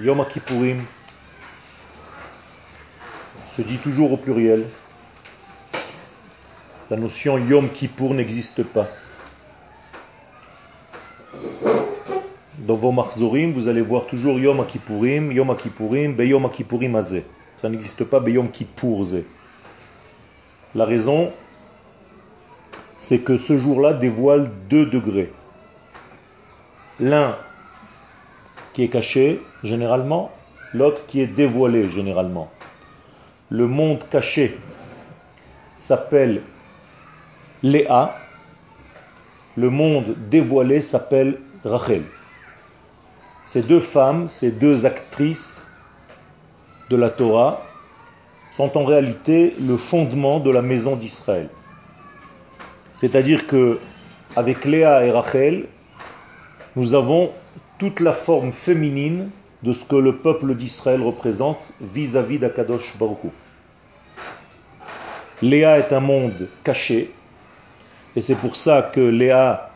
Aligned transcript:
Yom 0.00 0.24
Kippourim 0.28 0.84
se 3.46 3.62
dit 3.62 3.78
toujours 3.78 4.12
au 4.12 4.16
pluriel. 4.16 4.64
La 6.88 6.96
notion 6.96 7.36
Yom 7.36 7.68
Kippour 7.68 8.14
n'existe 8.14 8.62
pas. 8.62 8.88
Dans 12.58 12.76
vos 12.76 12.92
marzorim, 12.92 13.52
vous 13.52 13.66
allez 13.66 13.80
voir 13.80 14.06
toujours 14.06 14.38
Yom 14.38 14.64
Kippourim, 14.66 15.32
Yom 15.32 15.56
Kippourim, 15.56 16.14
Beyom 16.14 16.48
Kippourim 16.48 16.94
Azeh. 16.94 17.24
Ça 17.56 17.68
n'existe 17.68 18.04
pas 18.04 18.20
Beyom 18.20 18.50
Kippour 18.52 19.04
La 20.76 20.84
raison, 20.84 21.32
c'est 22.96 23.18
que 23.18 23.36
ce 23.36 23.56
jour-là 23.56 23.94
dévoile 23.94 24.52
deux 24.70 24.86
degrés. 24.86 25.32
L'un 27.00 27.36
qui 28.78 28.84
est 28.84 28.88
caché 28.90 29.42
généralement, 29.64 30.30
l'autre 30.72 31.04
qui 31.08 31.20
est 31.20 31.26
dévoilé 31.26 31.90
généralement. 31.90 32.48
Le 33.50 33.66
monde 33.66 34.04
caché 34.08 34.56
s'appelle 35.76 36.42
Léa, 37.64 38.16
le 39.56 39.68
monde 39.68 40.14
dévoilé 40.30 40.80
s'appelle 40.80 41.40
Rachel. 41.64 42.04
Ces 43.44 43.62
deux 43.62 43.80
femmes, 43.80 44.28
ces 44.28 44.52
deux 44.52 44.86
actrices 44.86 45.66
de 46.88 46.94
la 46.94 47.10
Torah 47.10 47.60
sont 48.52 48.78
en 48.78 48.84
réalité 48.84 49.56
le 49.60 49.76
fondement 49.76 50.38
de 50.38 50.52
la 50.52 50.62
maison 50.62 50.94
d'Israël. 50.94 51.48
C'est-à-dire 52.94 53.48
que 53.48 53.80
avec 54.36 54.64
Léa 54.64 55.04
et 55.04 55.10
Rachel, 55.10 55.64
nous 56.76 56.94
avons 56.94 57.32
toute 57.78 58.00
la 58.00 58.12
forme 58.12 58.52
féminine 58.52 59.30
de 59.62 59.72
ce 59.72 59.84
que 59.84 59.96
le 59.96 60.16
peuple 60.16 60.54
d'Israël 60.54 61.02
représente 61.02 61.72
vis-à-vis 61.80 62.38
d'Akadosh 62.38 62.98
Baruch 62.98 63.30
Léa 65.40 65.78
est 65.78 65.92
un 65.92 66.00
monde 66.00 66.48
caché, 66.64 67.12
et 68.16 68.20
c'est 68.20 68.34
pour 68.34 68.56
ça 68.56 68.82
que 68.82 69.00
Léa, 69.00 69.70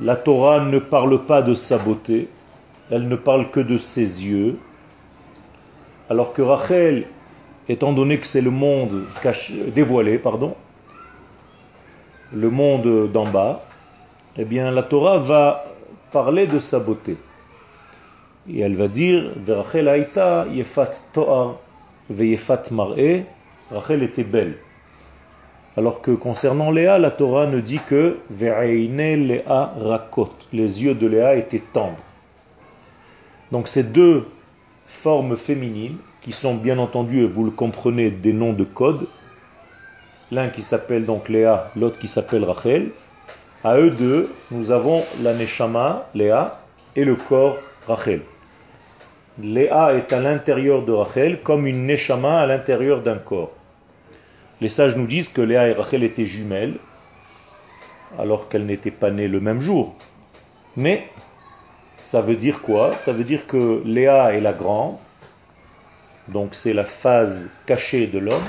la 0.00 0.14
Torah 0.14 0.60
ne 0.60 0.78
parle 0.78 1.26
pas 1.26 1.42
de 1.42 1.54
sa 1.54 1.76
beauté, 1.78 2.28
elle 2.88 3.08
ne 3.08 3.16
parle 3.16 3.50
que 3.50 3.58
de 3.58 3.78
ses 3.78 4.24
yeux, 4.24 4.60
alors 6.08 6.32
que 6.32 6.40
Rachel, 6.40 7.08
étant 7.68 7.92
donné 7.92 8.18
que 8.18 8.26
c'est 8.28 8.40
le 8.40 8.52
monde 8.52 9.06
dévoilé, 9.74 10.20
pardon, 10.20 10.54
le 12.32 12.48
monde 12.48 13.10
d'en 13.10 13.26
bas, 13.26 13.67
eh 14.36 14.44
bien 14.44 14.70
la 14.70 14.82
Torah 14.82 15.18
va 15.18 15.64
parler 16.12 16.46
de 16.46 16.58
sa 16.58 16.78
beauté. 16.78 17.16
Et 18.50 18.60
elle 18.60 18.76
va 18.76 18.88
dire, 18.88 19.30
Rachel 19.46 20.06
yefat 20.52 20.90
to'ar 21.12 21.56
veyefat 22.08 22.70
mar'e, 22.70 23.24
Rachel 23.70 24.02
était 24.02 24.24
belle. 24.24 24.56
Alors 25.76 26.02
que 26.02 26.10
concernant 26.10 26.70
Léa, 26.70 26.98
la 26.98 27.10
Torah 27.10 27.46
ne 27.46 27.60
dit 27.60 27.78
que 27.88 28.18
Ve'aine 28.30 29.28
Léa 29.28 29.74
rakot, 29.78 30.30
les 30.52 30.82
yeux 30.82 30.94
de 30.94 31.06
Léa 31.06 31.36
étaient 31.36 31.62
tendres. 31.72 32.02
Donc 33.52 33.68
ces 33.68 33.84
deux 33.84 34.26
formes 34.86 35.36
féminines, 35.36 35.98
qui 36.20 36.32
sont 36.32 36.56
bien 36.56 36.78
entendu, 36.78 37.22
et 37.22 37.26
vous 37.26 37.44
le 37.44 37.50
comprenez, 37.50 38.10
des 38.10 38.32
noms 38.32 38.54
de 38.54 38.64
code, 38.64 39.06
l'un 40.32 40.48
qui 40.48 40.62
s'appelle 40.62 41.04
donc 41.04 41.28
Léa, 41.28 41.70
l'autre 41.76 41.98
qui 41.98 42.08
s'appelle 42.08 42.44
Rachel, 42.44 42.90
à 43.64 43.76
eux 43.76 43.90
deux, 43.90 44.32
nous 44.50 44.70
avons 44.70 45.04
la 45.22 45.34
Neshama, 45.34 46.08
Léa, 46.14 46.60
et 46.96 47.04
le 47.04 47.16
corps, 47.16 47.58
Rachel. 47.86 48.22
Léa 49.40 49.94
est 49.94 50.12
à 50.12 50.20
l'intérieur 50.20 50.84
de 50.84 50.92
Rachel 50.92 51.42
comme 51.42 51.66
une 51.66 51.86
Neshama 51.86 52.40
à 52.40 52.46
l'intérieur 52.46 53.02
d'un 53.02 53.18
corps. 53.18 53.52
Les 54.60 54.68
sages 54.68 54.96
nous 54.96 55.06
disent 55.06 55.28
que 55.28 55.40
Léa 55.40 55.68
et 55.68 55.72
Rachel 55.72 56.02
étaient 56.02 56.26
jumelles, 56.26 56.74
alors 58.18 58.48
qu'elles 58.48 58.66
n'étaient 58.66 58.90
pas 58.90 59.10
nées 59.10 59.28
le 59.28 59.40
même 59.40 59.60
jour. 59.60 59.94
Mais 60.76 61.08
ça 61.98 62.20
veut 62.20 62.36
dire 62.36 62.62
quoi? 62.62 62.96
Ça 62.96 63.12
veut 63.12 63.24
dire 63.24 63.46
que 63.46 63.82
Léa 63.84 64.34
est 64.34 64.40
la 64.40 64.52
grande, 64.52 64.98
donc 66.28 66.50
c'est 66.52 66.72
la 66.72 66.84
phase 66.84 67.50
cachée 67.66 68.06
de 68.06 68.18
l'homme, 68.18 68.48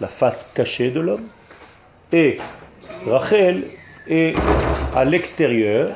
la 0.00 0.08
face 0.08 0.52
cachée 0.54 0.90
de 0.90 1.00
l'homme, 1.00 1.26
et 2.12 2.38
Rachel 3.06 3.64
est 4.06 4.36
à 4.94 5.04
l'extérieur, 5.04 5.90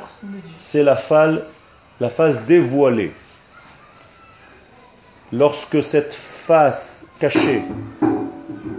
c'est 0.61 0.83
la, 0.83 0.97
face 0.97 2.47
dévoilée. 2.47 3.13
Lorsque 5.33 5.83
cette 5.83 6.15
face 6.15 7.09
cachée 7.19 7.63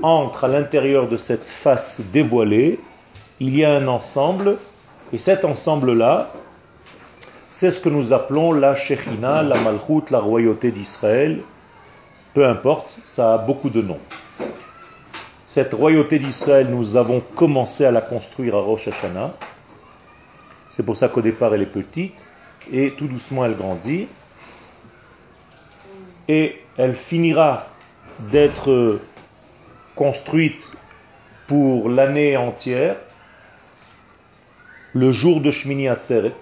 entre 0.02 0.46
à 0.46 0.48
l'intérieur 0.48 1.08
de 1.08 1.18
cette 1.18 1.48
face 1.48 2.02
dévoilée, 2.12 2.80
il 3.40 3.58
y 3.58 3.66
a 3.66 3.74
un 3.74 3.88
ensemble, 3.88 4.58
et 5.12 5.18
cet 5.18 5.46
ensemble-là, 5.46 6.32
c'est 7.52 7.72
ce 7.72 7.80
que 7.80 7.90
nous 7.90 8.14
appelons 8.14 8.52
la 8.52 8.76
Shechina, 8.76 9.44
la 9.44 9.60
Malchut, 9.60 10.10
la 10.12 10.20
royauté 10.20 10.72
d'Israël. 10.72 11.40
Peu 12.34 12.48
importe, 12.48 12.98
ça 13.04 13.36
a 13.36 13.38
beaucoup 13.38 13.70
de 13.70 13.82
noms. 13.82 14.00
Cette 15.56 15.76
royauté 15.76 16.18
d'Israël, 16.18 16.68
nous 16.72 16.96
avons 16.96 17.20
commencé 17.20 17.86
à 17.86 17.92
la 17.92 18.02
construire 18.02 18.56
à 18.56 18.62
Rosh 18.62 18.88
Hashanah. 18.88 19.36
C'est 20.72 20.82
pour 20.82 20.96
ça 20.96 21.10
qu'au 21.10 21.22
départ, 21.22 21.54
elle 21.54 21.62
est 21.62 21.68
petite 21.68 22.28
et 22.72 22.94
tout 22.98 23.06
doucement, 23.06 23.46
elle 23.46 23.56
grandit. 23.56 24.08
Et 26.28 26.60
elle 26.76 26.96
finira 26.96 27.68
d'être 28.32 29.00
construite 29.94 30.72
pour 31.46 31.88
l'année 31.88 32.36
entière 32.36 32.96
le 34.94 35.12
jour 35.12 35.40
de 35.40 35.52
Shmini 35.52 35.88
Atzeret, 35.88 36.34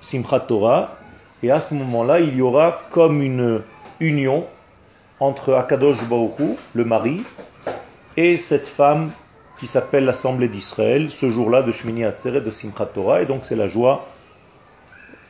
Simchat 0.00 0.40
Torah, 0.40 0.96
et 1.42 1.50
à 1.50 1.60
ce 1.60 1.74
moment-là, 1.74 2.20
il 2.20 2.34
y 2.34 2.40
aura 2.40 2.80
comme 2.90 3.20
une 3.20 3.60
union 4.00 4.46
entre 5.20 5.52
Akadosh 5.52 6.08
Baruch 6.08 6.56
le 6.72 6.86
mari, 6.86 7.22
et 8.16 8.36
cette 8.36 8.66
femme 8.66 9.10
qui 9.58 9.66
s'appelle 9.66 10.04
l'Assemblée 10.04 10.48
d'Israël, 10.48 11.10
ce 11.10 11.30
jour-là 11.30 11.62
de 11.62 11.72
Shmini 11.72 12.04
Atzeret, 12.04 12.40
de 12.40 12.50
Simchat 12.50 12.86
Torah, 12.86 13.22
et 13.22 13.26
donc 13.26 13.44
c'est 13.44 13.56
la 13.56 13.68
joie 13.68 14.06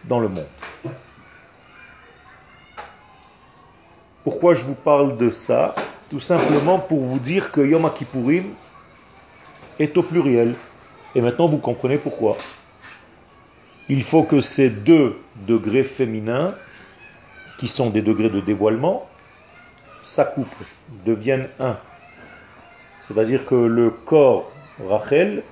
dans 0.05 0.21
le 0.21 0.29
monde. 0.29 0.47
Pourquoi 4.23 4.55
je 4.55 4.65
vous 4.65 4.75
parle 4.75 5.19
de 5.19 5.31
ça? 5.31 5.75
Tout 6.09 6.21
simplement 6.21 6.79
pour 6.79 7.03
vous 7.03 7.19
dire 7.19 7.51
que 7.51 7.61
Yom 7.61 7.91
Kippourim 7.93 8.45
est 9.79 9.97
au 9.97 10.03
pluriel. 10.03 10.55
Et 11.15 11.21
maintenant 11.21 11.47
vous 11.47 11.59
comprenez 11.59 11.99
pourquoi. 11.99 12.37
Il 13.89 14.03
faut 14.03 14.23
que 14.23 14.41
ces 14.41 14.71
deux 14.71 15.19
degrés 15.47 15.83
féminins, 15.83 16.55
qui 17.59 17.69
sont 17.69 17.91
des 17.91 18.03
degrés 18.03 18.31
de 18.31 18.41
dévoilement, 18.41 19.09
s'accouplent, 20.03 20.65
deviennent 21.05 21.49
un. 21.61 21.77
C'est-à-dire 23.07 23.45
que 23.45 23.55
le 23.55 23.91
corps 23.91 24.51
Rachel 24.85 25.43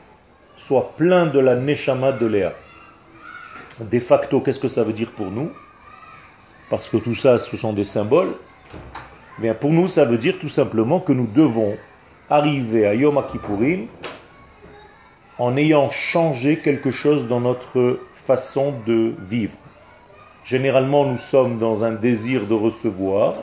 soit 0.56 0.92
plein 0.96 1.26
de 1.26 1.38
la 1.38 1.54
Neshama 1.56 2.12
de 2.12 2.26
Léa. 2.26 2.52
De 3.80 4.00
facto, 4.00 4.40
qu'est-ce 4.40 4.60
que 4.60 4.68
ça 4.68 4.84
veut 4.84 4.92
dire 4.92 5.10
pour 5.10 5.30
nous? 5.30 5.50
Parce 6.70 6.88
que 6.88 6.96
tout 6.96 7.14
ça, 7.14 7.38
ce 7.38 7.56
sont 7.56 7.72
des 7.72 7.84
symboles. 7.84 8.34
Bien, 9.38 9.54
pour 9.54 9.70
nous, 9.70 9.88
ça 9.88 10.04
veut 10.04 10.18
dire 10.18 10.38
tout 10.38 10.48
simplement 10.48 11.00
que 11.00 11.12
nous 11.12 11.26
devons 11.26 11.76
arriver 12.30 12.86
à 12.86 12.94
Yom 12.94 13.22
Kippourim 13.30 13.86
en 15.38 15.56
ayant 15.56 15.90
changé 15.90 16.58
quelque 16.58 16.90
chose 16.90 17.28
dans 17.28 17.40
notre 17.40 17.98
façon 18.14 18.74
de 18.86 19.14
vivre. 19.26 19.56
Généralement, 20.44 21.04
nous 21.04 21.18
sommes 21.18 21.58
dans 21.58 21.84
un 21.84 21.92
désir 21.92 22.46
de 22.46 22.54
recevoir, 22.54 23.34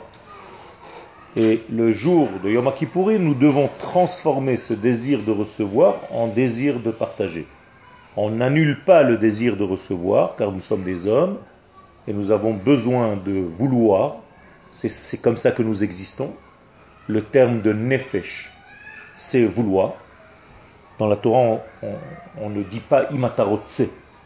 et 1.36 1.62
le 1.70 1.92
jour 1.92 2.28
de 2.42 2.50
Yom 2.50 2.72
Kippourim, 2.74 3.22
nous 3.22 3.34
devons 3.34 3.70
transformer 3.78 4.56
ce 4.56 4.74
désir 4.74 5.22
de 5.22 5.30
recevoir 5.30 5.96
en 6.10 6.26
désir 6.26 6.80
de 6.80 6.90
partager. 6.90 7.46
On 8.16 8.30
n'annule 8.30 8.82
pas 8.84 9.04
le 9.04 9.16
désir 9.16 9.56
de 9.56 9.62
recevoir, 9.62 10.34
car 10.36 10.50
nous 10.50 10.60
sommes 10.60 10.82
des 10.82 11.06
hommes, 11.06 11.38
et 12.08 12.12
nous 12.12 12.32
avons 12.32 12.54
besoin 12.54 13.16
de 13.16 13.32
vouloir. 13.32 14.16
C'est 14.72 15.22
comme 15.22 15.36
ça 15.36 15.52
que 15.52 15.62
nous 15.62 15.84
existons. 15.84 16.34
Le 17.06 17.22
terme 17.22 17.60
de 17.60 17.72
nefesh, 17.72 18.50
c'est 19.14 19.44
vouloir. 19.44 19.94
Dans 20.98 21.06
la 21.06 21.16
Torah, 21.16 21.60
on, 22.40 22.50
ne 22.50 22.62
dit 22.62 22.80
pas 22.80 23.08
imatarotse, 23.12 23.82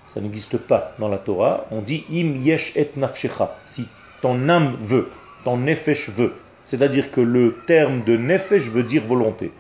ça 0.08 0.20
n'existe 0.20 0.56
pas 0.56 0.94
dans 0.98 1.08
la 1.08 1.18
Torah. 1.18 1.66
On 1.70 1.82
dit 1.82 2.04
im 2.10 2.34
yesh 2.36 2.76
et 2.76 2.90
nafshecha, 2.96 3.56
si 3.64 3.88
ton 4.22 4.48
âme 4.48 4.76
veut, 4.80 5.10
ton 5.44 5.58
nefesh 5.58 6.08
veut. 6.08 6.32
C'est-à-dire 6.64 7.11
que 7.11 7.20
le 7.20 7.56
terme 7.66 8.02
de 8.05 8.16
nefesh 8.16 8.69
veut 8.69 8.82
dire 8.82 9.02
volonté. 9.05 9.52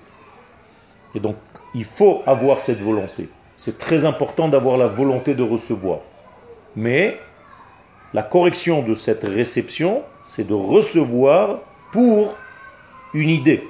Et 1.14 1.20
donc, 1.20 1.36
il 1.74 1.84
faut 1.84 2.22
avoir 2.26 2.60
cette 2.60 2.80
volonté. 2.80 3.28
C'est 3.56 3.78
très 3.78 4.04
important 4.04 4.48
d'avoir 4.48 4.76
la 4.76 4.86
volonté 4.86 5.34
de 5.34 5.42
recevoir. 5.42 6.00
Mais 6.76 7.18
la 8.12 8.22
correction 8.22 8.82
de 8.82 8.94
cette 8.94 9.24
réception, 9.24 10.02
c'est 10.28 10.46
de 10.46 10.54
recevoir 10.54 11.60
pour 11.92 12.34
une 13.12 13.28
idée. 13.28 13.62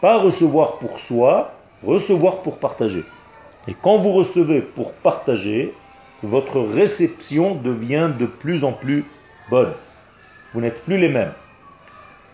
Pas 0.00 0.18
recevoir 0.18 0.78
pour 0.78 0.98
soi, 0.98 1.52
recevoir 1.82 2.38
pour 2.38 2.58
partager. 2.58 3.04
Et 3.68 3.74
quand 3.74 3.96
vous 3.96 4.12
recevez 4.12 4.60
pour 4.60 4.92
partager, 4.92 5.72
votre 6.22 6.60
réception 6.60 7.54
devient 7.54 8.10
de 8.18 8.26
plus 8.26 8.64
en 8.64 8.72
plus 8.72 9.04
bonne. 9.50 9.72
Vous 10.52 10.60
n'êtes 10.60 10.82
plus 10.84 10.98
les 10.98 11.08
mêmes. 11.08 11.32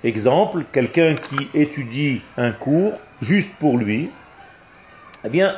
Exemple, 0.04 0.64
quelqu'un 0.72 1.16
qui 1.16 1.48
étudie 1.54 2.22
un 2.36 2.52
cours 2.52 2.92
juste 3.20 3.58
pour 3.58 3.78
lui, 3.78 4.10
eh 5.24 5.28
bien, 5.28 5.56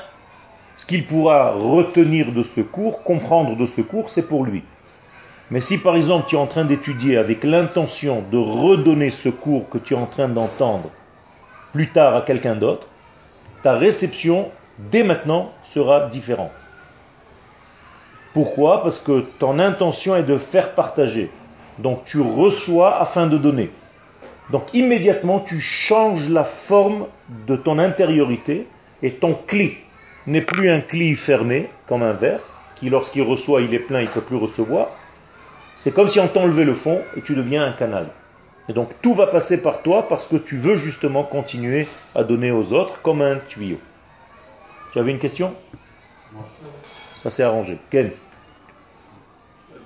ce 0.76 0.86
qu'il 0.86 1.06
pourra 1.06 1.50
retenir 1.50 2.32
de 2.32 2.42
ce 2.42 2.62
cours, 2.62 3.02
comprendre 3.02 3.54
de 3.54 3.66
ce 3.66 3.82
cours, 3.82 4.08
c'est 4.08 4.26
pour 4.26 4.44
lui. 4.44 4.64
Mais 5.50 5.60
si 5.60 5.78
par 5.78 5.96
exemple 5.96 6.26
tu 6.28 6.36
es 6.36 6.38
en 6.38 6.46
train 6.46 6.64
d'étudier 6.64 7.18
avec 7.18 7.44
l'intention 7.44 8.24
de 8.30 8.38
redonner 8.38 9.10
ce 9.10 9.28
cours 9.28 9.68
que 9.68 9.78
tu 9.78 9.94
es 9.94 9.96
en 9.96 10.06
train 10.06 10.28
d'entendre 10.28 10.90
plus 11.72 11.88
tard 11.88 12.16
à 12.16 12.22
quelqu'un 12.22 12.54
d'autre, 12.54 12.86
ta 13.62 13.76
réception 13.76 14.50
dès 14.78 15.02
maintenant 15.02 15.52
sera 15.62 16.06
différente. 16.06 16.66
Pourquoi? 18.32 18.82
Parce 18.82 19.00
que 19.00 19.20
ton 19.38 19.58
intention 19.58 20.16
est 20.16 20.22
de 20.22 20.38
faire 20.38 20.74
partager. 20.74 21.30
Donc 21.78 22.04
tu 22.04 22.20
reçois 22.20 23.00
afin 23.00 23.26
de 23.26 23.36
donner. 23.36 23.70
Donc 24.50 24.74
immédiatement 24.74 25.40
tu 25.40 25.60
changes 25.60 26.28
la 26.28 26.44
forme 26.44 27.06
de 27.46 27.56
ton 27.56 27.78
intériorité 27.78 28.66
et 29.02 29.12
ton 29.12 29.34
cli 29.46 29.76
n'est 30.26 30.40
plus 30.40 30.70
un 30.70 30.80
cli 30.80 31.14
fermé 31.14 31.68
comme 31.86 32.02
un 32.02 32.12
verre 32.12 32.40
qui 32.74 32.90
lorsqu'il 32.90 33.22
reçoit 33.22 33.62
il 33.62 33.72
est 33.74 33.78
plein, 33.78 34.00
il 34.00 34.06
ne 34.06 34.10
peut 34.10 34.20
plus 34.20 34.36
recevoir. 34.36 34.88
C'est 35.76 35.92
comme 35.92 36.08
si 36.08 36.18
on 36.18 36.28
t'enlevait 36.28 36.64
le 36.64 36.74
fond 36.74 37.00
et 37.16 37.20
tu 37.20 37.34
deviens 37.34 37.64
un 37.64 37.72
canal. 37.72 38.08
Et 38.68 38.72
donc 38.72 38.90
tout 39.02 39.14
va 39.14 39.26
passer 39.26 39.62
par 39.62 39.82
toi 39.82 40.08
parce 40.08 40.26
que 40.26 40.36
tu 40.36 40.56
veux 40.56 40.76
justement 40.76 41.22
continuer 41.22 41.86
à 42.14 42.24
donner 42.24 42.50
aux 42.50 42.72
autres 42.72 43.00
comme 43.02 43.22
un 43.22 43.36
tuyau. 43.36 43.78
Tu 44.92 44.98
avais 44.98 45.12
une 45.12 45.18
question? 45.18 45.54
Ça 47.22 47.30
s'est 47.30 47.42
arrangé. 47.42 47.78
Quel 47.90 48.12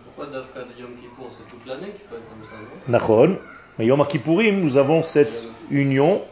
Pourquoi 0.05 0.33
Dafka 0.33 0.61
de 0.61 0.81
Yom 0.81 0.91
Kippour 1.01 1.29
C'est 1.31 1.49
toute 1.49 1.67
l'année 1.67 1.89
qu'il 1.89 2.09
faut 2.09 2.17
être 2.17 2.29
comme 2.29 2.45
ça, 2.45 2.57
non? 2.57 3.39
Mais 3.79 3.87
Yom 3.87 4.07
Kippourim, 4.07 4.61
nous 4.61 4.77
avons 4.77 5.03
cette 5.03 5.49
union 5.71 6.23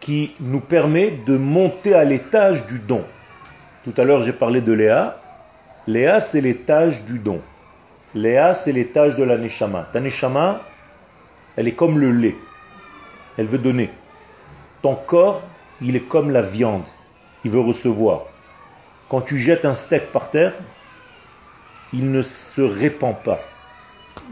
qui 0.00 0.34
nous 0.40 0.60
permet 0.60 1.10
de 1.10 1.36
monter 1.36 1.94
à 1.94 2.04
l'étage 2.04 2.66
du 2.66 2.80
don. 2.80 3.04
Tout 3.84 3.94
à 3.96 4.04
l'heure, 4.04 4.22
j'ai 4.22 4.32
parlé 4.32 4.60
de 4.60 4.72
Léa. 4.72 5.20
Léa, 5.86 6.20
c'est 6.20 6.40
l'étage 6.40 7.04
du 7.04 7.20
don. 7.20 7.40
Léa, 8.14 8.54
c'est 8.54 8.72
l'étage 8.72 9.14
de 9.16 9.22
la 9.22 9.38
Neshama. 9.38 9.88
Ta 9.92 10.00
Neshama, 10.00 10.62
elle 11.56 11.68
est 11.68 11.74
comme 11.74 11.98
le 11.98 12.10
lait. 12.10 12.36
Elle 13.36 13.46
veut 13.46 13.58
donner. 13.58 13.90
Ton 14.82 14.96
corps, 14.96 15.42
il 15.80 15.94
est 15.94 16.08
comme 16.08 16.30
la 16.30 16.42
viande. 16.42 16.86
Il 17.44 17.52
veut 17.52 17.60
recevoir. 17.60 18.22
Quand 19.08 19.20
tu 19.20 19.38
jettes 19.38 19.64
un 19.64 19.74
steak 19.74 20.10
par 20.10 20.30
terre, 20.30 20.54
il 21.92 22.10
ne 22.10 22.22
se 22.22 22.62
répand 22.62 23.16
pas. 23.16 23.40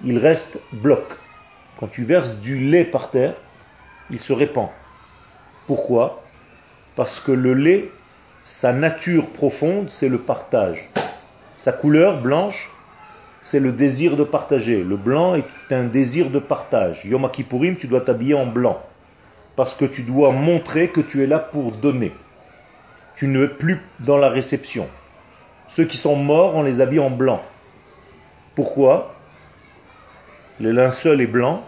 Il 0.04 0.18
reste 0.18 0.58
bloc. 0.72 1.04
Quand 1.78 1.88
tu 1.88 2.04
verses 2.04 2.36
du 2.38 2.58
lait 2.58 2.84
par 2.84 3.10
terre, 3.10 3.34
il 4.10 4.18
se 4.18 4.32
répand. 4.32 4.68
Pourquoi? 5.66 6.22
Parce 6.94 7.20
que 7.20 7.32
le 7.32 7.52
lait, 7.52 7.90
sa 8.42 8.72
nature 8.72 9.28
profonde, 9.28 9.90
c'est 9.90 10.08
le 10.08 10.18
partage. 10.18 10.90
Sa 11.56 11.72
couleur 11.72 12.20
blanche, 12.20 12.70
c'est 13.42 13.60
le 13.60 13.72
désir 13.72 14.16
de 14.16 14.24
partager. 14.24 14.82
Le 14.82 14.96
blanc 14.96 15.34
est 15.34 15.72
un 15.72 15.84
désir 15.84 16.30
de 16.30 16.38
partage. 16.38 17.04
Yom 17.04 17.28
Kippourim, 17.30 17.76
tu 17.76 17.88
dois 17.88 18.00
t'habiller 18.00 18.34
en 18.34 18.46
blanc. 18.46 18.80
Parce 19.56 19.74
que 19.74 19.84
tu 19.84 20.02
dois 20.02 20.32
montrer 20.32 20.88
que 20.88 21.00
tu 21.00 21.22
es 21.22 21.26
là 21.26 21.38
pour 21.38 21.72
donner. 21.72 22.14
Tu 23.16 23.28
ne 23.28 23.44
es 23.44 23.48
plus 23.48 23.80
dans 24.00 24.18
la 24.18 24.28
réception. 24.28 24.88
Ceux 25.68 25.84
qui 25.84 25.96
sont 25.96 26.16
morts, 26.16 26.54
on 26.54 26.62
les 26.62 26.80
habille 26.80 27.00
en 27.00 27.10
blanc. 27.10 27.42
Pourquoi? 28.54 29.15
Le 30.60 30.72
linceul 30.72 31.20
est 31.20 31.26
blanc. 31.26 31.62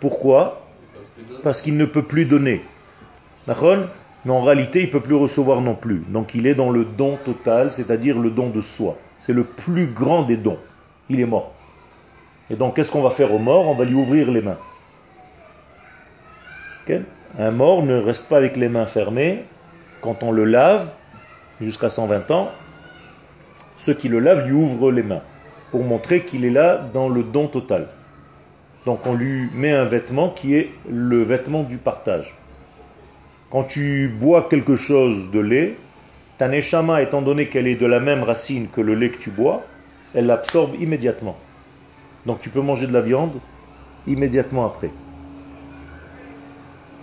Pourquoi? 0.00 0.66
Parce 1.42 1.62
qu'il 1.62 1.76
ne 1.76 1.84
peut 1.84 2.02
plus 2.02 2.24
donner. 2.24 2.62
Mais 3.46 4.32
en 4.32 4.42
réalité, 4.42 4.80
il 4.80 4.86
ne 4.86 4.92
peut 4.92 5.00
plus 5.00 5.14
recevoir 5.14 5.60
non 5.60 5.74
plus. 5.74 6.04
Donc 6.08 6.34
il 6.34 6.46
est 6.46 6.54
dans 6.54 6.70
le 6.70 6.84
don 6.84 7.18
total, 7.24 7.72
c'est-à-dire 7.72 8.18
le 8.18 8.30
don 8.30 8.50
de 8.50 8.60
soi. 8.60 8.96
C'est 9.18 9.32
le 9.32 9.44
plus 9.44 9.86
grand 9.86 10.22
des 10.22 10.36
dons. 10.36 10.58
Il 11.08 11.20
est 11.20 11.26
mort. 11.26 11.54
Et 12.50 12.56
donc 12.56 12.76
qu'est-ce 12.76 12.92
qu'on 12.92 13.02
va 13.02 13.10
faire 13.10 13.32
au 13.32 13.38
mort? 13.38 13.68
On 13.68 13.74
va 13.74 13.84
lui 13.84 13.94
ouvrir 13.94 14.30
les 14.30 14.42
mains. 14.42 14.58
Un 17.38 17.50
mort 17.50 17.84
ne 17.84 17.98
reste 17.98 18.28
pas 18.28 18.38
avec 18.38 18.56
les 18.56 18.68
mains 18.68 18.86
fermées. 18.86 19.44
Quand 20.00 20.22
on 20.22 20.32
le 20.32 20.44
lave, 20.44 20.88
jusqu'à 21.60 21.90
120 21.90 22.30
ans, 22.30 22.50
ceux 23.76 23.94
qui 23.94 24.08
le 24.08 24.20
lavent 24.20 24.46
lui 24.46 24.52
ouvrent 24.52 24.90
les 24.90 25.02
mains 25.02 25.22
pour 25.70 25.84
montrer 25.84 26.24
qu'il 26.24 26.44
est 26.44 26.50
là 26.50 26.78
dans 26.92 27.08
le 27.08 27.22
don 27.22 27.46
total. 27.46 27.88
Donc 28.86 29.06
on 29.06 29.14
lui 29.14 29.50
met 29.54 29.72
un 29.72 29.84
vêtement 29.84 30.30
qui 30.30 30.54
est 30.54 30.70
le 30.88 31.22
vêtement 31.22 31.62
du 31.62 31.76
partage. 31.76 32.36
Quand 33.50 33.64
tu 33.64 34.08
bois 34.08 34.46
quelque 34.48 34.76
chose 34.76 35.30
de 35.30 35.40
lait, 35.40 35.76
ta 36.38 36.48
neshama, 36.48 37.02
étant 37.02 37.22
donné 37.22 37.48
qu'elle 37.48 37.66
est 37.66 37.76
de 37.76 37.86
la 37.86 38.00
même 38.00 38.22
racine 38.22 38.68
que 38.68 38.80
le 38.80 38.94
lait 38.94 39.10
que 39.10 39.18
tu 39.18 39.30
bois, 39.30 39.62
elle 40.14 40.26
l'absorbe 40.26 40.74
immédiatement. 40.80 41.36
Donc 42.26 42.40
tu 42.40 42.50
peux 42.50 42.60
manger 42.60 42.86
de 42.86 42.92
la 42.92 43.00
viande 43.00 43.40
immédiatement 44.06 44.66
après. 44.66 44.88
Tu 44.88 44.94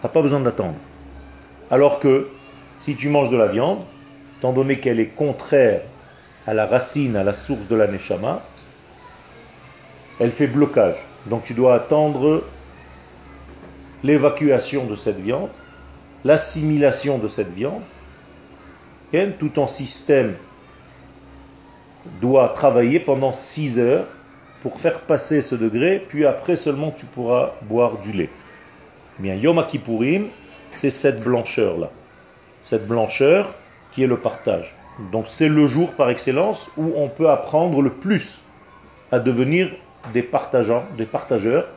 n'as 0.04 0.10
pas 0.10 0.22
besoin 0.22 0.40
d'attendre. 0.40 0.76
Alors 1.70 2.00
que 2.00 2.30
si 2.80 2.96
tu 2.96 3.10
manges 3.10 3.30
de 3.30 3.38
la 3.38 3.48
viande, 3.48 3.80
étant 4.38 4.54
donné 4.54 4.80
qu'elle 4.80 5.00
est 5.00 5.08
contraire 5.08 5.82
à 6.48 6.54
la 6.54 6.66
racine, 6.66 7.16
à 7.16 7.24
la 7.24 7.34
source 7.34 7.68
de 7.68 7.76
la 7.76 7.88
neshama, 7.88 8.42
elle 10.20 10.32
fait 10.32 10.48
blocage. 10.48 10.98
Donc 11.26 11.44
tu 11.44 11.54
dois 11.54 11.76
attendre 11.76 12.44
l'évacuation 14.04 14.86
de 14.86 14.96
cette 14.96 15.20
viande, 15.20 15.50
l'assimilation 16.24 17.18
de 17.18 17.28
cette 17.28 17.52
viande. 17.52 17.82
Tout 19.40 19.50
ton 19.50 19.68
système 19.68 20.36
doit 22.22 22.50
travailler 22.50 23.00
pendant 23.00 23.32
6 23.32 23.80
heures 23.80 24.06
pour 24.62 24.78
faire 24.78 25.02
passer 25.02 25.42
ce 25.42 25.56
degré, 25.56 26.04
puis 26.06 26.26
après 26.26 26.56
seulement 26.56 26.92
tu 26.92 27.06
pourras 27.06 27.52
boire 27.62 27.98
du 28.00 28.12
lait. 28.12 28.30
Eh 29.20 29.24
bien, 29.24 29.36
Yom 29.36 29.66
Kippourim, 29.66 30.28
c'est 30.74 30.90
cette 30.90 31.24
blancheur-là. 31.24 31.92
Cette 32.62 32.88
blancheur 32.88 33.56
qui 33.92 34.04
est 34.04 34.08
le 34.08 34.18
partage. 34.18 34.76
Donc 35.12 35.28
c'est 35.28 35.48
le 35.48 35.66
jour 35.66 35.94
par 35.94 36.10
excellence 36.10 36.70
où 36.76 36.92
on 36.98 37.08
peut 37.08 37.30
apprendre 37.30 37.82
le 37.82 37.92
plus 37.92 38.42
à 39.12 39.20
devenir 39.20 39.72
des 40.06 40.24
partageants, 40.24 40.88
des 40.98 41.06
partageurs, 41.06 41.68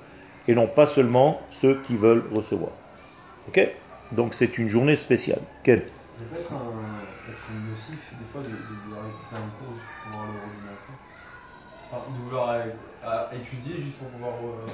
et 0.47 0.54
non 0.54 0.66
pas 0.68 0.87
seulement 0.87 1.47
ceux 1.50 1.80
qui 1.82 1.97
veulent 1.97 2.26
recevoir. 2.30 2.73
Ok? 3.49 3.61
Donc 4.12 4.35
c'est 4.35 4.58
une 4.58 4.68
journée 4.68 4.97
spéciale. 4.97 5.42
Ken 5.62 5.82
Ça 6.18 6.25
peut 6.25 6.37
être, 6.40 6.52
un, 6.52 7.08
être 7.30 7.50
nocif 7.52 8.14
des 8.18 8.25
fois 8.25 8.42
de, 8.42 8.49
de 8.50 8.75
vouloir 8.82 9.06
écouter 9.06 9.35
un 9.37 9.49
cours 9.50 9.75
juste 9.75 9.88
pour 10.02 10.11
pouvoir 10.11 10.26
le 10.32 10.38
redonner 10.38 10.68
après. 10.73 10.94
Enfin, 11.90 12.11
de 12.12 12.18
vouloir 12.18 12.50
euh, 12.50 12.73
à 13.02 13.30
étudier 13.35 13.76
juste 13.78 13.99
pour 13.99 14.08
pouvoir. 14.11 14.47
euh, 14.47 14.66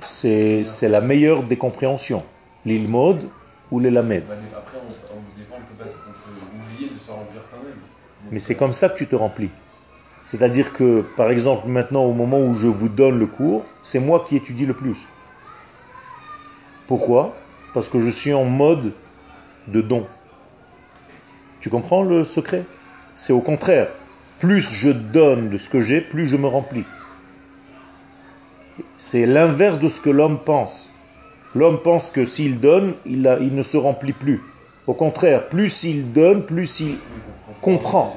C'est 0.00 0.64
c'est 0.64 0.88
la 0.88 1.00
meilleure 1.00 1.42
des 1.42 1.56
compréhensions. 1.56 2.24
L'île 2.64 2.88
mode 2.88 3.30
ou 3.70 3.78
les 3.80 3.90
lamed. 3.90 4.24
Bah, 4.26 4.34
mais 4.40 4.52
après, 4.56 4.78
on, 4.78 5.16
on, 5.16 5.22
des 5.36 5.44
fois, 5.44 5.58
on 5.60 5.64
peut, 5.64 5.74
pas, 5.74 5.90
on 6.08 6.12
peut 6.12 6.30
oublier 6.52 6.90
de 6.90 6.96
se 6.98 7.10
remplir 7.10 7.44
soi-même. 7.44 7.80
Mais 8.30 8.38
c'est 8.38 8.56
comme 8.56 8.72
ça 8.72 8.88
que 8.88 8.96
tu 8.96 9.08
te 9.08 9.16
remplis. 9.16 9.50
C'est-à-dire 10.24 10.72
que, 10.72 11.02
par 11.02 11.30
exemple, 11.30 11.68
maintenant, 11.68 12.04
au 12.04 12.12
moment 12.14 12.40
où 12.40 12.54
je 12.54 12.66
vous 12.66 12.88
donne 12.88 13.18
le 13.18 13.26
cours, 13.26 13.64
c'est 13.82 14.00
moi 14.00 14.24
qui 14.26 14.36
étudie 14.36 14.64
le 14.66 14.74
plus. 14.74 15.06
Pourquoi? 16.86 17.34
Parce 17.74 17.88
que 17.88 18.00
je 18.00 18.08
suis 18.08 18.32
en 18.32 18.44
mode 18.44 18.92
de 19.68 19.80
don. 19.82 20.06
Tu 21.60 21.68
comprends 21.70 22.02
le 22.02 22.24
secret? 22.24 22.64
C'est 23.14 23.32
au 23.32 23.40
contraire. 23.40 23.88
Plus 24.38 24.74
je 24.74 24.90
donne 24.90 25.50
de 25.50 25.58
ce 25.58 25.68
que 25.68 25.80
j'ai, 25.80 26.00
plus 26.00 26.26
je 26.26 26.36
me 26.36 26.46
remplis. 26.46 26.84
C'est 28.96 29.26
l'inverse 29.26 29.78
de 29.78 29.88
ce 29.88 30.00
que 30.00 30.10
l'homme 30.10 30.38
pense. 30.44 30.90
L'homme 31.54 31.80
pense 31.82 32.08
que 32.08 32.24
s'il 32.24 32.60
donne, 32.60 32.94
il, 33.06 33.26
a- 33.28 33.38
il 33.40 33.54
ne 33.54 33.62
se 33.62 33.76
remplit 33.76 34.12
plus. 34.12 34.42
Au 34.86 34.94
contraire, 34.94 35.48
plus 35.48 35.84
il 35.84 36.12
donne, 36.12 36.44
plus 36.44 36.80
il 36.80 36.98
comprend. 37.60 38.16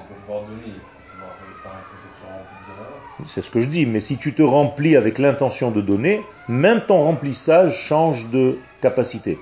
C'est 3.25 3.41
ce 3.41 3.49
que 3.49 3.61
je 3.61 3.67
dis, 3.67 3.85
mais 3.85 3.99
si 3.99 4.17
tu 4.17 4.33
te 4.33 4.41
remplis 4.41 4.95
avec 4.95 5.17
l'intention 5.17 5.71
de 5.71 5.81
donner, 5.81 6.25
même 6.47 6.81
ton 6.81 6.99
remplissage 6.99 7.75
change 7.75 8.29
de 8.29 8.59
capacité. 8.81 9.39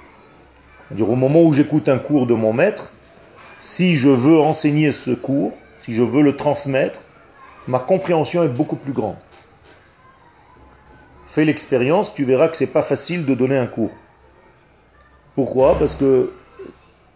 Au 0.98 1.16
moment 1.16 1.44
où 1.44 1.54
j'écoute 1.54 1.90
un 1.90 2.00
cours 2.00 2.28
de 2.28 2.34
mon 2.34 2.54
maître, 2.54 2.92
si 3.60 3.96
je 3.96 4.10
veux 4.10 4.40
enseigner 4.40 4.92
ce 4.92 5.12
cours, 5.12 5.54
si 5.78 5.94
je 5.94 6.04
veux 6.04 6.22
le 6.22 6.36
transmettre, 6.36 7.02
ma 7.68 7.80
compréhension 7.80 8.44
est 8.44 8.50
beaucoup 8.50 8.76
plus 8.76 8.94
grande. 8.94 9.18
Fais 11.28 11.46
l'expérience, 11.46 12.14
tu 12.14 12.24
verras 12.24 12.48
que 12.48 12.56
c'est 12.56 12.68
pas 12.68 12.82
facile 12.82 13.26
de 13.26 13.36
donner 13.36 13.58
un 13.58 13.68
cours. 13.68 13.92
Pourquoi? 15.36 15.78
Parce 15.78 15.96
que 15.96 16.32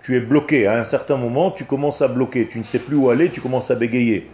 tu 0.10 0.18
es 0.18 0.22
bloqué. 0.22 0.66
À 0.66 0.74
un 0.74 0.84
certain 0.84 1.18
moment, 1.18 1.52
tu 1.52 1.66
commences 1.66 2.02
à 2.02 2.08
bloquer. 2.08 2.48
Tu 2.48 2.58
ne 2.58 2.64
sais 2.64 2.80
plus 2.80 2.96
où 2.96 3.12
aller, 3.12 3.30
tu 3.30 3.42
commences 3.42 3.70
à 3.70 3.76
bégayer. 3.76 4.28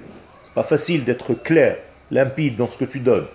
C'est 0.46 0.54
pas 0.54 0.64
facile 0.64 1.04
d'être 1.04 1.34
clair, 1.34 1.76
limpide 2.12 2.56
dans 2.56 2.70
ce 2.70 2.78
que 2.78 2.86
tu 2.86 3.00
donnes. 3.00 3.26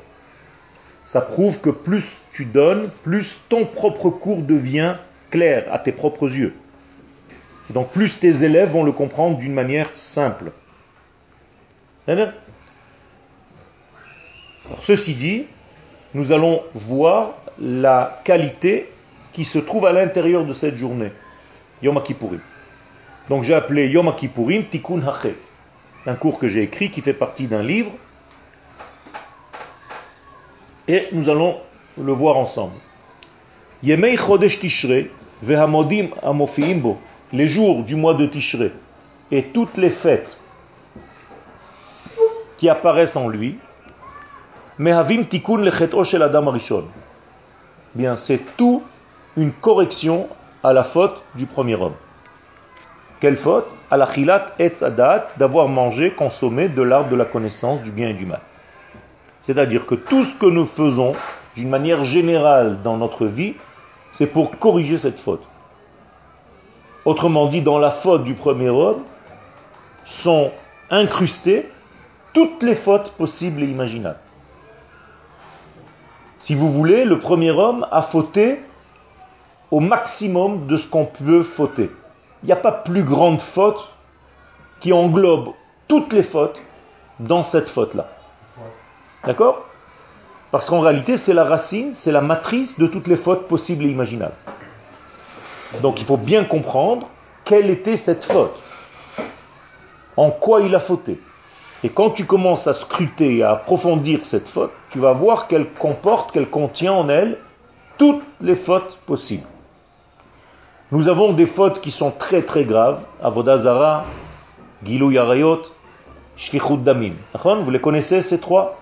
Ça 1.04 1.20
prouve 1.20 1.61
que 1.61 1.68
plus 1.68 2.23
tu 2.32 2.47
donnes, 2.47 2.88
plus 3.02 3.40
ton 3.50 3.66
propre 3.66 4.09
cours 4.09 4.40
devient 4.40 4.97
clair 5.30 5.66
à 5.70 5.78
tes 5.78 5.92
propres 5.92 6.35
yeux. 6.35 6.54
Donc 7.68 7.90
plus 7.90 8.18
tes 8.18 8.42
élèves 8.42 8.70
vont 8.70 8.85
le 8.85 8.92
comprendre 8.92 9.37
d'une 9.37 9.52
manière 9.52 9.90
simple. 9.92 10.50
Ceci 14.80 15.14
dit, 15.14 15.44
nous 16.14 16.32
allons 16.32 16.62
voir 16.75 17.35
la 17.61 18.18
qualité 18.25 18.90
qui 19.35 19.44
se 19.44 19.59
trouve 19.59 19.85
à 19.85 19.92
l'intérieur 19.92 20.47
de 20.47 20.54
cette 20.54 20.76
journée, 20.76 21.12
Yom 21.82 22.02
Kippourim. 22.02 22.40
Donc 23.28 23.42
j'ai 23.42 23.54
appelé 23.54 23.88
Yom 23.88 24.14
Kippourim 24.14 24.64
Tikkun 24.64 25.02
Hachet, 25.06 25.37
un 26.06 26.14
cours 26.14 26.38
que 26.38 26.49
j'ai 26.49 26.62
écrit 26.62 26.90
qui 26.90 27.00
fait 27.00 27.14
partie 27.14 27.46
d'un 27.46 27.62
livre, 27.62 27.92
et 30.88 31.08
nous 31.12 31.28
allons 31.28 31.58
le 31.96 32.12
voir 32.12 32.37
ensemble. 32.37 32.75
Yemei 33.82 34.16
Chodesh 34.16 34.60
Tishrei 34.60 35.10
vehamodim 35.42 36.08
les 37.32 37.49
jours 37.49 37.84
du 37.84 37.96
mois 37.96 38.14
de 38.14 38.26
Tishrei 38.26 38.72
et 39.30 39.44
toutes 39.44 39.76
les 39.76 39.90
fêtes 39.90 40.37
qui 42.56 42.68
apparaissent 42.68 43.16
en 43.16 43.28
lui, 43.28 43.58
mehavim 44.78 45.25
tikkun 45.25 45.58
lechet'o 45.58 46.04
shel 46.04 46.22
adam. 46.22 46.52
Bien, 47.94 48.16
c'est 48.16 48.56
tout 48.56 48.82
une 49.37 49.52
correction 49.52 50.28
à 50.62 50.73
la 50.73 50.85
faute 50.85 51.25
du 51.35 51.47
premier 51.47 51.75
homme. 51.75 51.95
Quelle 53.21 53.37
faute 53.37 53.75
À 53.90 53.97
la 53.97 54.12
chilat 54.12 54.47
etz 54.59 54.83
adat, 54.83 55.29
d'avoir 55.37 55.69
mangé, 55.69 56.12
consommé 56.12 56.69
de 56.69 56.83
l'arbre 56.83 57.11
de 57.11 57.17
la 57.17 57.25
connaissance 57.25 57.83
du 57.83 57.90
bien 57.90 58.09
et 58.09 58.14
du 58.14 58.26
mal. 58.26 58.40
C'est-à-dire 59.43 59.87
que 59.87 59.95
tout 59.95 60.25
ce 60.25 60.35
que 60.38 60.47
nous 60.47 60.67
faisons, 60.67 61.12
d'une 61.55 61.69
manière 61.69 62.05
générale 62.05 62.83
dans 62.83 62.97
notre 62.97 63.26
vie, 63.26 63.55
c'est 64.12 64.26
pour 64.26 64.59
corriger 64.59 64.99
cette 64.99 65.19
faute. 65.19 65.43
Autrement 67.05 67.47
dit, 67.47 67.62
dans 67.62 67.79
la 67.79 67.90
faute 67.90 68.25
du 68.25 68.35
premier 68.35 68.69
homme 68.69 69.02
sont 70.05 70.50
incrustées 70.90 71.69
toutes 72.33 72.62
les 72.62 72.75
fautes 72.75 73.12
possibles 73.12 73.62
et 73.62 73.67
imaginables. 73.67 74.19
Si 76.38 76.55
vous 76.55 76.71
voulez, 76.71 77.05
le 77.05 77.19
premier 77.19 77.50
homme 77.50 77.87
a 77.90 78.02
fauté 78.02 78.61
au 79.71 79.81
maximum 79.81 80.67
de 80.67 80.77
ce 80.77 80.89
qu'on 80.89 81.07
peut 81.07 81.43
fauter. 81.43 81.91
Il 82.43 82.47
n'y 82.47 82.53
a 82.53 82.57
pas 82.57 82.73
plus 82.73 83.05
grande 83.05 83.41
faute 83.41 83.93
qui 84.81 84.93
englobe 84.93 85.50
toutes 85.89 86.12
les 86.12 86.23
fautes 86.23 86.61
dans 87.19 87.45
cette 87.45 87.69
faute-là. 87.69 88.09
D'accord? 89.25 89.67
Parce 90.50 90.69
qu'en 90.69 90.81
réalité, 90.81 91.17
c'est 91.17 91.35
la 91.35 91.45
racine, 91.45 91.93
c'est 91.93 92.12
la 92.12 92.23
matrice 92.23 92.79
de 92.79 92.87
toutes 92.87 93.07
les 93.07 93.17
fautes 93.17 93.47
possibles 93.47 93.85
et 93.85 93.91
imaginables. 93.91 94.35
Donc 95.83 96.00
il 96.00 96.07
faut 96.07 96.17
bien 96.17 96.45
comprendre 96.45 97.09
quelle 97.45 97.71
était 97.71 97.97
cette 97.97 98.25
faute. 98.25 98.59
En 100.17 100.31
quoi 100.31 100.62
il 100.62 100.75
a 100.75 100.81
fauté. 100.81 101.21
Et 101.85 101.89
quand 101.89 102.11
tu 102.11 102.25
commences 102.25 102.67
à 102.67 102.75
scruter 102.75 103.37
et 103.37 103.43
à 103.43 103.53
approfondir 103.53 104.25
cette 104.25 104.49
faute, 104.49 104.73
tu 104.91 104.99
vas 104.99 105.12
voir 105.12 105.47
qu'elle 105.47 105.71
comporte, 105.71 106.33
qu'elle 106.33 106.50
contient 106.50 106.93
en 106.93 107.09
elle 107.09 107.39
toutes 107.97 108.25
les 108.41 108.57
fautes 108.57 108.99
possibles. 109.07 109.47
Nous 110.92 111.09
avons 111.09 111.32
des 111.32 111.47
fautes 111.47 111.80
qui 111.80 111.92
sont 111.92 112.11
très 112.11 112.42
très 112.42 112.64
graves. 112.64 113.04
Avodazara, 113.23 114.06
Gilou 114.85 115.12
Yarayot, 115.12 115.62
Shfichut 116.37 116.78
Damim. 116.78 117.12
Vous 117.44 117.70
les 117.70 117.80
connaissez 117.80 118.23
ces 118.23 118.40
trois? 118.40 118.76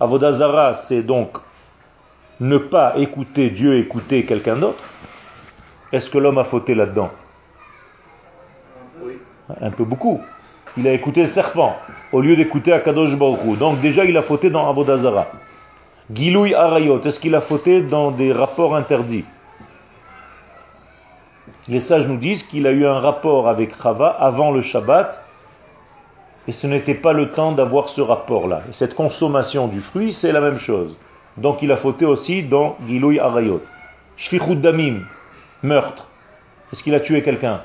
Avodazara, 0.00 0.74
c'est 0.74 1.02
donc 1.02 1.38
ne 2.40 2.58
pas 2.58 2.94
écouter 2.98 3.50
Dieu, 3.50 3.78
écouter 3.78 4.24
quelqu'un 4.24 4.56
d'autre. 4.56 4.82
Est-ce 5.92 6.10
que 6.10 6.18
l'homme 6.18 6.38
a 6.38 6.44
fauté 6.44 6.74
là-dedans? 6.74 7.10
Oui. 9.04 9.18
Un 9.60 9.70
peu 9.70 9.84
beaucoup. 9.84 10.20
Il 10.76 10.88
a 10.88 10.92
écouté 10.92 11.22
le 11.22 11.28
serpent 11.28 11.76
au 12.12 12.20
lieu 12.22 12.34
d'écouter 12.34 12.72
Akadosh 12.72 13.16
Baruch 13.16 13.56
Donc 13.58 13.80
déjà 13.80 14.04
il 14.04 14.16
a 14.16 14.22
fauté 14.22 14.50
dans 14.50 14.68
Avodazara. 14.68 15.28
Gilouy 16.12 16.54
Arayot, 16.54 17.00
est-ce 17.02 17.20
qu'il 17.20 17.36
a 17.36 17.40
fauté 17.40 17.82
dans 17.82 18.10
des 18.10 18.32
rapports 18.32 18.74
interdits? 18.74 19.24
Les 21.68 21.80
sages 21.80 22.06
nous 22.06 22.16
disent 22.16 22.44
qu'il 22.44 22.66
a 22.66 22.70
eu 22.70 22.86
un 22.86 23.00
rapport 23.00 23.48
avec 23.48 23.80
Chava 23.80 24.08
avant 24.08 24.52
le 24.52 24.62
Shabbat 24.62 25.22
et 26.48 26.52
ce 26.52 26.66
n'était 26.68 26.94
pas 26.94 27.12
le 27.12 27.32
temps 27.32 27.52
d'avoir 27.52 27.88
ce 27.88 28.00
rapport-là. 28.00 28.62
Et 28.70 28.72
cette 28.72 28.94
consommation 28.94 29.66
du 29.66 29.80
fruit, 29.80 30.12
c'est 30.12 30.30
la 30.30 30.40
même 30.40 30.58
chose. 30.58 30.96
Donc 31.36 31.62
il 31.62 31.72
a 31.72 31.76
fauté 31.76 32.04
aussi 32.04 32.44
dans 32.44 32.76
Gilouy 32.86 33.18
Arayot. 33.18 33.62
Shfichud 34.16 34.60
Damim, 34.60 35.00
meurtre. 35.62 36.06
Est-ce 36.72 36.82
qu'il 36.82 36.94
a 36.94 37.00
tué 37.00 37.22
quelqu'un? 37.22 37.60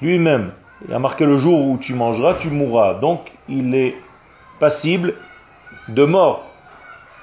Lui. 0.00 0.10
Lui-même. 0.10 0.52
Il 0.88 0.94
a 0.94 0.98
marqué 0.98 1.26
le 1.26 1.36
jour 1.36 1.68
où 1.68 1.78
tu 1.78 1.94
mangeras, 1.94 2.34
tu 2.34 2.50
mourras. 2.50 2.94
Donc 2.94 3.30
il 3.48 3.74
est 3.74 3.94
passible 4.58 5.14
de 5.88 6.04
mort. 6.04 6.51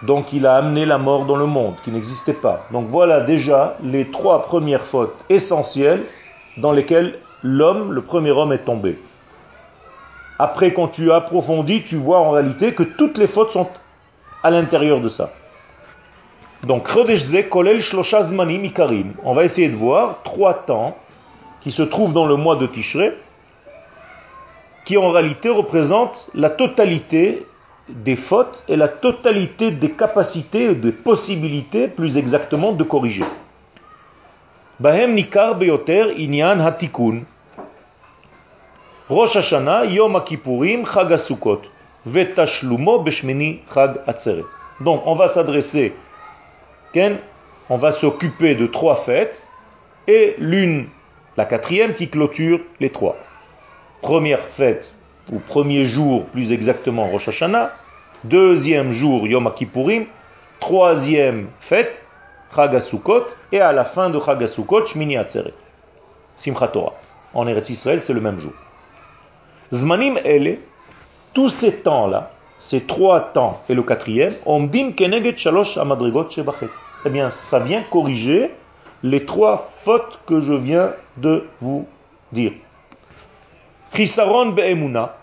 Donc 0.03 0.31
il 0.31 0.45
a 0.45 0.55
amené 0.55 0.85
la 0.85 0.97
mort 0.97 1.25
dans 1.25 1.35
le 1.35 1.45
monde, 1.45 1.75
qui 1.83 1.91
n'existait 1.91 2.33
pas. 2.33 2.65
Donc 2.71 2.87
voilà 2.87 3.21
déjà 3.21 3.75
les 3.83 4.09
trois 4.09 4.43
premières 4.43 4.85
fautes 4.85 5.15
essentielles 5.29 6.05
dans 6.57 6.71
lesquelles 6.71 7.19
l'homme, 7.43 7.91
le 7.91 8.01
premier 8.01 8.31
homme, 8.31 8.53
est 8.53 8.65
tombé. 8.65 8.97
Après, 10.37 10.73
quand 10.73 10.87
tu 10.87 11.11
approfondis, 11.11 11.83
tu 11.83 11.97
vois 11.97 12.19
en 12.19 12.31
réalité 12.31 12.73
que 12.73 12.83
toutes 12.83 13.17
les 13.17 13.27
fautes 13.27 13.51
sont 13.51 13.67
à 14.41 14.51
l'intérieur 14.51 15.01
de 15.01 15.09
ça. 15.09 15.33
Donc. 16.63 16.89
On 16.95 17.03
va 19.33 19.43
essayer 19.43 19.69
de 19.69 19.75
voir 19.75 20.19
trois 20.23 20.53
temps 20.53 20.95
qui 21.59 21.71
se 21.71 21.83
trouvent 21.83 22.13
dans 22.13 22.25
le 22.25 22.37
mois 22.37 22.55
de 22.55 22.67
Tishrei, 22.67 23.17
qui 24.85 24.97
en 24.97 25.09
réalité 25.09 25.49
représentent 25.49 26.29
la 26.33 26.49
totalité 26.49 27.45
des 27.89 28.15
fautes 28.15 28.63
et 28.67 28.75
la 28.75 28.87
totalité 28.87 29.71
des 29.71 29.91
capacités 29.91 30.71
et 30.71 30.75
des 30.75 30.91
possibilités, 30.91 31.87
plus 31.87 32.17
exactement, 32.17 32.71
de 32.71 32.83
corriger. 32.83 33.25
Bahem 34.79 35.13
Nikar 35.13 35.55
Beyoter 35.55 36.13
Inyan 36.17 36.59
Hatikun. 36.59 37.23
Rosh 39.09 39.35
Hashanah, 39.35 39.85
Yom 39.85 40.23
Kippourim, 40.23 40.85
Chag 40.85 41.11
HaSukkot, 41.11 41.63
Vetashlumo 42.05 42.99
Beshmeni 42.99 43.61
Chag 43.73 43.99
Atzeret. 44.05 44.45
Donc, 44.79 45.01
on 45.05 45.15
va 45.15 45.27
s'adresser, 45.27 45.93
on 47.69 47.77
va 47.77 47.91
s'occuper 47.91 48.55
de 48.55 48.67
trois 48.67 48.95
fêtes, 48.95 49.43
et 50.07 50.35
l'une, 50.37 50.87
la 51.37 51.45
quatrième, 51.45 51.93
qui 51.93 52.09
clôture 52.09 52.61
les 52.79 52.89
trois. 52.89 53.17
Première 54.01 54.47
fête, 54.47 54.93
ou 55.31 55.39
premier 55.39 55.85
jour, 55.85 56.25
plus 56.25 56.51
exactement, 56.51 57.07
Rosh 57.07 57.29
Hashanah, 57.29 57.71
deuxième 58.23 58.91
jour, 58.91 59.27
Yom 59.27 59.51
Kippourim, 59.55 60.05
troisième 60.59 61.47
fête, 61.59 62.03
Chag 62.55 62.77
et 63.51 63.61
à 63.61 63.71
la 63.71 63.83
fin 63.83 64.09
de 64.09 64.19
Chag 64.19 64.41
HaSukkot, 64.41 64.87
Shmini 64.87 65.17
Atzeret. 65.17 65.53
Torah. 66.73 66.93
En 67.33 67.47
Eretz 67.47 67.69
Israël, 67.69 68.01
c'est 68.01 68.13
le 68.13 68.21
même 68.21 68.39
jour. 68.39 68.53
Zmanim 69.71 70.17
ele, 70.23 70.59
tous 71.33 71.49
ces 71.49 71.81
temps-là, 71.81 72.31
ces 72.57 72.81
trois 72.81 73.19
temps 73.19 73.61
et 73.69 73.75
le 73.75 73.83
quatrième, 73.83 74.31
omdim 74.45 74.93
keneget 74.93 75.37
shalosh 75.37 75.77
amadrigot 75.77 76.29
shebachet. 76.29 76.69
Eh 77.05 77.09
bien, 77.09 77.29
ça 77.29 77.59
vient 77.59 77.83
corriger 77.83 78.51
les 79.03 79.25
trois 79.25 79.57
fautes 79.57 80.19
que 80.25 80.41
je 80.41 80.53
viens 80.53 80.93
de 81.17 81.45
vous 81.61 81.87
dire. 82.31 82.53
Chisaron 83.93 84.47
be'emuna, 84.47 85.17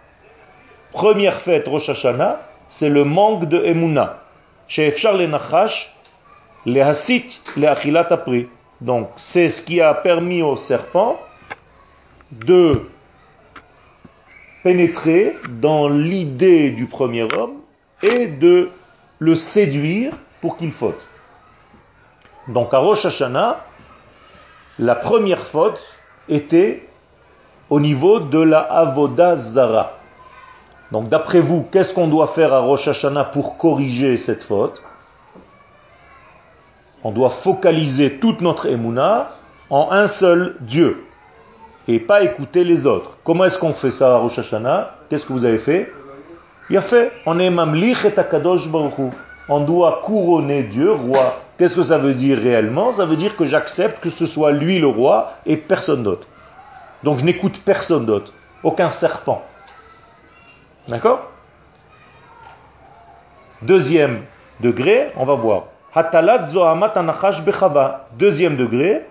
première 0.97 1.39
fête 1.41 1.69
Rosh 1.69 1.91
Hashanah, 1.91 2.41
c'est 2.71 2.89
le 2.89 3.05
manque 3.05 3.45
de 3.51 3.63
emuna. 3.63 4.23
She'efshar 4.67 5.15
le 5.19 5.27
nachash, 5.27 5.95
le 6.65 6.81
hasit, 6.81 7.43
le 7.59 7.69
achilat 7.69 8.07
apri. 8.11 8.49
Donc, 8.81 9.11
c'est 9.17 9.51
ce 9.51 9.61
qui 9.61 9.83
a 9.83 9.93
permis 9.93 10.41
au 10.41 10.57
serpent 10.57 11.21
de 12.33 12.81
pénétrer 14.65 15.37
dans 15.61 15.87
l'idée 15.89 16.71
du 16.71 16.87
premier 16.87 17.25
homme 17.25 17.57
et 18.03 18.27
de 18.27 18.71
le 19.19 19.35
séduire 19.35 20.15
pour 20.41 20.57
qu'il 20.57 20.73
faute. 20.73 21.07
Donc 22.49 22.73
à 22.73 22.79
Rosh 22.79 23.05
Hashanah, 23.05 23.65
la 24.79 24.95
première 24.95 25.47
faute 25.47 25.83
était 26.31 26.89
au 27.69 27.81
niveau 27.81 28.19
de 28.19 28.39
la 28.39 28.61
Avoda 28.61 29.37
Zara. 29.37 29.93
Donc 30.93 31.09
d'après 31.09 31.41
vous, 31.41 31.67
qu'est-ce 31.71 31.95
qu'on 31.95 32.07
doit 32.07 32.27
faire 32.29 32.53
à 32.53 32.61
Rosh 32.61 32.89
Hashanah 32.89 33.25
pour 33.25 33.57
corriger 33.57 34.17
cette 34.17 34.43
faute? 34.43 34.83
On 37.03 37.11
doit 37.11 37.31
focaliser 37.31 38.19
toute 38.19 38.41
notre 38.41 38.67
émouna 38.67 39.29
en 39.71 39.89
un 39.91 40.07
seul 40.07 40.57
Dieu 40.61 41.05
et 41.89 41.99
pas 41.99 42.23
écouter 42.23 42.65
les 42.65 42.87
autres. 42.87 43.17
Comment 43.25 43.45
est-ce 43.45 43.59
qu'on 43.59 43.75
fait 43.75 43.91
ça 43.91 44.15
à 44.15 44.19
Rosh 44.19 44.39
Hashanah? 44.39 44.95
Qu'est-ce 45.09 45.27
que 45.27 45.33
vous 45.33 45.45
avez 45.45 45.59
fait? 45.59 45.93
Il 46.71 46.77
a 46.77 46.81
fait. 46.81 47.13
On 47.27 47.39
est 47.39 47.51
mamlich 47.51 48.05
et 48.05 48.19
akadosh. 48.19 48.69
On 49.49 49.61
doit 49.61 50.01
couronner 50.03 50.65
Dieu 50.65 50.91
roi. 50.93 51.41
Qu'est-ce 51.59 51.77
que 51.77 51.83
ça 51.85 51.99
veut 51.99 52.15
dire 52.15 52.39
réellement? 52.39 52.93
Ça 52.93 53.07
veut 53.07 53.17
dire 53.17 53.37
que 53.37 53.47
j'accepte 53.47 54.03
que 54.03 54.11
ce 54.11 54.27
soit 54.27 54.53
lui 54.53 54.79
le 54.79 54.89
roi 54.89 55.33
et 55.47 55.57
personne 55.57 56.03
d'autre. 56.03 56.27
Donc 57.03 57.21
je 57.21 57.25
n'écoute 57.25 57.61
personne 57.65 58.05
d'autre, 58.05 58.33
aucun 58.65 58.91
serpent. 58.91 59.45
D'accord? 60.89 61.31
Deuxième 63.63 64.23
degré, 64.61 65.13
on 65.17 65.25
va 65.25 65.35
voir. 65.35 65.65
Deuxième 68.19 68.57
degré, 68.57 69.07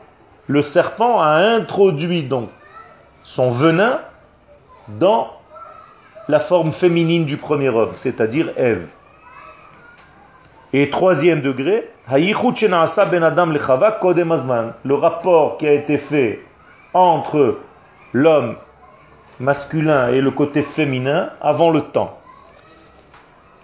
le 0.48 0.62
serpent 0.62 1.20
a 1.20 1.32
introduit 1.32 2.24
donc 2.24 2.50
son 3.24 3.50
venin 3.50 4.00
dans 4.88 5.32
la 6.28 6.40
forme 6.40 6.72
féminine 6.72 7.26
du 7.26 7.38
premier 7.38 7.70
homme, 7.70 7.94
c'est-à-dire 7.96 8.52
Ève. 8.56 8.88
Et 10.74 10.90
troisième 10.90 11.42
degré, 11.42 11.90
ben 12.08 12.22
le 14.84 14.94
rapport 14.94 15.58
qui 15.58 15.68
a 15.68 15.74
été 15.74 15.98
fait 15.98 16.40
entre 16.94 17.58
l'homme 18.14 18.56
masculin 19.40 20.10
et 20.10 20.22
le 20.22 20.32
côté 20.32 20.62
féminin 20.62 21.30
avant 21.42 21.72
le 21.72 21.82
temps. 21.82 22.18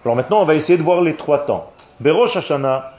Alors 0.04 0.16
maintenant, 0.16 0.40
on 0.40 0.44
va 0.44 0.54
essayer 0.54 0.76
de 0.76 0.82
voir 0.82 1.00
les 1.00 1.14
trois 1.14 1.46
temps. 1.46 1.70
Berosh 2.00 2.36
Hashanah, 2.36 2.90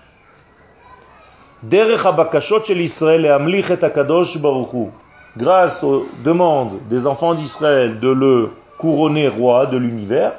Derech 1.63 2.06
Habakashot 2.06 2.63
shel 2.63 2.82
Israël 2.82 3.25
et 3.25 3.30
et 3.30 3.84
Akadosh 3.84 4.38
Baruchu, 4.39 4.89
grâce 5.38 5.84
aux 5.84 6.08
demandes 6.24 6.80
des 6.89 7.08
enfants 7.08 7.34
d'Israël 7.34 8.00
de 8.00 8.10
le 8.10 8.51
couronner 8.77 9.27
roi 9.27 9.65
de 9.65 9.77
l'univers, 9.77 10.34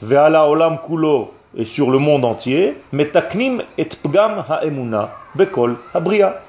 Ve'ala 0.00 0.48
Olam 0.48 0.78
Kulo 0.84 1.32
et 1.56 1.64
sur 1.64 1.90
le 1.90 1.98
monde 1.98 2.24
entier, 2.24 2.76
Metaknim 2.92 3.62
et 3.78 3.84
Pgam 3.84 4.44
Ha'emuna, 4.48 5.10
Bekol 5.34 5.76
Habria. 5.94 6.40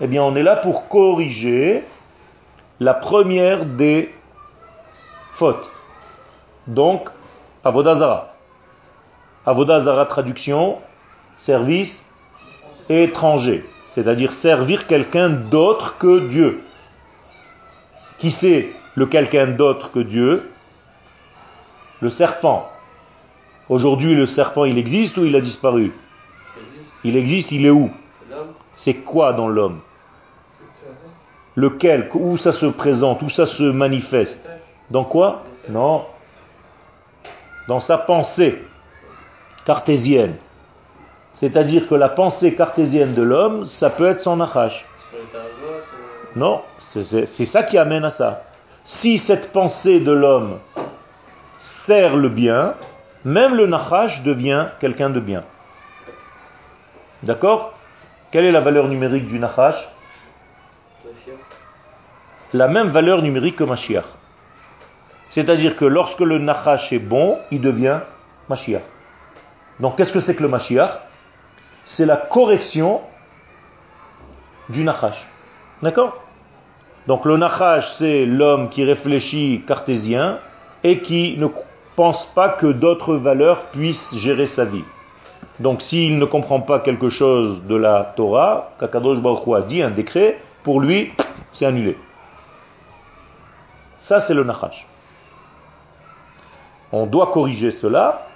Eh 0.00 0.06
bien, 0.06 0.22
on 0.22 0.34
est 0.36 0.42
là 0.42 0.56
pour 0.56 0.88
corriger 0.88 1.84
la 2.80 2.94
première 2.94 3.64
des 3.64 4.14
fautes. 5.30 5.70
Donc, 6.66 7.08
Avodazara. 7.64 8.34
Avodazara, 9.46 10.06
traduction, 10.06 10.78
service 11.38 12.10
étranger, 12.88 13.64
c'est-à-dire 13.84 14.32
servir 14.32 14.86
quelqu'un 14.86 15.28
d'autre 15.28 15.98
que 15.98 16.28
Dieu. 16.28 16.62
Qui 18.18 18.30
c'est 18.30 18.72
le 18.94 19.06
quelqu'un 19.06 19.46
d'autre 19.48 19.90
que 19.90 19.98
Dieu? 19.98 20.50
Le 22.00 22.10
serpent. 22.10 22.70
Aujourd'hui, 23.68 24.14
le 24.14 24.26
serpent, 24.26 24.64
il 24.64 24.78
existe 24.78 25.16
ou 25.16 25.24
il 25.24 25.34
a 25.34 25.40
disparu? 25.40 25.92
Il 27.04 27.16
existe, 27.16 27.52
il 27.52 27.66
est 27.66 27.70
où? 27.70 27.90
C'est 28.76 28.94
quoi 28.94 29.32
dans 29.32 29.48
l'homme? 29.48 29.80
Lequel 31.56 32.08
Où 32.14 32.36
ça 32.36 32.52
se 32.52 32.66
présente 32.66 33.22
Où 33.22 33.28
ça 33.28 33.46
se 33.46 33.64
manifeste 33.64 34.48
Dans 34.90 35.04
quoi? 35.04 35.42
Non. 35.68 36.04
Dans 37.66 37.80
sa 37.80 37.98
pensée 37.98 38.62
cartésienne. 39.64 40.36
C'est-à-dire 41.34 41.88
que 41.88 41.94
la 41.94 42.08
pensée 42.08 42.54
cartésienne 42.54 43.12
de 43.12 43.22
l'homme, 43.22 43.66
ça 43.66 43.90
peut 43.90 44.06
être 44.06 44.20
son 44.20 44.36
nachash. 44.36 44.86
Non, 46.34 46.62
c'est 46.78 47.26
ça 47.26 47.62
qui 47.62 47.76
amène 47.76 48.04
à 48.04 48.10
ça. 48.10 48.44
Si 48.84 49.18
cette 49.18 49.52
pensée 49.52 50.00
de 50.00 50.12
l'homme 50.12 50.58
sert 51.58 52.16
le 52.16 52.28
bien, 52.28 52.74
même 53.24 53.54
le 53.54 53.66
nachash 53.66 54.22
devient 54.22 54.66
quelqu'un 54.78 55.10
de 55.10 55.20
bien. 55.20 55.42
D'accord? 57.22 57.74
Quelle 58.30 58.44
est 58.44 58.52
la 58.52 58.60
valeur 58.60 58.88
numérique 58.88 59.26
du 59.26 59.38
nachash? 59.38 59.88
La 62.52 62.68
même 62.68 62.88
valeur 62.88 63.22
numérique 63.22 63.56
que 63.56 63.64
Mashiach. 63.64 64.04
C'est-à-dire 65.30 65.76
que 65.76 65.84
lorsque 65.84 66.20
le 66.20 66.38
Nachash 66.38 66.92
est 66.92 66.98
bon, 66.98 67.38
il 67.50 67.60
devient 67.60 68.00
Mashiach. 68.48 68.82
Donc 69.80 69.96
qu'est-ce 69.96 70.12
que 70.12 70.20
c'est 70.20 70.36
que 70.36 70.42
le 70.42 70.48
Mashiach? 70.48 71.02
C'est 71.84 72.06
la 72.06 72.16
correction 72.16 73.00
du 74.68 74.84
Nachash. 74.84 75.26
D'accord? 75.82 76.22
Donc 77.06 77.24
le 77.24 77.36
Nachash, 77.36 77.88
c'est 77.88 78.24
l'homme 78.24 78.68
qui 78.68 78.84
réfléchit 78.84 79.62
cartésien 79.66 80.38
et 80.82 81.00
qui 81.00 81.36
ne 81.38 81.48
pense 81.96 82.26
pas 82.26 82.48
que 82.48 82.66
d'autres 82.66 83.16
valeurs 83.16 83.66
puissent 83.66 84.16
gérer 84.16 84.46
sa 84.46 84.64
vie. 84.64 84.84
Donc 85.60 85.82
s'il 85.82 86.18
ne 86.18 86.24
comprend 86.24 86.60
pas 86.60 86.80
quelque 86.80 87.08
chose 87.08 87.64
de 87.64 87.76
la 87.76 88.12
Torah, 88.16 88.72
Kakadosh 88.78 89.20
Baruch 89.20 89.48
a 89.56 89.62
dit 89.62 89.82
un 89.82 89.90
décret, 89.90 90.40
pour 90.62 90.80
lui, 90.80 91.12
c'est 91.52 91.66
annulé. 91.66 91.96
Ça, 94.06 94.20
c'est 94.20 94.34
le 94.34 94.44
Nachash. 94.44 94.86
On 96.92 97.06
doit 97.06 97.32
corriger 97.32 97.72
cela 97.72 98.28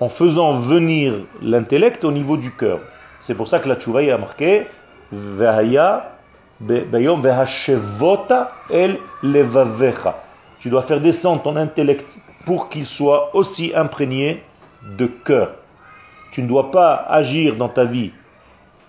en 0.00 0.08
faisant 0.08 0.52
venir 0.54 1.12
l'intellect 1.42 2.02
au 2.02 2.10
niveau 2.10 2.38
du 2.38 2.50
cœur. 2.50 2.78
C'est 3.20 3.34
pour 3.34 3.46
ça 3.46 3.58
que 3.58 3.68
la 3.68 3.76
tchouva 3.76 4.00
a 4.00 4.16
marqué 4.16 4.68
el 8.70 8.98
levavecha. 9.22 10.22
Tu 10.60 10.70
dois 10.70 10.80
faire 10.80 11.02
descendre 11.02 11.42
ton 11.42 11.56
intellect 11.56 12.16
pour 12.46 12.70
qu'il 12.70 12.86
soit 12.86 13.36
aussi 13.36 13.72
imprégné 13.76 14.42
de 14.96 15.04
cœur. 15.04 15.56
Tu 16.32 16.42
ne 16.42 16.48
dois 16.48 16.70
pas 16.70 17.04
agir 17.06 17.56
dans 17.56 17.68
ta 17.68 17.84
vie 17.84 18.12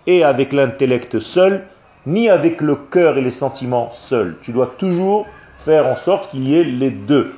et 0.05 0.23
avec 0.23 0.53
l'intellect 0.53 1.19
seul, 1.19 1.65
ni 2.07 2.29
avec 2.29 2.61
le 2.61 2.75
cœur 2.75 3.17
et 3.17 3.21
les 3.21 3.31
sentiments 3.31 3.89
seuls. 3.91 4.37
Tu 4.41 4.53
dois 4.53 4.73
toujours 4.77 5.27
faire 5.59 5.85
en 5.87 5.97
sorte 5.97 6.31
qu'il 6.31 6.47
y 6.47 6.57
ait 6.57 6.63
les 6.63 6.89
deux. 6.89 7.35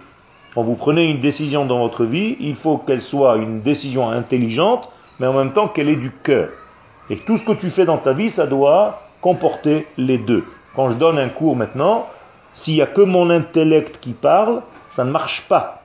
Quand 0.53 0.61
vous 0.61 0.75
prenez 0.75 1.09
une 1.09 1.19
décision 1.19 1.65
dans 1.65 1.79
votre 1.79 2.05
vie, 2.05 2.37
il 2.39 2.55
faut 2.55 2.77
qu'elle 2.77 3.01
soit 3.01 3.37
une 3.37 3.61
décision 3.61 4.09
intelligente, 4.09 4.91
mais 5.19 5.25
en 5.25 5.33
même 5.33 5.53
temps 5.53 5.67
qu'elle 5.67 5.89
ait 5.89 5.95
du 5.95 6.11
cœur. 6.11 6.49
Et 7.09 7.17
tout 7.17 7.35
ce 7.35 7.43
que 7.43 7.51
tu 7.53 7.69
fais 7.69 7.85
dans 7.85 7.97
ta 7.97 8.13
vie, 8.13 8.29
ça 8.29 8.45
doit 8.45 9.01
comporter 9.21 9.87
les 9.97 10.19
deux. 10.19 10.45
Quand 10.75 10.89
je 10.89 10.95
donne 10.97 11.17
un 11.17 11.29
cours 11.29 11.55
maintenant, 11.55 12.05
s'il 12.53 12.75
n'y 12.75 12.81
a 12.83 12.87
que 12.87 13.01
mon 13.01 13.31
intellect 13.31 13.99
qui 13.99 14.13
parle, 14.13 14.61
ça 14.87 15.03
ne 15.03 15.09
marche 15.09 15.47
pas. 15.49 15.81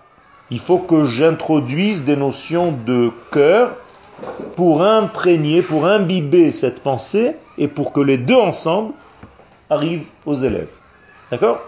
Il 0.51 0.61
faut 0.61 0.79
que 0.79 1.07
j'introduise 1.07 2.05
des 2.05 2.17
notions 2.17 2.73
de 2.87 3.11
cœur 3.33 3.71
pour 4.57 4.83
imprégner, 4.83 5.63
pour 5.63 5.87
imbiber 5.87 6.51
cette 6.51 6.83
pensée 6.83 7.37
et 7.59 7.69
pour 7.69 7.93
que 7.93 8.01
les 8.01 8.19
deux 8.19 8.37
ensemble 8.37 8.93
arrivent 9.71 10.07
aux 10.27 10.35
élèves. 10.35 10.71
D'accord? 11.31 11.61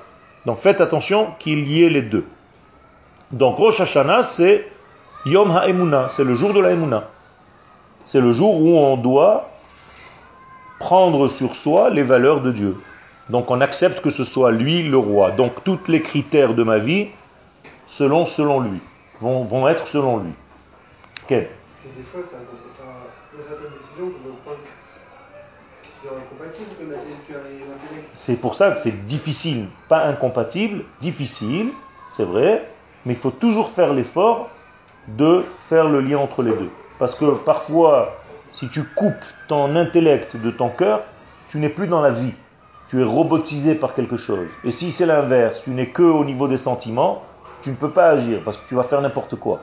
Donc 0.45 0.59
faites 0.59 0.81
attention 0.81 1.29
qu'il 1.39 1.67
y 1.67 1.85
ait 1.85 1.91
les 1.91 2.03
deux. 2.03 2.27
Donc 3.33 3.57
Rosh 3.57 3.81
Hashanah, 3.81 4.23
c'est 4.23 4.69
Yom 5.25 5.51
HaEmuna, 5.51 6.09
c'est 6.13 6.23
le 6.23 6.35
jour 6.35 6.53
de 6.55 6.61
la 6.61 6.71
Emuna. 6.71 7.09
C'est 8.05 8.21
le 8.21 8.31
jour 8.31 8.61
où 8.61 8.79
on 8.79 8.97
doit 8.97 9.51
prendre 10.79 11.27
sur 11.27 11.57
soi 11.57 11.91
les 11.91 12.05
valeurs 12.05 12.41
de 12.41 12.53
Dieu. 12.53 12.77
Donc 13.29 13.51
on 13.51 13.61
accepte 13.61 14.01
que 14.01 14.11
ce 14.11 14.23
soit 14.23 14.53
lui 14.53 14.85
le 14.85 14.97
roi. 14.97 15.33
Donc 15.33 15.65
tous 15.65 15.81
les 15.89 16.01
critères 16.01 16.55
de 16.55 16.63
ma 16.63 16.79
vie, 16.79 17.09
selon, 17.89 18.27
selon 18.27 18.61
lui, 18.61 18.81
vont, 19.21 19.43
vont 19.43 19.67
être 19.67 19.89
selon 19.89 20.19
lui. 20.19 20.33
Des 21.95 22.03
fois, 22.03 22.23
ça 22.23 22.39
il 23.33 23.39
y 23.39 23.43
a 23.43 23.47
certaines 23.47 23.73
décisions 23.79 24.07
qu'on 24.07 24.29
peut 24.29 24.35
prendre 24.45 24.59
qui 25.85 25.93
sont 25.93 26.15
incompatibles 26.15 26.71
que 26.79 26.85
le 26.85 26.97
cœur 27.29 27.47
et 27.47 27.59
l'intellect. 27.61 28.11
C'est 28.15 28.37
pour 28.37 28.55
ça 28.55 28.73
que 28.73 28.79
c'est 28.79 29.05
difficile, 29.05 29.69
pas 29.89 30.07
incompatible, 30.07 30.85
difficile, 31.01 31.71
c'est 32.11 32.25
vrai, 32.25 32.69
mais 33.05 33.13
il 33.13 33.19
faut 33.19 33.31
toujours 33.31 33.69
faire 33.69 33.93
l'effort 33.93 34.51
de 35.09 35.45
faire 35.69 35.89
le 35.89 36.01
lien 36.01 36.19
entre 36.19 36.43
les 36.43 36.53
deux. 36.53 36.71
Parce 36.99 37.15
que 37.15 37.35
parfois, 37.35 38.17
si 38.53 38.69
tu 38.69 38.83
coupes 38.85 39.25
ton 39.49 39.77
intellect 39.77 40.37
de 40.37 40.51
ton 40.51 40.71
cœur, 40.71 41.05
tu 41.49 41.59
n'es 41.59 41.69
plus 41.69 41.87
dans 41.87 42.01
la 42.01 42.11
vie. 42.11 42.33
Tu 42.89 43.01
es 43.01 43.05
robotisé 43.05 43.75
par 43.75 43.95
quelque 43.95 44.17
chose. 44.17 44.49
Et 44.65 44.73
si 44.73 44.91
c'est 44.91 45.07
l'inverse, 45.07 45.61
tu 45.63 45.71
n'es 45.71 45.89
que 45.89 46.03
au 46.03 46.25
niveau 46.25 46.49
des 46.49 46.57
sentiments, 46.57 47.23
tu 47.63 47.71
ne 47.71 47.75
peux 47.75 47.91
pas 47.91 48.09
agir 48.09 48.41
parce 48.45 48.57
que 48.57 48.69
tu 48.69 48.75
vas 48.75 48.83
faire 48.83 49.01
n'importe 49.01 49.37
quoi. 49.37 49.61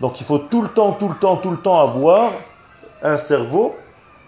Donc 0.00 0.20
il 0.20 0.26
faut 0.26 0.38
tout 0.38 0.62
le 0.62 0.68
temps, 0.68 0.92
tout 0.92 1.08
le 1.08 1.14
temps, 1.16 1.36
tout 1.36 1.50
le 1.50 1.58
temps 1.58 1.80
avoir 1.80 2.32
un 3.02 3.18
cerveau, 3.18 3.76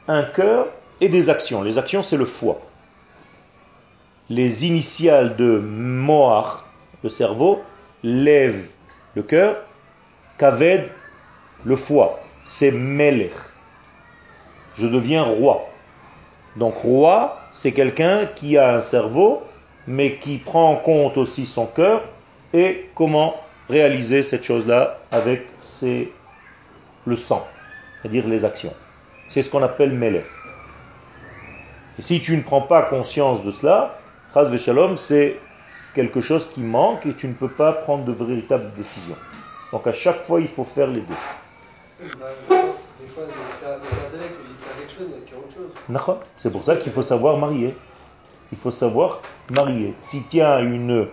un 0.09 0.23
cœur 0.23 0.67
et 1.01 1.09
des 1.09 1.31
actions. 1.31 1.63
Les 1.63 1.79
actions, 1.79 2.03
c'est 2.03 2.17
le 2.17 2.25
foie. 2.25 2.61
Les 4.29 4.67
initiales 4.67 5.37
de 5.37 5.59
Moach, 5.59 6.65
le 7.03 7.09
cerveau, 7.09 7.63
lève 8.03 8.69
le 9.15 9.23
cœur, 9.23 9.57
kaved 10.39 10.91
le 11.65 11.77
foie. 11.77 12.21
C'est 12.45 12.71
melech. 12.71 13.33
Je 14.77 14.87
deviens 14.87 15.23
roi. 15.23 15.67
Donc 16.57 16.75
roi, 16.75 17.39
c'est 17.53 17.73
quelqu'un 17.73 18.27
qui 18.27 18.59
a 18.59 18.75
un 18.75 18.81
cerveau, 18.81 19.43
mais 19.87 20.17
qui 20.17 20.39
prend 20.39 20.71
en 20.71 20.77
compte 20.77 21.17
aussi 21.17 21.47
son 21.47 21.67
cœur 21.67 22.03
et 22.53 22.87
comment 22.95 23.35
réaliser 23.69 24.23
cette 24.23 24.45
chose-là 24.45 24.99
avec 25.11 25.47
ses, 25.61 26.13
le 27.07 27.17
sang, 27.17 27.47
c'est-à-dire 28.01 28.27
les 28.29 28.45
actions. 28.45 28.75
C'est 29.27 29.43
ce 29.43 29.51
qu'on 29.51 29.63
appelle 29.63 29.93
melech. 29.93 30.27
Et 31.99 32.03
si 32.03 32.21
tu 32.21 32.37
ne 32.37 32.43
prends 32.43 32.63
pas 32.63 32.83
conscience 32.83 33.45
de 33.45 33.53
cela, 33.53 33.99
Chaz 34.35 34.57
Shalom, 34.57 34.97
c'est 34.97 35.39
quelque 35.95 36.21
chose 36.21 36.49
qui 36.49 36.61
manque 36.63 37.07
et 37.07 37.15
tu 37.15 37.29
ne 37.29 37.35
peux 37.35 37.49
pas 37.49 37.73
prendre 37.73 38.05
de 38.05 38.13
véritables 38.13 38.73
décisions. 38.77 39.17
Donc 39.73 39.87
à 39.87 39.93
chaque 39.93 40.23
fois, 40.23 40.41
il 40.41 40.49
faut 40.49 40.65
faire 40.65 40.87
les 40.89 41.01
deux. 41.01 41.15
C'est 46.37 46.51
pour 46.51 46.65
ça 46.65 46.77
qu'il 46.77 46.93
faut 46.93 47.03
savoir 47.03 47.37
marier. 47.37 47.75
Il 48.53 48.59
faut 48.59 48.71
savoir 48.71 49.21
marier. 49.51 49.95
S'il 49.99 50.23
y 50.33 50.41
a 50.41 50.61
une 50.61 51.07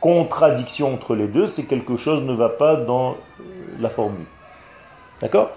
contradiction 0.00 0.94
entre 0.94 1.14
les 1.14 1.28
deux, 1.28 1.46
c'est 1.46 1.64
quelque 1.64 1.96
chose 1.96 2.22
ne 2.22 2.32
va 2.32 2.48
pas 2.48 2.76
dans 2.76 3.16
la 3.78 3.88
formule. 3.88 4.26
D'accord? 5.20 5.50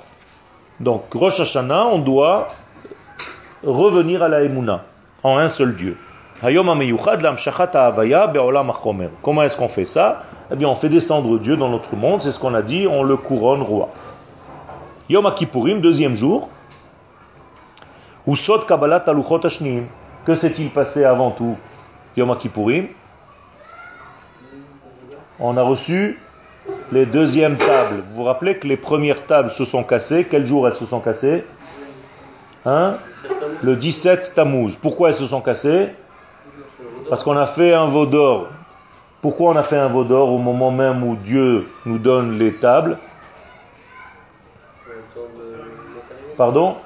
Donc, 0.80 1.06
Rosh 1.14 1.40
Hashanah, 1.40 1.88
on 1.88 2.00
doit 2.00 2.48
revenir 3.64 4.22
à 4.24 4.28
la 4.28 4.44
Emouna, 4.44 4.84
en 5.24 5.38
un 5.38 5.50
seul 5.50 5.76
Dieu. 5.76 5.98
Comment 9.22 9.44
est-ce 9.44 9.56
qu'on 9.56 9.68
fait 9.70 9.86
ça? 9.86 10.24
Eh 10.52 10.56
bien, 10.58 10.68
on 10.68 10.76
fait 10.76 10.90
descendre 10.90 11.40
Dieu 11.40 11.56
dans 11.56 11.70
notre 11.70 11.96
monde, 11.96 12.22
c'est 12.22 12.34
ce 12.34 12.40
qu'on 12.40 12.54
a 12.54 12.62
dit, 12.62 12.86
on 12.86 13.04
le 13.04 13.16
couronne 13.16 13.62
roi. 13.62 13.90
Yom 15.10 15.26
HaKippurim, 15.26 15.80
deuxième 15.80 16.16
jour. 16.16 16.50
Usod 18.28 18.66
Kabbalat 18.66 19.04
Aluchot. 19.08 19.42
Que 20.26 20.36
s'est-il 20.36 20.70
passé 20.70 21.06
avant 21.06 21.32
tout 21.32 21.56
Yom 22.18 22.32
HaKippurim? 22.32 22.88
On 25.46 25.58
a 25.58 25.62
reçu 25.62 26.18
les 26.94 27.06
deuxièmes 27.06 27.58
tables. 27.58 28.02
Vous 28.10 28.16
vous 28.16 28.24
rappelez 28.24 28.60
que 28.60 28.66
les 28.66 28.78
premières 28.78 29.26
tables 29.26 29.52
se 29.52 29.66
sont 29.66 29.84
cassées? 29.84 30.26
Quel 30.32 30.46
jour 30.46 30.70
elles 30.70 30.74
se 30.74 30.86
sont 30.86 31.02
cassées? 31.02 31.44
Hein? 32.66 32.96
Le 33.62 33.76
17 33.76 34.36
Tammuz. 34.36 34.78
Pourquoi 34.82 35.10
elles 35.10 35.16
se 35.16 35.26
sont 35.26 35.42
cassées? 35.42 35.90
Parce 37.10 37.26
qu'on 37.26 37.36
a 37.36 37.46
fait 37.46 37.74
un 37.74 37.88
veau 37.88 38.06
d'or. 38.06 38.48
Pourquoi 39.22 39.52
on 39.52 39.58
a 39.58 39.64
fait 39.64 39.76
un 39.76 39.90
veau 39.90 40.06
d'or 40.06 40.32
au 40.32 40.38
moment 40.38 40.72
même 40.72 41.04
où 41.04 41.18
Dieu 41.18 41.68
nous 41.86 41.98
donne 41.98 42.40
les 42.40 42.54
tables? 42.54 42.98
Pardon? 46.38 46.78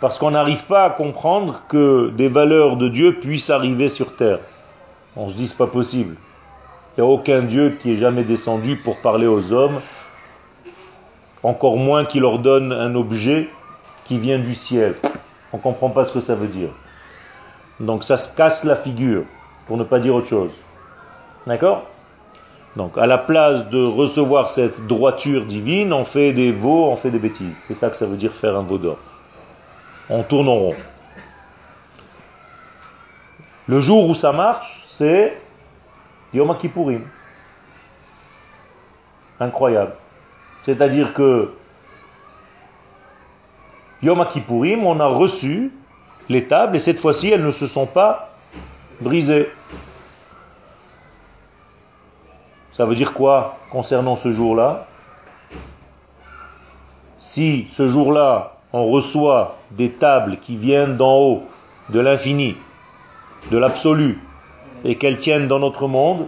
Parce 0.00 0.18
qu'on 0.18 0.30
n'arrive 0.30 0.64
pas 0.64 0.86
à 0.86 0.90
comprendre 0.90 1.60
que 1.68 2.08
des 2.08 2.28
valeurs 2.28 2.78
de 2.78 2.88
Dieu 2.88 3.20
puissent 3.20 3.50
arriver 3.50 3.90
sur 3.90 4.16
terre. 4.16 4.38
On 5.14 5.28
se 5.28 5.34
dit 5.34 5.46
c'est 5.46 5.58
pas 5.58 5.66
possible. 5.66 6.16
Il 6.96 7.02
n'y 7.02 7.08
a 7.08 7.10
aucun 7.10 7.42
Dieu 7.42 7.78
qui 7.80 7.92
est 7.92 7.96
jamais 7.96 8.22
descendu 8.22 8.76
pour 8.76 8.98
parler 8.98 9.26
aux 9.26 9.52
hommes, 9.52 9.80
encore 11.42 11.78
moins 11.78 12.04
qu'il 12.04 12.20
leur 12.20 12.38
donne 12.38 12.70
un 12.70 12.94
objet 12.94 13.48
qui 14.04 14.18
vient 14.18 14.38
du 14.38 14.54
ciel. 14.54 14.94
On 15.52 15.56
ne 15.56 15.62
comprend 15.62 15.88
pas 15.88 16.04
ce 16.04 16.12
que 16.12 16.20
ça 16.20 16.34
veut 16.34 16.48
dire. 16.48 16.68
Donc 17.80 18.04
ça 18.04 18.18
se 18.18 18.36
casse 18.36 18.64
la 18.64 18.76
figure, 18.76 19.24
pour 19.66 19.78
ne 19.78 19.84
pas 19.84 20.00
dire 20.00 20.14
autre 20.14 20.28
chose. 20.28 20.52
D'accord? 21.46 21.84
Donc 22.76 22.98
à 22.98 23.06
la 23.06 23.18
place 23.18 23.68
de 23.68 23.82
recevoir 23.82 24.48
cette 24.48 24.86
droiture 24.86 25.46
divine, 25.46 25.92
on 25.92 26.04
fait 26.04 26.32
des 26.32 26.50
veaux, 26.50 26.86
on 26.86 26.96
fait 26.96 27.10
des 27.10 27.18
bêtises. 27.18 27.56
C'est 27.66 27.74
ça 27.74 27.88
que 27.88 27.96
ça 27.96 28.06
veut 28.06 28.16
dire 28.16 28.34
faire 28.34 28.56
un 28.56 28.62
veau 28.62 28.78
d'or. 28.78 28.98
On 30.10 30.22
tourne 30.22 30.48
en 30.48 30.56
rond. 30.56 30.76
Le 33.66 33.80
jour 33.80 34.08
où 34.08 34.14
ça 34.14 34.32
marche, 34.32 34.82
c'est 34.86 35.41
Yom 36.34 36.56
Kippourim. 36.56 37.02
Incroyable. 39.40 39.94
C'est-à-dire 40.64 41.12
que 41.12 41.52
Yom 44.02 44.24
Kippourim, 44.26 44.84
on 44.84 44.98
a 45.00 45.06
reçu 45.06 45.72
les 46.28 46.46
tables 46.46 46.76
et 46.76 46.78
cette 46.78 46.98
fois-ci, 46.98 47.30
elles 47.30 47.44
ne 47.44 47.50
se 47.50 47.66
sont 47.66 47.86
pas 47.86 48.30
brisées. 49.00 49.50
Ça 52.72 52.86
veut 52.86 52.94
dire 52.94 53.12
quoi 53.12 53.58
concernant 53.70 54.16
ce 54.16 54.32
jour-là? 54.32 54.86
Si 57.18 57.66
ce 57.68 57.86
jour-là, 57.86 58.54
on 58.72 58.86
reçoit 58.86 59.58
des 59.70 59.90
tables 59.90 60.38
qui 60.38 60.56
viennent 60.56 60.96
d'en 60.96 61.16
haut, 61.16 61.44
de 61.90 62.00
l'infini, 62.00 62.56
de 63.50 63.58
l'absolu, 63.58 64.18
et 64.84 64.96
qu'elles 64.96 65.18
tiennent 65.18 65.48
dans 65.48 65.58
notre 65.58 65.86
monde, 65.86 66.26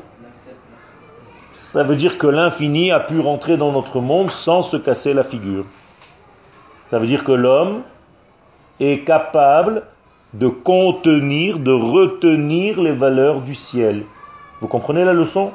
ça 1.60 1.82
veut 1.82 1.96
dire 1.96 2.18
que 2.18 2.26
l'infini 2.26 2.92
a 2.92 3.00
pu 3.00 3.18
rentrer 3.20 3.56
dans 3.56 3.72
notre 3.72 4.00
monde 4.00 4.30
sans 4.30 4.62
se 4.62 4.76
casser 4.76 5.12
la 5.12 5.24
figure. 5.24 5.64
Ça 6.90 6.98
veut 6.98 7.06
dire 7.06 7.24
que 7.24 7.32
l'homme 7.32 7.82
est 8.78 9.04
capable 9.04 9.82
de 10.34 10.48
contenir, 10.48 11.58
de 11.58 11.72
retenir 11.72 12.80
les 12.80 12.92
valeurs 12.92 13.40
du 13.40 13.54
ciel. 13.54 14.02
Vous 14.60 14.68
comprenez 14.68 15.04
la 15.04 15.12
leçon? 15.12 15.50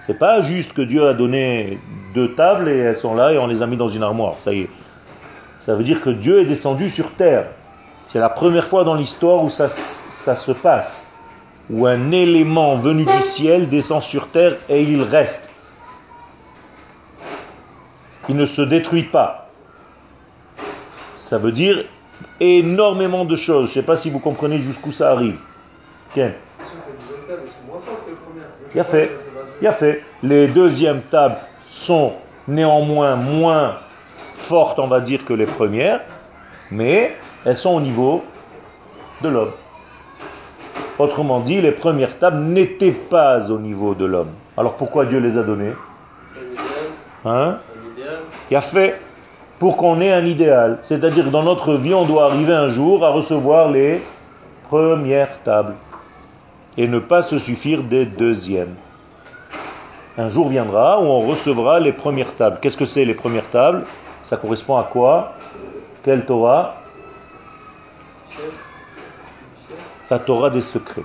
C'est 0.00 0.18
pas 0.18 0.40
juste 0.40 0.72
que 0.72 0.82
Dieu 0.82 1.06
a 1.06 1.14
donné 1.14 1.78
deux 2.14 2.34
tables 2.34 2.68
et 2.68 2.78
elles 2.78 2.96
sont 2.96 3.14
là 3.14 3.32
et 3.32 3.38
on 3.38 3.46
les 3.46 3.62
a 3.62 3.66
mis 3.66 3.76
dans 3.76 3.88
une 3.88 4.02
armoire. 4.02 4.34
Ça 4.40 4.52
y 4.52 4.62
est. 4.62 4.70
Ça 5.60 5.74
veut 5.74 5.84
dire 5.84 6.00
que 6.02 6.10
Dieu 6.10 6.40
est 6.40 6.44
descendu 6.44 6.88
sur 6.88 7.12
terre. 7.12 7.46
C'est 8.06 8.18
la 8.18 8.28
première 8.28 8.66
fois 8.66 8.84
dans 8.84 8.94
l'histoire 8.94 9.42
où 9.42 9.48
ça, 9.48 9.68
ça 9.68 10.36
se 10.36 10.52
passe. 10.52 11.10
Où 11.70 11.86
un 11.86 12.10
élément 12.10 12.76
venu 12.76 13.04
du 13.04 13.22
ciel 13.22 13.68
descend 13.68 14.02
sur 14.02 14.28
terre 14.28 14.56
et 14.68 14.82
il 14.82 15.02
reste. 15.02 15.50
Il 18.28 18.36
ne 18.36 18.46
se 18.46 18.62
détruit 18.62 19.04
pas. 19.04 19.48
Ça 21.16 21.38
veut 21.38 21.52
dire 21.52 21.84
énormément 22.40 23.24
de 23.24 23.36
choses. 23.36 23.66
Je 23.66 23.70
ne 23.70 23.82
sais 23.82 23.82
pas 23.82 23.96
si 23.96 24.10
vous 24.10 24.18
comprenez 24.18 24.58
jusqu'où 24.58 24.92
ça 24.92 25.10
arrive. 25.10 25.38
Tiens. 26.12 26.32
Il 28.74 28.80
a 28.80 28.84
fait. 28.84 29.10
Il 29.60 29.66
a 29.66 29.72
fait. 29.72 30.02
Les 30.22 30.48
deuxièmes 30.48 31.02
tables 31.10 31.38
sont 31.66 32.14
néanmoins 32.46 33.16
moins 33.16 33.78
fortes, 34.34 34.78
on 34.78 34.86
va 34.86 35.00
dire, 35.00 35.24
que 35.24 35.32
les 35.32 35.46
premières, 35.46 36.00
mais 36.70 37.16
elles 37.44 37.56
sont 37.56 37.74
au 37.74 37.80
niveau 37.80 38.24
de 39.22 39.28
l'homme. 39.28 39.52
Autrement 40.98 41.40
dit, 41.40 41.60
les 41.60 41.72
premières 41.72 42.18
tables 42.18 42.38
n'étaient 42.38 42.92
pas 42.92 43.50
au 43.50 43.58
niveau 43.58 43.94
de 43.94 44.04
l'homme. 44.04 44.30
Alors 44.56 44.74
pourquoi 44.74 45.06
Dieu 45.06 45.18
les 45.18 45.36
a 45.36 45.42
données 45.42 45.72
Hein 47.24 47.58
Il 48.50 48.56
a 48.56 48.60
fait 48.60 49.00
pour 49.58 49.76
qu'on 49.76 50.00
ait 50.00 50.12
un 50.12 50.24
idéal. 50.24 50.78
C'est-à-dire 50.82 51.24
que 51.24 51.30
dans 51.30 51.42
notre 51.42 51.74
vie, 51.74 51.94
on 51.94 52.04
doit 52.04 52.26
arriver 52.26 52.52
un 52.52 52.68
jour 52.68 53.04
à 53.04 53.10
recevoir 53.10 53.70
les 53.70 54.02
premières 54.64 55.42
tables 55.42 55.74
et 56.76 56.86
ne 56.86 56.98
pas 56.98 57.22
se 57.22 57.38
suffire 57.38 57.82
des 57.82 58.04
deuxièmes. 58.06 58.74
Un 60.16 60.28
jour 60.28 60.48
viendra 60.48 61.00
où 61.00 61.06
on 61.06 61.22
recevra 61.22 61.80
les 61.80 61.92
premières 61.92 62.34
tables. 62.36 62.58
Qu'est-ce 62.60 62.76
que 62.76 62.86
c'est 62.86 63.04
les 63.04 63.14
premières 63.14 63.50
tables? 63.50 63.84
Ça 64.22 64.36
correspond 64.36 64.76
à 64.76 64.84
quoi? 64.84 65.32
Quelle 66.04 66.24
Torah? 66.24 66.76
La 70.10 70.18
Torah 70.18 70.50
des 70.50 70.60
secrets. 70.60 71.04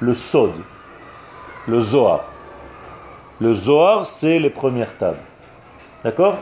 Le 0.00 0.12
Sod. 0.12 0.50
Le 1.68 1.80
Zohar. 1.80 2.24
Le 3.40 3.54
Zohar, 3.54 4.06
c'est 4.06 4.40
les 4.40 4.50
premières 4.50 4.96
tables. 4.96 5.20
D'accord? 6.02 6.36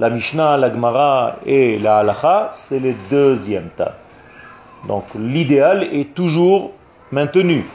La 0.00 0.08
Mishnah, 0.08 0.56
la 0.56 0.72
Gemara 0.72 1.36
et 1.44 1.78
la 1.78 1.98
Halacha, 1.98 2.48
c'est 2.52 2.78
les 2.78 2.94
deuxièmes 3.10 3.68
tables. 3.76 3.96
Donc 4.86 5.04
l'idéal 5.14 5.82
est 5.82 6.14
toujours 6.14 6.72
maintenu. 7.12 7.66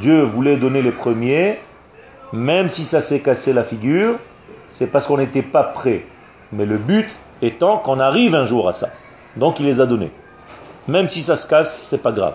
Dieu 0.00 0.22
voulait 0.22 0.56
donner 0.56 0.80
les 0.80 0.92
premiers, 0.92 1.58
même 2.32 2.70
si 2.70 2.84
ça 2.84 3.02
s'est 3.02 3.20
cassé 3.20 3.52
la 3.52 3.64
figure, 3.64 4.14
c'est 4.72 4.86
parce 4.86 5.06
qu'on 5.06 5.18
n'était 5.18 5.42
pas 5.42 5.62
prêt. 5.62 6.06
Mais 6.52 6.64
le 6.64 6.78
but 6.78 7.18
étant 7.42 7.76
qu'on 7.76 8.00
arrive 8.00 8.34
un 8.34 8.46
jour 8.46 8.66
à 8.66 8.72
ça. 8.72 8.88
Donc 9.36 9.60
il 9.60 9.66
les 9.66 9.82
a 9.82 9.86
donnés. 9.86 10.10
Même 10.86 11.08
si 11.08 11.22
ça 11.22 11.36
se 11.36 11.46
casse, 11.46 11.86
c'est 11.88 12.02
pas 12.02 12.12
grave. 12.12 12.34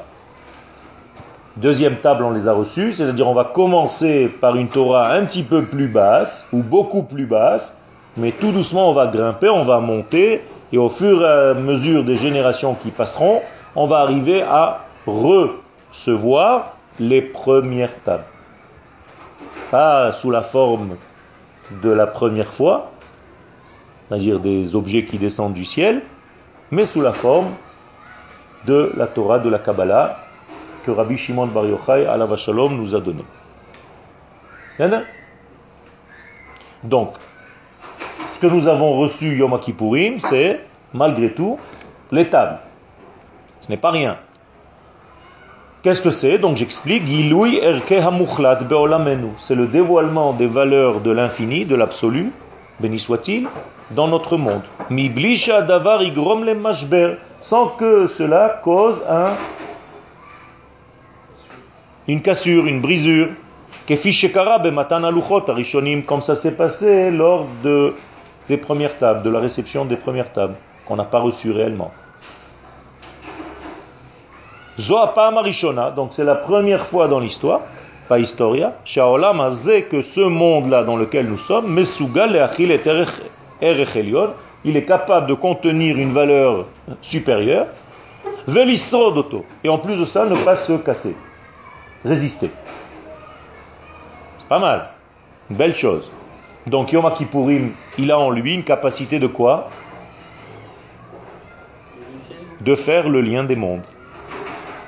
Deuxième 1.57 1.97
table, 1.97 2.23
on 2.23 2.31
les 2.31 2.47
a 2.47 2.53
reçus, 2.53 2.93
c'est-à-dire 2.93 3.27
on 3.27 3.33
va 3.33 3.43
commencer 3.43 4.27
par 4.27 4.55
une 4.55 4.69
Torah 4.69 5.11
un 5.11 5.25
petit 5.25 5.43
peu 5.43 5.65
plus 5.65 5.87
basse, 5.87 6.47
ou 6.53 6.63
beaucoup 6.63 7.03
plus 7.03 7.25
basse, 7.25 7.81
mais 8.17 8.31
tout 8.31 8.51
doucement 8.51 8.89
on 8.89 8.93
va 8.93 9.07
grimper, 9.07 9.49
on 9.49 9.63
va 9.63 9.79
monter, 9.79 10.41
et 10.71 10.77
au 10.77 10.89
fur 10.89 11.21
et 11.21 11.25
à 11.25 11.53
mesure 11.53 12.03
des 12.03 12.15
générations 12.15 12.75
qui 12.75 12.91
passeront, 12.91 13.41
on 13.75 13.87
va 13.87 13.97
arriver 13.97 14.41
à 14.41 14.85
recevoir 15.05 16.77
les 16.99 17.21
premières 17.21 17.93
tables. 18.03 18.25
pas 19.69 20.11
sous 20.13 20.31
la 20.31 20.41
forme 20.41 20.95
de 21.83 21.89
la 21.89 22.07
première 22.07 22.51
fois, 22.51 22.91
c'est-à-dire 24.07 24.39
des 24.39 24.75
objets 24.75 25.05
qui 25.05 25.17
descendent 25.17 25.53
du 25.53 25.65
ciel, 25.65 26.01
mais 26.71 26.85
sous 26.85 27.01
la 27.01 27.13
forme 27.13 27.47
de 28.65 28.91
la 28.97 29.07
Torah, 29.07 29.39
de 29.39 29.49
la 29.49 29.59
Kabbalah, 29.59 30.17
que 30.85 30.91
Rabbi 30.91 31.17
Shimon 31.17 31.47
Bar 31.47 31.65
Yochai, 31.65 32.05
alav 32.05 32.35
Shalom, 32.37 32.75
nous 32.75 32.95
a 32.95 32.99
donné. 32.99 33.23
Donc, 36.83 37.13
ce 38.29 38.39
que 38.39 38.47
nous 38.47 38.67
avons 38.67 38.97
reçu 38.97 39.35
Yom 39.37 39.59
Kippourim, 39.59 40.19
c'est, 40.19 40.61
malgré 40.93 41.31
tout, 41.31 41.59
les 42.11 42.29
tables. 42.29 42.59
Ce 43.61 43.69
n'est 43.69 43.77
pas 43.77 43.91
rien. 43.91 44.17
Qu'est-ce 45.81 46.01
que 46.01 46.11
c'est? 46.11 46.37
Donc 46.37 46.57
j'explique, 46.57 47.03
c'est 49.37 49.55
le 49.55 49.67
dévoilement 49.67 50.33
des 50.33 50.47
valeurs 50.47 50.99
de 50.99 51.11
l'infini, 51.11 51.63
de 51.65 51.75
l'absolu, 51.75 52.31
béni 52.81 52.99
soit-il, 52.99 53.47
dans 53.91 54.07
notre 54.09 54.35
monde. 54.37 54.61
igrom 54.89 56.43
le 56.43 56.55
mashber, 56.55 57.15
sans 57.49 57.65
que 57.65 58.05
cela 58.05 58.59
cause 58.63 59.03
un, 59.09 59.31
une 62.07 62.21
cassure, 62.21 62.67
une 62.67 62.79
brisure. 62.79 63.29
Comme 63.87 63.97
ça 66.21 66.35
s'est 66.35 66.55
passé 66.55 67.09
lors 67.09 67.47
de, 67.63 67.95
des 68.49 68.57
premières 68.57 68.99
tables, 68.99 69.23
de 69.23 69.31
la 69.31 69.39
réception 69.39 69.85
des 69.85 69.95
premières 69.95 70.31
tables, 70.31 70.53
qu'on 70.85 70.95
n'a 70.95 71.05
pas 71.05 71.17
reçues 71.17 71.51
réellement. 71.51 71.89
Donc 74.77 76.13
c'est 76.13 76.23
la 76.23 76.35
première 76.35 76.85
fois 76.85 77.07
dans 77.07 77.19
l'histoire, 77.19 77.61
pas 78.07 78.19
historia, 78.19 78.75
que 78.85 80.01
ce 80.03 80.21
monde-là 80.21 80.83
dans 80.83 80.97
lequel 80.97 81.27
nous 81.27 81.39
sommes, 81.39 81.73
Mesugal 81.73 82.35
et 82.35 82.39
Achil 82.41 82.71
et 82.71 83.73
il 84.65 84.77
est 84.77 84.85
capable 84.85 85.27
de 85.27 85.33
contenir 85.33 85.97
une 85.97 86.13
valeur 86.13 86.65
supérieure, 87.01 87.67
Velisrodoto, 88.47 89.45
et 89.63 89.69
en 89.69 89.77
plus 89.77 89.99
de 89.99 90.05
ça, 90.05 90.25
ne 90.25 90.35
pas 90.35 90.55
se 90.55 90.73
casser, 90.73 91.15
résister. 92.03 92.49
Pas 94.47 94.59
mal. 94.59 94.89
Une 95.49 95.55
belle 95.55 95.75
chose. 95.75 96.11
Donc 96.67 96.91
Yom 96.91 97.11
Kippourim, 97.13 97.71
il 97.97 98.11
a 98.11 98.19
en 98.19 98.31
lui 98.31 98.53
une 98.53 98.63
capacité 98.63 99.19
de 99.19 99.27
quoi? 99.27 99.69
De 102.61 102.75
faire 102.75 103.07
le 103.09 103.21
lien 103.21 103.43
des 103.43 103.55
mondes. 103.55 103.85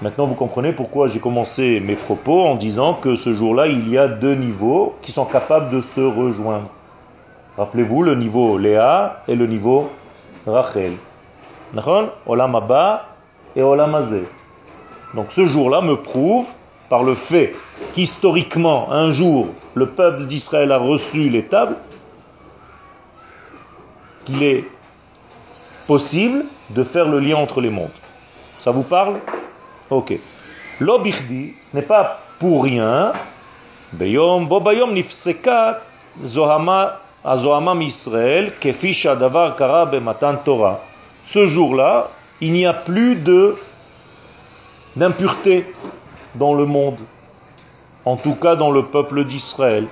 Maintenant, 0.02 0.26
vous 0.26 0.36
comprenez 0.36 0.74
pourquoi 0.74 1.08
j'ai 1.08 1.20
commencé 1.20 1.80
mes 1.80 1.96
propos 1.96 2.42
en 2.42 2.56
disant 2.56 2.96
que 2.96 3.16
ce 3.16 3.36
jour-là, 3.36 3.68
il 3.68 3.88
y 3.88 4.00
a 4.00 4.08
deux 4.08 4.34
niveaux 4.34 4.96
qui 5.04 5.12
sont 5.12 5.26
capables 5.26 5.70
de 5.70 5.80
se 5.80 6.02
rejoindre. 6.02 6.70
Rappelez-vous 7.58 8.04
le 8.04 8.16
niveau 8.16 8.58
Léa 8.58 9.24
et 9.28 9.36
le 9.36 9.46
niveau 9.46 9.90
Rachel. 10.48 10.94
Olam 12.26 12.56
Abba 12.56 13.08
et 13.56 13.62
Olam 13.62 13.98
Donc 15.14 15.32
ce 15.32 15.46
jour-là 15.46 15.82
me 15.82 15.96
prouve 15.98 16.48
par 16.90 17.04
le 17.04 17.16
fait 17.16 17.56
qu'historiquement, 17.94 18.92
un 18.92 19.12
jour, 19.12 19.48
le 19.76 19.88
peuple 19.88 20.26
d'Israël 20.26 20.72
a 20.72 20.78
reçu 20.78 21.30
les 21.30 21.44
tables, 21.44 21.76
qu'il 24.26 24.44
est 24.44 24.66
possible 25.88 26.44
de 26.70 26.84
faire 26.84 27.08
le 27.08 27.20
lien 27.20 27.38
entre 27.38 27.62
les 27.62 27.70
mondes. 27.70 27.90
Ça 28.60 28.72
vous 28.72 28.84
parle? 28.84 29.16
Ok. 29.90 30.14
L'obichdi, 30.80 31.54
ce 31.62 31.76
n'est 31.76 31.84
pas 31.84 32.20
pour 32.40 32.64
rien. 32.64 33.14
Beyom, 33.94 34.48
bobayom 34.48 34.94
nifseka 34.94 35.82
zohama 36.24 37.00
Israël 37.24 38.52
kefisha 38.60 39.16
davar 39.16 39.56
Torah. 40.44 40.80
Ce 41.26 41.46
jour-là, 41.46 42.10
il 42.42 42.54
n'y 42.54 42.66
a 42.66 42.74
plus 42.74 43.16
de 43.16 43.56
d'impureté 44.96 45.66
dans 46.36 46.54
le 46.54 46.66
monde, 46.66 46.98
en 48.06 48.18
tout 48.18 48.36
cas 48.36 48.56
dans 48.56 48.72
le 48.72 48.84
peuple 48.84 49.24
d'Israël, 49.24 49.88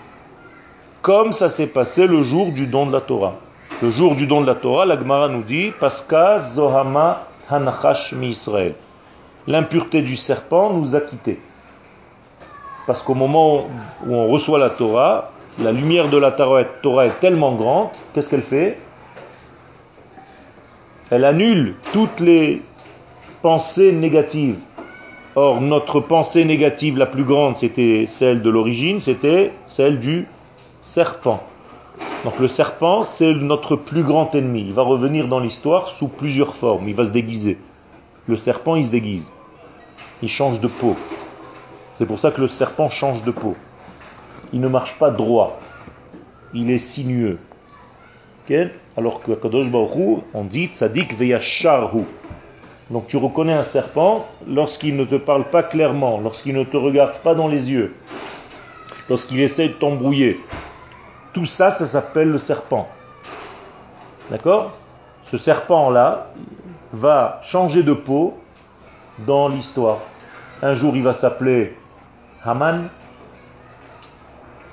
comme 1.01 1.31
ça 1.31 1.47
s'est 1.47 1.67
passé 1.67 2.07
le 2.07 2.21
jour 2.21 2.51
du 2.51 2.67
don 2.67 2.85
de 2.85 2.91
la 2.91 3.01
Torah. 3.01 3.35
Le 3.81 3.91
jour 3.91 4.15
du 4.15 4.27
don 4.27 4.41
de 4.41 4.47
la 4.47 4.55
Torah, 4.55 4.85
la 4.85 4.97
Gemara 4.97 5.29
nous 5.29 5.43
dit 5.43 5.71
Paska 5.79 6.39
Zohama 6.39 7.27
Hanachash 7.49 8.11
mi 8.13 8.29
Israël. 8.29 8.73
L'impureté 9.47 10.01
du 10.01 10.17
serpent 10.17 10.73
nous 10.73 10.95
a 10.95 11.01
quittés. 11.01 11.39
Parce 12.85 13.03
qu'au 13.03 13.13
moment 13.13 13.67
où 14.05 14.15
on 14.15 14.27
reçoit 14.27 14.59
la 14.59 14.69
Torah, 14.69 15.31
la 15.62 15.72
lumière 15.72 16.10
de 16.10 16.17
la 16.17 16.32
Torah 16.32 17.06
est 17.06 17.19
tellement 17.19 17.56
grande, 17.56 17.89
qu'est-ce 18.13 18.30
qu'elle 18.30 18.41
fait? 18.41 18.78
Elle 21.12 21.26
annule 21.26 21.76
toutes 21.91 22.19
les 22.19 22.62
pensées 23.41 23.91
négatives 23.91 24.58
Or, 25.36 25.62
notre 25.62 26.00
pensée 26.00 26.43
négative 26.43 26.98
la 26.98 27.06
plus 27.06 27.24
grande, 27.24 27.56
c'était 27.56 28.06
celle 28.08 28.41
de 28.41 28.50
l'origine, 28.50 29.00
c'était 29.00 29.54
celle 29.67 30.00
du 30.00 30.28
serpent. 30.82 31.43
Donc 32.26 32.39
le 32.39 32.48
serpent, 32.48 33.04
c'est 33.04 33.34
notre 33.36 33.76
plus 33.76 34.04
grand 34.04 34.34
ennemi. 34.34 34.65
Il 34.67 34.74
va 34.74 34.82
revenir 34.82 35.28
dans 35.28 35.39
l'histoire 35.39 35.88
sous 35.88 36.08
plusieurs 36.08 36.56
formes. 36.56 36.89
Il 36.89 36.95
va 36.95 37.06
se 37.06 37.12
déguiser. 37.12 37.60
Le 38.28 38.38
serpent, 38.38 38.76
il 38.76 38.84
se 38.84 38.91
déguise. 38.91 39.32
Il 40.24 40.30
change 40.30 40.60
de 40.60 40.67
peau. 40.67 40.95
C'est 41.98 42.06
pour 42.06 42.17
ça 42.17 42.32
que 42.32 42.41
le 42.41 42.48
serpent 42.48 42.89
change 42.89 43.24
de 43.24 43.32
peau. 43.32 43.56
Il 44.53 44.62
ne 44.62 44.67
marche 44.67 44.97
pas 44.97 45.12
droit. 45.12 45.59
Il 46.53 46.71
est 46.71 46.79
sinueux. 46.79 47.38
Alors 48.97 49.21
que 49.21 49.33
Kadosh 49.33 49.69
Baruch 49.69 50.23
on 50.33 50.43
dit 50.43 50.67
tzadik 50.67 51.15
veyasharhu. 51.15 52.03
Donc 52.89 53.05
tu 53.05 53.17
reconnais 53.17 53.53
un 53.53 53.63
serpent 53.63 54.25
lorsqu'il 54.47 54.95
ne 54.95 55.05
te 55.05 55.15
parle 55.15 55.51
pas 55.51 55.62
clairement, 55.62 56.19
lorsqu'il 56.19 56.55
ne 56.55 56.63
te 56.63 56.75
regarde 56.75 57.19
pas 57.19 57.35
dans 57.35 57.47
les 57.47 57.71
yeux, 57.71 57.93
lorsqu'il 59.07 59.39
essaie 59.41 59.67
de 59.67 59.73
t'embrouiller. 59.73 60.39
Tout 61.33 61.45
ça, 61.45 61.69
ça 61.69 61.85
s'appelle 61.85 62.29
le 62.31 62.39
serpent. 62.39 62.88
D'accord? 64.31 64.71
Ce 65.23 65.38
serpent-là 65.38 66.31
va 66.91 67.39
changer 67.43 67.83
de 67.83 67.93
peau 67.93 68.35
dans 69.27 69.47
l'histoire. 69.47 69.99
Un 70.63 70.73
jour, 70.73 70.95
il 70.95 71.03
va 71.03 71.13
s'appeler 71.13 71.77
Haman. 72.43 72.89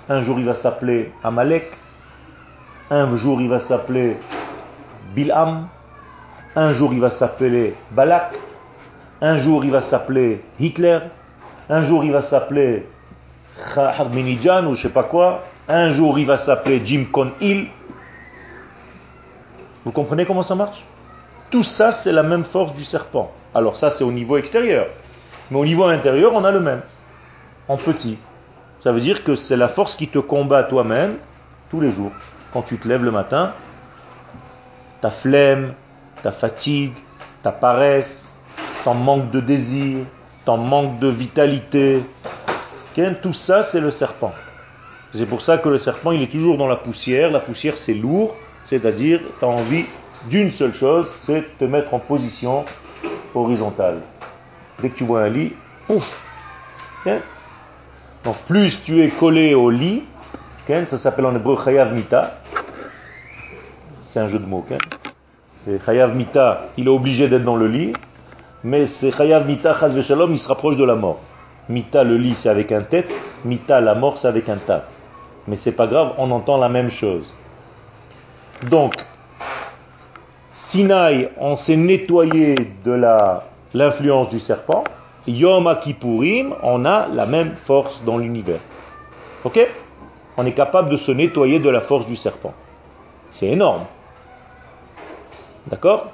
Un 0.08 0.22
jour, 0.22 0.38
il 0.38 0.46
va 0.46 0.54
s'appeler 0.54 1.12
Amalek. 1.24 1.76
Un 2.90 3.14
jour, 3.16 3.40
il 3.40 3.48
va 3.48 3.58
s'appeler 3.58 4.16
Bilham. 5.14 5.66
Un 6.54 6.68
jour, 6.70 6.94
il 6.94 7.00
va 7.00 7.10
s'appeler 7.10 7.74
Balak. 7.90 8.34
Un 9.20 9.36
jour, 9.36 9.64
il 9.64 9.70
va 9.70 9.80
s'appeler 9.80 10.44
Hitler. 10.60 11.00
Un 11.68 11.82
jour, 11.82 12.04
il 12.04 12.12
va 12.12 12.22
s'appeler 12.22 12.86
Harminijan 13.76 14.66
ou 14.66 14.74
je 14.74 14.82
sais 14.82 14.88
pas 14.88 15.02
quoi. 15.02 15.42
Un 15.68 15.90
jour, 15.90 16.18
il 16.18 16.26
va 16.26 16.36
s'appeler 16.36 16.80
Jim 16.84 17.06
Con-il. 17.10 17.66
Vous 19.84 19.90
comprenez 19.90 20.24
comment 20.24 20.42
ça 20.42 20.54
marche? 20.54 20.84
Tout 21.50 21.62
ça, 21.62 21.92
c'est 21.92 22.12
la 22.12 22.22
même 22.22 22.44
force 22.44 22.72
du 22.72 22.84
serpent. 22.84 23.32
Alors 23.54 23.76
ça, 23.76 23.90
c'est 23.90 24.04
au 24.04 24.12
niveau 24.12 24.36
extérieur. 24.36 24.86
Mais 25.50 25.58
au 25.58 25.64
niveau 25.64 25.84
intérieur, 25.84 26.32
on 26.34 26.44
a 26.44 26.52
le 26.52 26.60
même. 26.60 26.82
En 27.68 27.76
petit. 27.76 28.18
Ça 28.86 28.92
veut 28.92 29.00
dire 29.00 29.24
que 29.24 29.34
c'est 29.34 29.56
la 29.56 29.66
force 29.66 29.96
qui 29.96 30.06
te 30.06 30.20
combat 30.20 30.62
toi-même 30.62 31.16
tous 31.72 31.80
les 31.80 31.90
jours. 31.90 32.12
Quand 32.52 32.62
tu 32.62 32.78
te 32.78 32.86
lèves 32.86 33.02
le 33.02 33.10
matin, 33.10 33.52
ta 35.00 35.10
flemme, 35.10 35.74
ta 36.22 36.30
fatigue, 36.30 36.92
ta 37.42 37.50
paresse, 37.50 38.36
ton 38.84 38.94
manque 38.94 39.32
de 39.32 39.40
désir, 39.40 40.04
ton 40.44 40.58
manque 40.58 41.00
de 41.00 41.08
vitalité. 41.08 42.00
Tout 43.22 43.32
ça, 43.32 43.64
c'est 43.64 43.80
le 43.80 43.90
serpent. 43.90 44.32
C'est 45.10 45.26
pour 45.26 45.42
ça 45.42 45.58
que 45.58 45.68
le 45.68 45.78
serpent, 45.78 46.12
il 46.12 46.22
est 46.22 46.30
toujours 46.30 46.56
dans 46.56 46.68
la 46.68 46.76
poussière. 46.76 47.32
La 47.32 47.40
poussière, 47.40 47.76
c'est 47.76 47.94
lourd, 47.94 48.36
c'est-à-dire, 48.64 49.18
tu 49.40 49.44
as 49.44 49.48
envie 49.48 49.86
d'une 50.30 50.52
seule 50.52 50.74
chose, 50.74 51.08
c'est 51.08 51.58
te 51.58 51.64
mettre 51.64 51.92
en 51.92 51.98
position 51.98 52.64
horizontale. 53.34 53.98
Dès 54.80 54.90
que 54.90 54.96
tu 54.96 55.02
vois 55.02 55.22
un 55.22 55.28
lit, 55.28 55.54
pouf 55.88 56.20
Donc 58.26 58.36
plus 58.46 58.84
tu 58.84 59.02
es 59.02 59.08
collé 59.08 59.54
au 59.54 59.70
lit, 59.70 60.02
ça 60.66 60.98
s'appelle 60.98 61.24
en 61.24 61.34
hébreu 61.34 61.56
chayav 61.64 61.94
mita, 61.94 62.38
c'est 64.02 64.20
un 64.20 64.28
jeu 64.28 64.38
de 64.38 64.46
mots. 64.46 64.64
Chayav 65.84 66.14
Mita, 66.14 66.68
il 66.76 66.86
est 66.86 66.90
obligé 66.90 67.28
d'être 67.28 67.42
dans 67.42 67.56
le 67.56 67.66
lit, 67.66 67.92
mais 68.62 68.86
c'est 68.86 69.10
Chayav 69.10 69.46
Mita, 69.46 69.74
Chaz 69.78 70.00
Shalom, 70.00 70.30
il 70.30 70.38
se 70.38 70.48
rapproche 70.48 70.76
de 70.76 70.84
la 70.84 70.94
mort. 70.94 71.20
Mita, 71.68 72.04
le 72.04 72.16
lit, 72.16 72.36
c'est 72.36 72.48
avec 72.48 72.70
un 72.70 72.82
tête, 72.82 73.12
Mita, 73.44 73.80
la 73.80 73.94
mort, 73.94 74.16
c'est 74.16 74.28
avec 74.28 74.48
un 74.48 74.56
taf. 74.56 74.84
Mais 75.48 75.56
c'est 75.56 75.72
pas 75.72 75.88
grave, 75.88 76.12
on 76.18 76.30
entend 76.30 76.56
la 76.56 76.68
même 76.68 76.90
chose. 76.90 77.32
Donc, 78.70 78.94
Sinaï, 80.54 81.30
on 81.38 81.56
s'est 81.56 81.76
nettoyé 81.76 82.54
de 82.84 83.00
l'influence 83.74 84.28
du 84.28 84.38
serpent. 84.38 84.84
Yom 85.26 85.74
Kippourim, 85.80 86.54
on 86.62 86.84
a 86.84 87.08
la 87.08 87.26
même 87.26 87.56
force 87.56 88.04
dans 88.04 88.18
l'univers. 88.18 88.60
Ok? 89.44 89.58
On 90.36 90.46
est 90.46 90.52
capable 90.52 90.90
de 90.90 90.96
se 90.96 91.12
nettoyer 91.12 91.58
de 91.58 91.70
la 91.70 91.80
force 91.80 92.06
du 92.06 92.16
serpent. 92.16 92.54
C'est 93.30 93.48
énorme. 93.48 93.84
D'accord? 95.66 96.06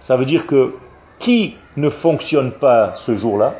Ça 0.00 0.16
veut 0.16 0.24
dire 0.24 0.46
que 0.46 0.74
qui 1.18 1.56
ne 1.76 1.88
fonctionne 1.88 2.52
pas 2.52 2.94
ce 2.94 3.14
jour-là? 3.14 3.54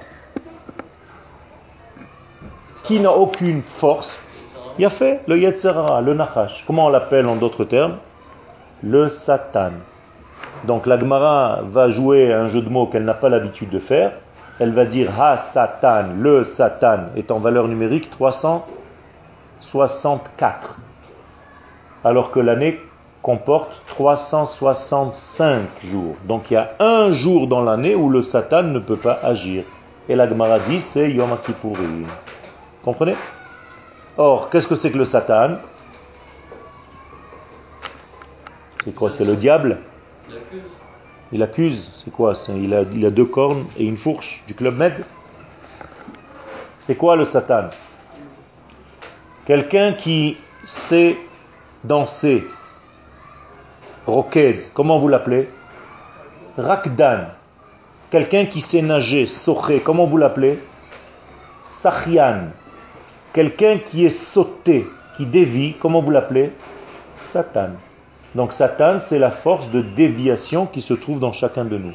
Qui 2.85 3.01
n'a 3.01 3.13
aucune 3.13 3.63
force? 3.63 4.19
Il 4.79 4.85
a 4.85 4.91
fait 4.91 5.21
le 5.27 5.39
Yetzerara, 5.39 6.01
le 6.01 6.15
Nachash. 6.15 6.65
Comment 6.67 6.87
on 6.87 6.89
l'appelle 6.91 7.27
en 7.27 7.37
d'autres 7.37 7.65
termes? 7.65 7.97
Le 8.83 9.09
Satan. 9.09 9.73
Donc 10.65 10.87
la 10.87 10.99
Gemara 10.99 11.61
va 11.63 11.89
jouer 11.89 12.33
un 12.33 12.49
jeu 12.49 12.63
de 12.63 12.69
mots 12.69 12.87
qu'elle 12.87 13.05
n'a 13.05 13.15
pas 13.15 13.29
l'habitude 13.29 13.71
de 13.71 13.79
faire. 13.79 14.13
Elle 14.61 14.73
va 14.73 14.85
dire 14.85 15.21
Ha 15.21 15.37
Satan, 15.39 16.11
le 16.17 16.45
Satan 16.45 17.07
est 17.17 17.33
en 17.33 17.41
valeur 17.41 17.67
numérique 17.67 18.11
364. 18.11 20.77
Alors 22.05 22.31
que 22.31 22.39
l'année 22.39 22.81
comporte 23.23 23.83
365 23.87 25.63
jours. 25.83 26.15
Donc 26.25 26.51
il 26.51 26.55
y 26.55 26.57
a 26.57 26.73
un 26.79 27.11
jour 27.11 27.49
dans 27.49 27.63
l'année 27.63 27.95
où 27.95 28.11
le 28.11 28.21
Satan 28.23 28.65
ne 28.65 28.79
peut 28.79 28.99
pas 28.99 29.19
agir. 29.23 29.65
Et 30.09 30.15
la 30.15 30.29
Gemara 30.29 30.59
dit 30.61 30.81
c'est 30.81 31.11
Yom 31.11 31.37
Kippourim. 31.45 32.07
Comprenez? 32.85 33.17
Or, 34.17 34.51
qu'est-ce 34.51 34.69
que 34.69 34.77
c'est 34.77 34.93
que 34.93 34.99
le 34.99 35.07
Satan? 35.07 35.57
C'est 38.85 38.95
quoi? 38.95 39.11
C'est 39.11 39.25
le 39.25 39.35
diable? 39.35 39.79
Il 41.35 41.43
accuse. 41.43 41.91
C'est 41.97 42.13
quoi 42.13 42.35
C'est- 42.37 42.57
il 42.59 42.73
a, 42.73 42.83
il 42.95 43.05
a 43.05 43.11
deux 43.11 43.25
cornes 43.25 43.67
et 43.77 43.85
une 43.85 43.97
fourche 43.97 44.45
du 44.47 44.55
club 44.55 44.77
Med 44.79 45.05
C'est 46.81 46.95
quoi 46.95 47.17
le 47.17 47.25
Satan? 47.25 47.71
Quelqu'un 49.45 49.93
qui 49.95 50.37
sait 50.65 51.17
danser, 51.83 52.45
roquette, 54.07 54.71
comment 54.75 54.99
vous 54.99 55.09
l'appelez? 55.09 55.49
Rakdan. 56.57 57.27
Quelqu'un 58.11 58.47
qui 58.47 58.61
sait 58.61 58.81
nager, 58.81 59.27
soché, 59.27 59.81
comment 59.81 60.05
vous 60.05 60.17
l'appelez? 60.19 60.59
Sachian. 61.69 62.51
Quelqu'un 63.33 63.79
qui 63.79 64.07
est 64.07 64.11
sauté, 64.11 64.87
qui 65.17 65.27
dévie, 65.27 65.75
comment 65.81 66.01
vous 66.01 66.11
l'appelez? 66.13 66.53
Satan. 67.19 67.71
Donc 68.35 68.53
Satan, 68.53 68.99
c'est 68.99 69.19
la 69.19 69.31
force 69.31 69.71
de 69.71 69.81
déviation 69.81 70.67
qui 70.67 70.81
se 70.81 70.95
trouve 70.95 71.21
dans 71.21 71.33
chacun 71.33 71.65
de 71.65 71.79
nous, 71.79 71.93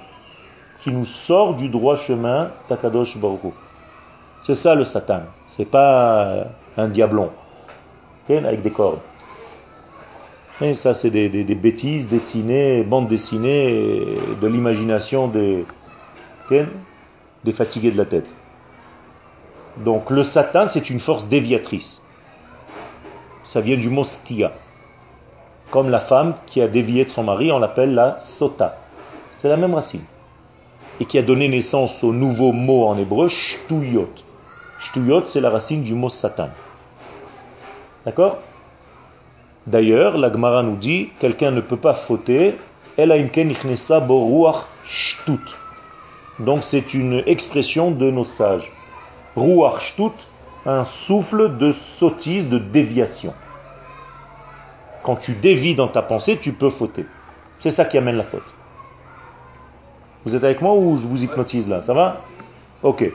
qui 0.82 0.92
nous 0.92 1.06
sort 1.06 1.56
du 1.56 1.70
droit 1.70 1.98
chemin 1.98 2.52
Takadosh 2.68 3.18
Baruch. 3.18 3.54
C'est 4.42 4.56
ça 4.56 4.74
le 4.76 4.86
Satan. 4.86 5.22
C'est 5.48 5.70
pas 5.70 6.46
un 6.78 6.88
diablon 6.88 7.30
avec 8.30 8.62
des 8.62 8.72
cordes. 8.72 9.00
Et 10.62 10.74
ça, 10.74 10.94
c'est 10.94 11.10
des, 11.10 11.56
bêtises 11.56 12.10
dessinées, 12.10 12.84
bandes 12.84 13.08
dessinées 13.08 14.18
de 14.42 14.48
l'imagination 14.48 15.28
des, 15.28 15.66
des 16.50 17.52
fatigués 17.52 17.92
de 17.92 17.98
la 17.98 18.06
tête. 18.06 18.30
Donc 19.78 20.10
le 20.10 20.24
Satan, 20.24 20.68
c'est 20.68 20.90
une 20.90 21.00
force 21.00 21.28
déviatrice. 21.28 22.02
Ça 23.44 23.62
vient 23.62 23.78
du 23.78 23.90
mot 23.90 24.04
stia. 24.04 24.52
Comme 25.72 25.90
la 25.90 26.00
femme 26.00 26.34
qui 26.48 26.62
a 26.62 26.68
dévié 26.68 27.06
de 27.06 27.10
son 27.10 27.24
mari, 27.24 27.52
on 27.52 27.60
l'appelle 27.60 27.94
la 27.94 28.18
sota. 28.18 28.78
C'est 29.32 29.50
la 29.50 29.58
même 29.58 29.76
racine. 29.76 30.04
Et 31.00 31.06
qui 31.06 31.18
a 31.18 31.22
donné 31.22 31.48
naissance 31.48 32.04
au 32.04 32.12
nouveau 32.12 32.52
mot 32.52 32.88
en 32.88 32.98
hébreu, 32.98 33.30
shtuyot. 33.30 34.10
Shtuyot, 34.80 35.26
c'est 35.26 35.42
la 35.42 35.52
racine 35.52 35.84
du 35.84 35.94
mot 35.94 36.10
Satan. 36.10 36.50
D'accord? 38.06 38.40
D'ailleurs, 39.68 40.18
la 40.18 40.32
Gemara 40.32 40.64
nous 40.64 40.76
dit, 40.76 41.10
quelqu'un 41.20 41.52
ne 41.52 41.62
peut 41.62 41.78
pas 41.78 41.94
fauter, 41.94 42.56
elle 42.98 43.12
a 43.12 43.18
une 43.18 43.30
boruach 44.08 44.66
shtut. 44.84 45.56
Donc 46.40 46.64
c'est 46.64 46.94
une 46.94 47.22
expression 47.28 47.92
de 47.92 48.10
nos 48.10 48.24
sages. 48.24 48.72
Ruach 49.36 49.82
shtut, 49.82 50.16
un 50.66 50.84
souffle 50.84 51.58
de 51.58 51.72
sottise, 51.72 52.50
de 52.50 52.58
déviation. 52.58 53.34
Quand 55.10 55.16
tu 55.16 55.32
dévis 55.34 55.74
dans 55.74 55.88
ta 55.88 56.04
pensée, 56.04 56.38
tu 56.38 56.52
peux 56.52 56.70
fauter. 56.70 57.04
C'est 57.58 57.72
ça 57.72 57.84
qui 57.84 57.98
amène 57.98 58.16
la 58.16 58.22
faute. 58.22 58.54
Vous 60.24 60.36
êtes 60.36 60.44
avec 60.44 60.62
moi 60.62 60.76
ou 60.76 60.98
je 60.98 61.08
vous 61.08 61.24
hypnotise 61.24 61.68
là? 61.68 61.82
Ça 61.82 61.96
va? 61.96 62.22
Ok. 62.84 63.12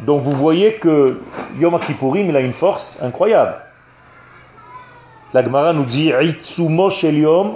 Donc 0.00 0.22
vous 0.22 0.32
voyez 0.32 0.74
que 0.78 1.20
Yom 1.60 1.78
Kippourim, 1.78 2.28
il 2.28 2.36
a 2.36 2.40
une 2.40 2.52
force 2.52 2.98
incroyable. 3.02 3.54
La 5.32 5.44
Gemara 5.44 5.72
nous 5.72 5.84
dit 5.84 6.12
Itsumo 6.20 6.90
shel 6.90 7.18
Yom 7.18 7.54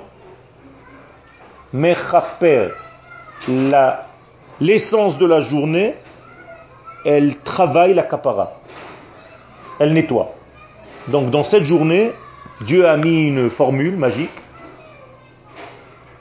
Mechaper. 1.73 2.69
L'essence 4.61 5.19
de 5.19 5.27
la 5.27 5.41
journée, 5.41 5.97
elle 7.05 7.37
travaille 7.39 7.95
la 7.95 8.05
kapara. 8.05 8.61
Elle 9.81 9.93
nettoie. 9.93 10.37
Donc 11.09 11.31
dans 11.31 11.43
cette 11.43 11.65
journée, 11.65 12.13
Dieu 12.61 12.87
a 12.87 12.97
mis 12.99 13.27
une 13.27 13.49
formule 13.49 13.97
magique 13.97 14.31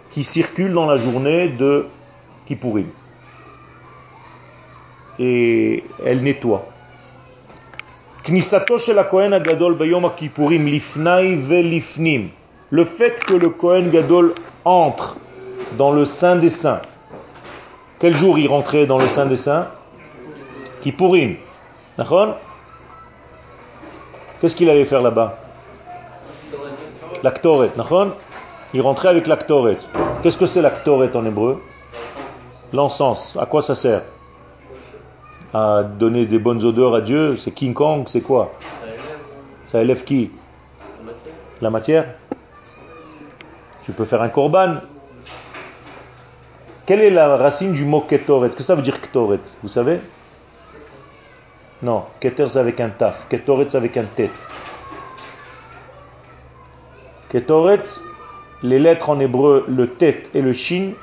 qui 0.09 0.23
circule 0.23 0.71
dans 0.71 0.85
la 0.85 0.95
journée 0.95 1.49
de 1.49 1.87
Kippourim. 2.45 2.87
Et 5.19 5.83
elle 6.05 6.23
nettoie. 6.23 6.65
Le 12.71 12.85
fait 12.85 13.19
que 13.25 13.33
le 13.33 13.49
Kohen 13.49 13.89
Gadol 13.89 14.33
entre 14.63 15.17
dans 15.77 15.91
le 15.91 16.05
Saint 16.05 16.37
des 16.37 16.49
Saints. 16.49 16.81
Quel 17.99 18.15
jour 18.15 18.39
il 18.39 18.47
rentrait 18.47 18.85
dans 18.85 18.97
le 18.97 19.07
Saint 19.09 19.25
des 19.25 19.35
Saints 19.35 19.67
Kippourim. 20.83 21.35
D'accord? 21.97 22.37
Qu'est-ce 24.39 24.55
qu'il 24.55 24.69
allait 24.69 24.85
faire 24.85 25.01
là-bas? 25.01 25.48
L'actoret, 27.23 27.71
d'accord? 27.75 28.15
Il 28.73 28.81
rentrait 28.81 29.09
avec 29.09 29.27
l'actoret. 29.27 29.77
Qu'est-ce 30.21 30.37
que 30.37 30.45
c'est 30.45 30.61
l'actoret 30.61 31.15
en 31.15 31.25
hébreu? 31.25 31.61
L'encens. 32.71 33.37
À 33.39 33.45
quoi 33.45 33.61
ça 33.61 33.75
sert? 33.75 34.03
À 35.53 35.83
donner 35.83 36.25
des 36.25 36.39
bonnes 36.39 36.63
odeurs 36.63 36.95
à 36.95 37.01
Dieu. 37.01 37.35
C'est 37.35 37.51
King 37.51 37.73
Kong, 37.73 38.03
c'est 38.05 38.21
quoi? 38.21 38.51
Ça 39.65 39.81
élève 39.81 40.03
qui? 40.03 40.31
La 41.61 41.69
matière? 41.69 42.05
La 42.05 42.09
Tu 43.85 43.91
peux 43.91 44.05
faire 44.05 44.21
un 44.21 44.29
korban. 44.29 44.75
Quelle 46.85 47.01
est 47.01 47.09
la 47.09 47.37
racine 47.37 47.73
du 47.73 47.85
mot 47.85 48.01
ketoret 48.01 48.49
que 48.49 48.63
ça 48.63 48.75
veut 48.75 48.81
dire 48.81 49.01
ketoret 49.01 49.39
Vous 49.61 49.67
savez? 49.67 49.99
Non, 51.81 52.03
keter 52.19 52.49
c'est 52.49 52.59
avec 52.59 52.79
un 52.79 52.89
taf. 52.89 53.27
Ketoret 53.29 53.65
c'est 53.67 53.77
avec 53.77 53.97
un 53.97 54.05
tête. 54.05 54.31
Ketoret, 57.29 57.83
les 58.63 58.79
lettres 58.79 59.09
en 59.09 59.19
hébreu, 59.19 59.63
le 59.67 59.87
tête 59.87 60.31
et 60.33 60.41
le 60.41 60.53
shin, 60.53 60.93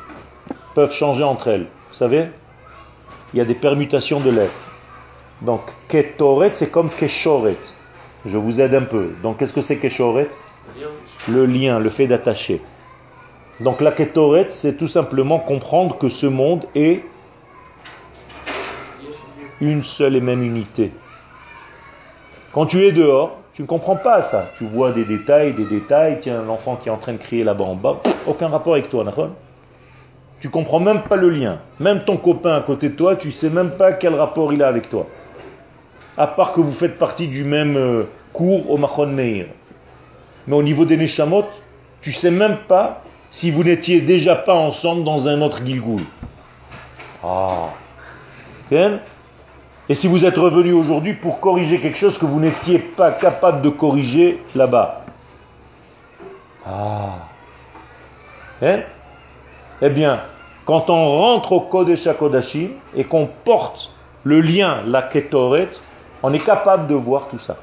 peuvent 0.75 0.93
changer 0.93 1.23
entre 1.23 1.49
elles. 1.49 1.67
Vous 1.89 1.95
savez 1.95 2.27
Il 3.33 3.39
y 3.39 3.41
a 3.41 3.45
des 3.45 3.55
permutations 3.55 4.19
de 4.19 4.31
lettres. 4.31 4.53
Donc, 5.43 5.61
ketoret, 5.89 6.51
c'est 6.55 6.71
comme 6.71 6.91
keshoret. 6.91 7.57
Je 8.25 8.37
vous 8.39 8.61
aide 8.61 8.75
un 8.75 8.83
peu. 8.83 9.13
Donc, 9.23 9.39
qu'est-ce 9.39 9.53
que 9.53 9.61
c'est 9.61 9.79
keshoret? 9.79 10.29
Le 11.29 11.47
lien, 11.47 11.79
le 11.79 11.91
fait 11.91 12.09
d'attacher. 12.09 12.61
Donc, 13.61 13.81
la 13.81 13.93
ketoret, 13.93 14.49
c'est 14.51 14.77
tout 14.77 14.89
simplement 14.89 15.39
comprendre 15.39 15.97
que 15.97 16.09
ce 16.09 16.27
monde 16.27 16.65
est 16.75 17.05
une 19.61 19.85
seule 19.85 20.17
et 20.17 20.21
même 20.21 20.43
unité. 20.43 20.91
Quand 22.53 22.67
tu 22.67 22.85
es 22.85 22.93
dehors, 22.93 23.39
tu 23.57 23.63
ne 23.63 23.67
comprends 23.67 23.97
pas 23.97 24.21
ça. 24.21 24.51
Tu 24.59 24.65
vois 24.67 24.93
des 24.93 25.07
détails, 25.07 25.55
des 25.55 25.65
détails. 25.65 26.19
Tiens, 26.21 26.43
l'enfant 26.43 26.77
qui 26.77 26.91
est 26.91 26.93
en 26.93 26.99
train 26.99 27.15
de 27.15 27.19
crier 27.19 27.43
là-bas 27.43 27.65
en 27.65 27.75
bas, 27.75 28.03
aucun 28.27 28.49
rapport 28.49 28.75
avec 28.75 28.91
toi, 28.91 29.03
d'accord? 29.03 29.31
Tu 30.41 30.51
comprends 30.51 30.79
même 30.79 31.01
pas 31.05 31.17
le 31.17 31.31
lien. 31.31 31.59
Même 31.81 32.05
ton 32.05 32.19
copain 32.19 32.55
à 32.55 32.61
côté 32.61 32.91
de 32.91 32.95
toi, 32.95 33.17
tu 33.17 33.33
sais 33.33 33.49
même 33.49 33.71
pas 33.71 33.95
quel 33.95 34.15
rapport 34.15 34.53
il 34.53 34.63
a 34.63 34.69
avec 34.69 34.91
toi. 34.91 35.07
À 36.19 36.27
part 36.27 36.53
que 36.53 36.61
vous 36.61 36.73
faites 36.73 36.99
partie 36.99 37.29
du 37.29 37.45
même 37.45 37.79
euh, 37.79 38.03
cours 38.35 38.71
au 38.71 38.77
Machon 38.77 39.07
Meir. 39.07 39.47
Mais 40.47 40.55
au 40.55 40.63
niveau 40.63 40.85
des 40.85 40.99
Neshamot, 40.99 41.47
tu 42.03 42.13
sais 42.13 42.31
même 42.31 42.59
pas 42.69 43.03
si 43.31 43.51
vous 43.51 43.65
n'étiez 43.65 44.03
déjà 44.03 44.37
pas 44.37 44.55
ensemble 44.55 45.03
dans 45.03 45.29
un 45.29 45.41
autre 45.41 45.65
Gilgoul. 45.65 46.03
Ah. 47.25 47.71
Et 49.89 49.95
si 49.95 50.09
vous 50.09 50.25
êtes 50.25 50.37
revenu 50.37 50.73
aujourd'hui 50.73 51.15
pour 51.15 51.41
corriger 51.41 51.79
quelque 51.79 51.99
chose 51.99 52.19
que 52.19 52.27
vous 52.27 52.41
n'étiez 52.41 52.79
pas 52.79 53.13
capable 53.13 53.63
de 53.63 53.69
corriger 53.69 54.43
là-bas. 54.55 55.05
Ah. 56.67 57.15
Hein 58.63 58.81
eh 59.83 59.91
bien, 59.91 60.23
quand 60.65 60.91
on 60.91 61.09
rentre 61.09 61.53
au 61.53 61.61
Kodesh 61.61 62.07
HaKodashim 62.07 62.71
et 62.97 63.05
qu'on 63.05 63.27
porte 63.27 63.93
le 64.25 64.41
lien, 64.41 64.79
la 64.87 65.03
Ketoret, 65.03 65.69
on 66.23 66.33
est 66.33 66.45
capable 66.45 66.89
de 66.89 66.95
voir 66.95 67.29
tout 67.29 67.39
ça. 67.39 67.57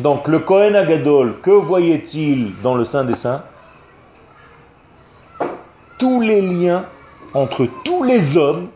Donc 0.00 0.28
le 0.28 0.40
Kohen 0.40 0.76
Agadol, 0.76 1.38
que 1.40 1.50
voyait-il 1.50 2.52
dans 2.62 2.74
le 2.74 2.84
Saint 2.84 3.04
des 3.04 3.16
Saints? 3.16 3.42
Tous 5.96 6.20
les 6.20 6.42
liens 6.42 6.84
entre 7.34 7.66
tous 7.84 8.02
les 8.02 8.36
hommes, 8.36 8.68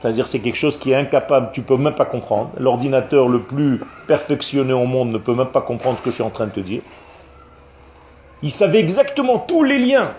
c'est-à-dire 0.00 0.28
c'est 0.28 0.40
quelque 0.40 0.56
chose 0.56 0.78
qui 0.78 0.92
est 0.92 0.96
incapable, 0.96 1.50
tu 1.52 1.60
peux 1.60 1.76
même 1.76 1.94
pas 1.94 2.06
comprendre. 2.06 2.50
L'ordinateur 2.58 3.28
le 3.28 3.40
plus 3.40 3.80
perfectionné 4.06 4.72
au 4.72 4.86
monde 4.86 5.10
ne 5.10 5.18
peut 5.18 5.34
même 5.34 5.48
pas 5.48 5.60
comprendre 5.60 5.98
ce 5.98 6.02
que 6.02 6.10
je 6.10 6.14
suis 6.14 6.24
en 6.24 6.30
train 6.30 6.46
de 6.46 6.52
te 6.52 6.60
dire. 6.60 6.80
Il 8.42 8.50
savait 8.50 8.80
exactement 8.80 9.38
tous 9.38 9.62
les 9.62 9.78
liens. 9.78 10.12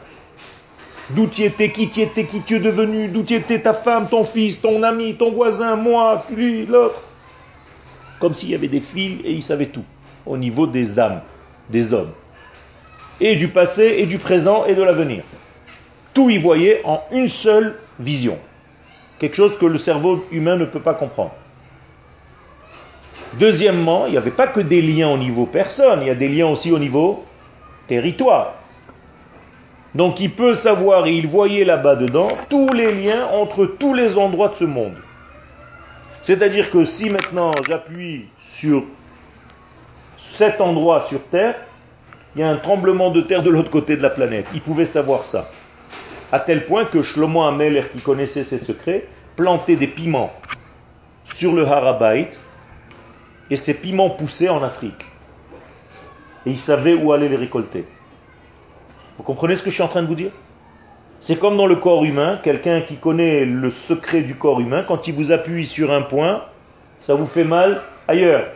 D'où 1.09 1.25
tu 1.25 1.43
étais, 1.43 1.71
qui 1.71 1.89
tu 1.89 2.01
étais, 2.01 2.25
qui 2.25 2.41
tu 2.41 2.57
es 2.57 2.59
devenu, 2.59 3.07
d'où 3.07 3.23
tu 3.23 3.33
étais 3.33 3.59
ta 3.59 3.73
femme, 3.73 4.07
ton 4.07 4.23
fils, 4.23 4.61
ton 4.61 4.83
ami, 4.83 5.15
ton 5.15 5.31
voisin, 5.31 5.75
moi, 5.75 6.23
lui, 6.29 6.65
l'autre. 6.67 7.01
Comme 8.19 8.35
s'il 8.35 8.51
y 8.51 8.55
avait 8.55 8.67
des 8.67 8.81
fils 8.81 9.19
et 9.23 9.31
il 9.31 9.41
savait 9.41 9.65
tout 9.65 9.83
au 10.27 10.37
niveau 10.37 10.67
des 10.67 10.99
âmes, 10.99 11.21
des 11.69 11.93
hommes. 11.93 12.11
Et 13.19 13.35
du 13.35 13.47
passé, 13.47 13.95
et 13.97 14.05
du 14.05 14.19
présent, 14.19 14.65
et 14.65 14.75
de 14.75 14.83
l'avenir. 14.83 15.23
Tout 16.13 16.29
y 16.29 16.37
voyait 16.37 16.81
en 16.85 17.01
une 17.11 17.27
seule 17.27 17.79
vision. 17.99 18.37
Quelque 19.21 19.35
chose 19.35 19.55
que 19.59 19.67
le 19.67 19.77
cerveau 19.77 20.25
humain 20.31 20.55
ne 20.55 20.65
peut 20.65 20.79
pas 20.79 20.95
comprendre. 20.95 21.35
Deuxièmement, 23.35 24.07
il 24.07 24.13
n'y 24.13 24.17
avait 24.17 24.31
pas 24.31 24.47
que 24.47 24.59
des 24.59 24.81
liens 24.81 25.09
au 25.09 25.17
niveau 25.19 25.45
personne, 25.45 26.01
il 26.01 26.07
y 26.07 26.09
a 26.09 26.15
des 26.15 26.27
liens 26.27 26.47
aussi 26.47 26.71
au 26.71 26.79
niveau 26.79 27.23
territoire. 27.87 28.55
Donc 29.93 30.19
il 30.21 30.31
peut 30.31 30.55
savoir, 30.55 31.05
et 31.05 31.13
il 31.13 31.27
voyait 31.27 31.65
là-bas 31.65 31.97
dedans, 31.97 32.29
tous 32.49 32.73
les 32.73 32.91
liens 32.91 33.27
entre 33.27 33.67
tous 33.67 33.93
les 33.93 34.17
endroits 34.17 34.47
de 34.47 34.55
ce 34.55 34.65
monde. 34.65 34.95
C'est-à-dire 36.21 36.71
que 36.71 36.83
si 36.83 37.11
maintenant 37.11 37.51
j'appuie 37.67 38.25
sur 38.39 38.81
cet 40.17 40.61
endroit 40.61 40.99
sur 40.99 41.21
Terre, 41.25 41.57
il 42.35 42.41
y 42.41 42.43
a 42.43 42.49
un 42.49 42.55
tremblement 42.55 43.11
de 43.11 43.21
terre 43.21 43.43
de 43.43 43.51
l'autre 43.51 43.69
côté 43.69 43.97
de 43.97 44.01
la 44.01 44.09
planète. 44.09 44.47
Il 44.55 44.61
pouvait 44.61 44.85
savoir 44.85 45.25
ça. 45.25 45.47
À 46.31 46.39
tel 46.39 46.65
point 46.65 46.85
que 46.85 47.01
Shlomo 47.01 47.43
Ameler, 47.43 47.83
qui 47.91 47.99
connaissait 47.99 48.43
ses 48.43 48.59
secrets, 48.59 49.05
plantait 49.35 49.75
des 49.75 49.87
piments 49.87 50.31
sur 51.25 51.53
le 51.53 51.65
Harabait, 51.67 52.29
et 53.49 53.55
ces 53.57 53.73
piments 53.73 54.09
poussaient 54.09 54.49
en 54.49 54.63
Afrique. 54.63 55.05
Et 56.45 56.51
il 56.51 56.57
savait 56.57 56.93
où 56.93 57.11
aller 57.11 57.27
les 57.27 57.35
récolter. 57.35 57.85
Vous 59.17 59.23
comprenez 59.23 59.55
ce 59.55 59.63
que 59.63 59.69
je 59.69 59.75
suis 59.75 59.83
en 59.83 59.89
train 59.89 60.01
de 60.01 60.07
vous 60.07 60.15
dire? 60.15 60.31
C'est 61.19 61.37
comme 61.37 61.57
dans 61.57 61.67
le 61.67 61.75
corps 61.75 62.03
humain, 62.03 62.39
quelqu'un 62.41 62.81
qui 62.81 62.95
connaît 62.95 63.45
le 63.45 63.69
secret 63.69 64.21
du 64.21 64.35
corps 64.35 64.59
humain, 64.59 64.83
quand 64.87 65.07
il 65.07 65.13
vous 65.13 65.31
appuie 65.31 65.65
sur 65.65 65.91
un 65.91 66.01
point, 66.01 66.43
ça 66.99 67.13
vous 67.13 67.27
fait 67.27 67.43
mal 67.43 67.81
ailleurs. 68.07 68.47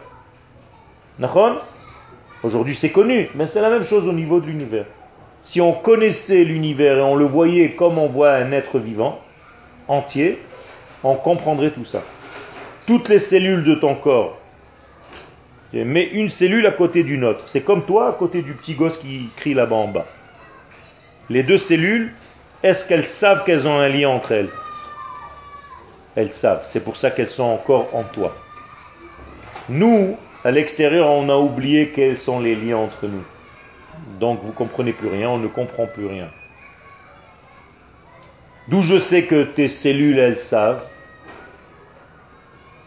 Aujourd'hui 2.41 2.75
c'est 2.75 2.91
connu, 2.91 3.29
mais 3.35 3.45
c'est 3.47 3.61
la 3.61 3.69
même 3.69 3.83
chose 3.83 4.07
au 4.07 4.13
niveau 4.13 4.39
de 4.39 4.47
l'univers. 4.47 4.85
Si 5.45 5.61
on 5.61 5.73
connaissait 5.73 6.43
l'univers 6.43 6.97
et 6.97 7.01
on 7.01 7.15
le 7.15 7.23
voyait 7.23 7.73
comme 7.75 7.99
on 7.99 8.07
voit 8.07 8.31
un 8.31 8.51
être 8.51 8.79
vivant, 8.79 9.21
entier, 9.87 10.39
on 11.03 11.13
comprendrait 11.13 11.69
tout 11.69 11.85
ça. 11.85 12.01
Toutes 12.87 13.09
les 13.09 13.19
cellules 13.19 13.63
de 13.63 13.75
ton 13.75 13.93
corps, 13.93 14.39
mets 15.71 16.05
une 16.05 16.31
cellule 16.31 16.65
à 16.65 16.71
côté 16.71 17.03
d'une 17.03 17.23
autre. 17.23 17.43
C'est 17.45 17.61
comme 17.61 17.85
toi 17.85 18.09
à 18.09 18.13
côté 18.13 18.41
du 18.41 18.53
petit 18.53 18.73
gosse 18.73 18.97
qui 18.97 19.29
crie 19.35 19.53
là-bas 19.53 19.75
en 19.75 19.87
bas. 19.87 20.07
Les 21.29 21.43
deux 21.43 21.59
cellules, 21.59 22.11
est-ce 22.63 22.87
qu'elles 22.87 23.05
savent 23.05 23.43
qu'elles 23.43 23.67
ont 23.67 23.77
un 23.77 23.89
lien 23.89 24.09
entre 24.09 24.31
elles? 24.31 24.49
Elles 26.15 26.33
savent. 26.33 26.63
C'est 26.65 26.83
pour 26.83 26.95
ça 26.95 27.11
qu'elles 27.11 27.29
sont 27.29 27.43
encore 27.43 27.89
en 27.93 28.01
toi. 28.01 28.35
Nous, 29.69 30.17
à 30.43 30.49
l'extérieur, 30.49 31.07
on 31.07 31.29
a 31.29 31.35
oublié 31.35 31.89
quels 31.89 32.17
sont 32.17 32.39
les 32.39 32.55
liens 32.55 32.77
entre 32.77 33.05
nous. 33.05 33.23
Donc 34.19 34.39
vous 34.41 34.53
comprenez 34.53 34.93
plus 34.93 35.07
rien, 35.07 35.29
on 35.29 35.37
ne 35.37 35.47
comprend 35.47 35.87
plus 35.87 36.05
rien. 36.05 36.29
D'où 38.67 38.81
je 38.81 38.99
sais 38.99 39.23
que 39.23 39.43
tes 39.43 39.67
cellules, 39.67 40.17
elles 40.17 40.39
savent, 40.39 40.87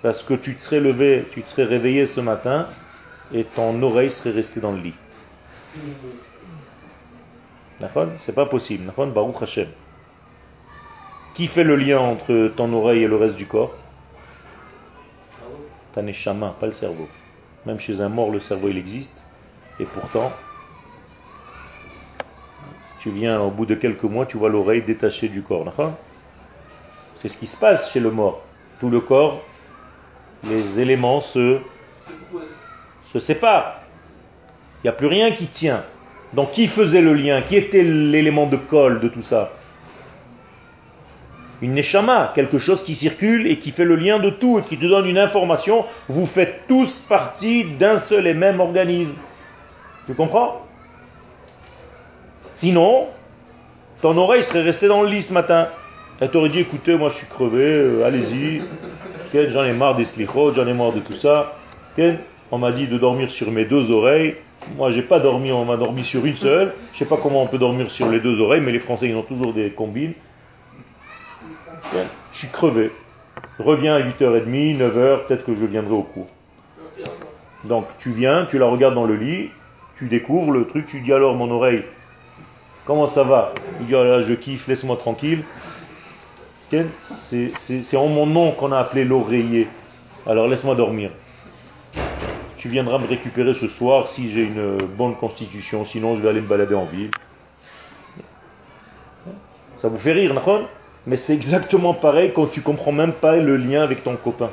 parce 0.02 0.22
que 0.22 0.34
tu 0.34 0.54
te 0.54 0.60
serais 0.60 0.80
levé, 0.80 1.24
tu 1.32 1.42
te 1.42 1.50
serais 1.50 1.64
réveillé 1.64 2.06
ce 2.06 2.20
matin 2.20 2.68
et 3.32 3.44
ton 3.44 3.80
oreille 3.82 4.10
serait 4.10 4.30
restée 4.30 4.60
dans 4.60 4.72
le 4.72 4.80
lit. 4.80 4.94
C'est 8.18 8.34
pas 8.34 8.46
possible. 8.46 8.92
Baruch 8.96 9.42
Hashem. 9.42 9.68
Qui 11.34 11.46
fait 11.46 11.62
le 11.62 11.76
lien 11.76 12.00
entre 12.00 12.52
ton 12.56 12.72
oreille 12.72 13.04
et 13.04 13.06
le 13.06 13.16
reste 13.16 13.36
du 13.36 13.46
corps? 13.46 13.72
Ta 15.92 16.02
neshama, 16.02 16.56
pas 16.58 16.66
le 16.66 16.72
cerveau. 16.72 17.06
Même 17.66 17.78
chez 17.78 18.00
un 18.00 18.08
mort, 18.08 18.30
le 18.30 18.40
cerveau 18.40 18.68
il 18.68 18.78
existe. 18.78 19.26
Et 19.78 19.84
pourtant, 19.84 20.32
tu 22.98 23.10
viens 23.10 23.40
au 23.40 23.50
bout 23.50 23.66
de 23.66 23.74
quelques 23.74 24.04
mois, 24.04 24.26
tu 24.26 24.36
vois 24.36 24.48
l'oreille 24.48 24.82
détachée 24.82 25.28
du 25.28 25.42
corps. 25.42 25.64
C'est 27.14 27.28
ce 27.28 27.36
qui 27.36 27.46
se 27.46 27.56
passe 27.56 27.92
chez 27.92 28.00
le 28.00 28.10
mort. 28.10 28.42
Tout 28.80 28.90
le 28.90 29.00
corps, 29.00 29.42
les 30.44 30.80
éléments 30.80 31.20
se, 31.20 31.58
se 33.04 33.18
séparent. 33.18 33.80
Il 34.82 34.86
n'y 34.86 34.90
a 34.90 34.92
plus 34.92 35.06
rien 35.06 35.30
qui 35.32 35.46
tient. 35.46 35.84
Donc 36.32 36.52
qui 36.52 36.66
faisait 36.66 37.00
le 37.00 37.14
lien? 37.14 37.42
Qui 37.42 37.56
était 37.56 37.82
l'élément 37.82 38.46
de 38.46 38.56
colle 38.56 39.00
de 39.00 39.08
tout 39.08 39.22
ça? 39.22 39.52
Une 41.60 41.74
neshama, 41.74 42.30
quelque 42.36 42.58
chose 42.58 42.84
qui 42.84 42.94
circule 42.94 43.48
et 43.48 43.58
qui 43.58 43.72
fait 43.72 43.84
le 43.84 43.96
lien 43.96 44.20
de 44.20 44.30
tout 44.30 44.60
et 44.60 44.62
qui 44.62 44.78
te 44.78 44.86
donne 44.86 45.06
une 45.06 45.18
information. 45.18 45.84
Vous 46.06 46.26
faites 46.26 46.68
tous 46.68 46.96
partie 47.08 47.64
d'un 47.64 47.98
seul 47.98 48.28
et 48.28 48.34
même 48.34 48.60
organisme. 48.60 49.16
Tu 50.06 50.14
comprends? 50.14 50.67
Sinon, 52.58 53.06
ton 54.02 54.16
oreille 54.16 54.42
serait 54.42 54.62
restée 54.62 54.88
dans 54.88 55.02
le 55.02 55.08
lit 55.08 55.22
ce 55.22 55.32
matin. 55.32 55.68
Elle 56.20 56.28
t'aurait 56.28 56.48
dit, 56.48 56.58
écoutez, 56.58 56.96
moi 56.96 57.08
je 57.08 57.14
suis 57.14 57.26
crevé, 57.28 57.62
euh, 57.62 58.04
allez-y. 58.04 58.62
J'en 59.32 59.62
ai 59.62 59.72
marre 59.72 59.94
des 59.94 60.04
slichot, 60.04 60.54
j'en 60.54 60.66
ai 60.66 60.72
marre 60.72 60.90
de 60.90 60.98
tout 60.98 61.12
ça. 61.12 61.56
On 62.50 62.58
m'a 62.58 62.72
dit 62.72 62.88
de 62.88 62.98
dormir 62.98 63.30
sur 63.30 63.52
mes 63.52 63.64
deux 63.64 63.92
oreilles. 63.92 64.34
Moi, 64.76 64.90
j'ai 64.90 65.02
pas 65.02 65.20
dormi, 65.20 65.52
on 65.52 65.64
m'a 65.64 65.76
dormi 65.76 66.02
sur 66.02 66.26
une 66.26 66.34
seule. 66.34 66.74
Je 66.92 66.98
sais 66.98 67.04
pas 67.04 67.16
comment 67.16 67.44
on 67.44 67.46
peut 67.46 67.58
dormir 67.58 67.92
sur 67.92 68.10
les 68.10 68.18
deux 68.18 68.40
oreilles, 68.40 68.60
mais 68.60 68.72
les 68.72 68.80
Français, 68.80 69.08
ils 69.08 69.14
ont 69.14 69.22
toujours 69.22 69.52
des 69.52 69.70
combines. 69.70 70.14
Je 72.32 72.38
suis 72.38 72.48
crevé. 72.48 72.90
Reviens 73.60 73.94
à 73.94 74.00
8h30, 74.00 74.78
9h, 74.78 75.26
peut-être 75.26 75.44
que 75.44 75.54
je 75.54 75.64
viendrai 75.64 75.94
au 75.94 76.02
cours. 76.02 76.26
Donc, 77.62 77.86
tu 77.98 78.10
viens, 78.10 78.46
tu 78.46 78.58
la 78.58 78.66
regardes 78.66 78.96
dans 78.96 79.06
le 79.06 79.14
lit, 79.14 79.50
tu 79.96 80.06
découvres 80.06 80.50
le 80.50 80.66
truc, 80.66 80.86
tu 80.86 81.02
dis 81.02 81.12
alors 81.12 81.36
mon 81.36 81.52
oreille, 81.52 81.84
comment 82.88 83.06
ça 83.06 83.22
va 83.22 83.52
Il 83.86 83.94
oh 83.94 84.20
je 84.22 84.34
kiffe, 84.34 84.66
laisse-moi 84.66 84.96
tranquille. 84.96 85.44
C'est 86.70 87.96
en 87.96 88.08
mon 88.08 88.26
nom 88.26 88.50
qu'on 88.50 88.72
a 88.72 88.78
appelé 88.78 89.04
l'oreiller. 89.04 89.68
Alors 90.26 90.48
laisse-moi 90.48 90.74
dormir 90.74 91.10
tu 92.56 92.68
viendras 92.68 92.98
me 92.98 93.06
récupérer 93.06 93.54
ce 93.54 93.68
soir 93.68 94.08
si 94.08 94.28
j'ai 94.28 94.42
une 94.42 94.78
bonne 94.96 95.14
constitution, 95.14 95.84
sinon 95.84 96.16
je 96.16 96.22
vais 96.22 96.28
aller 96.28 96.40
me 96.40 96.48
balader 96.48 96.74
en 96.74 96.86
ville. 96.86 97.10
Ça 99.76 99.86
vous 99.86 99.96
fait 99.96 100.10
rire, 100.10 100.34
Nahon 100.34 100.66
Mais 101.06 101.16
c'est 101.16 101.34
exactement 101.34 101.94
pareil 101.94 102.32
quand 102.34 102.48
tu 102.48 102.60
comprends 102.60 102.90
même 102.90 103.12
pas 103.12 103.36
le 103.36 103.56
lien 103.56 103.82
avec 103.82 104.02
ton 104.02 104.16
copain. 104.16 104.50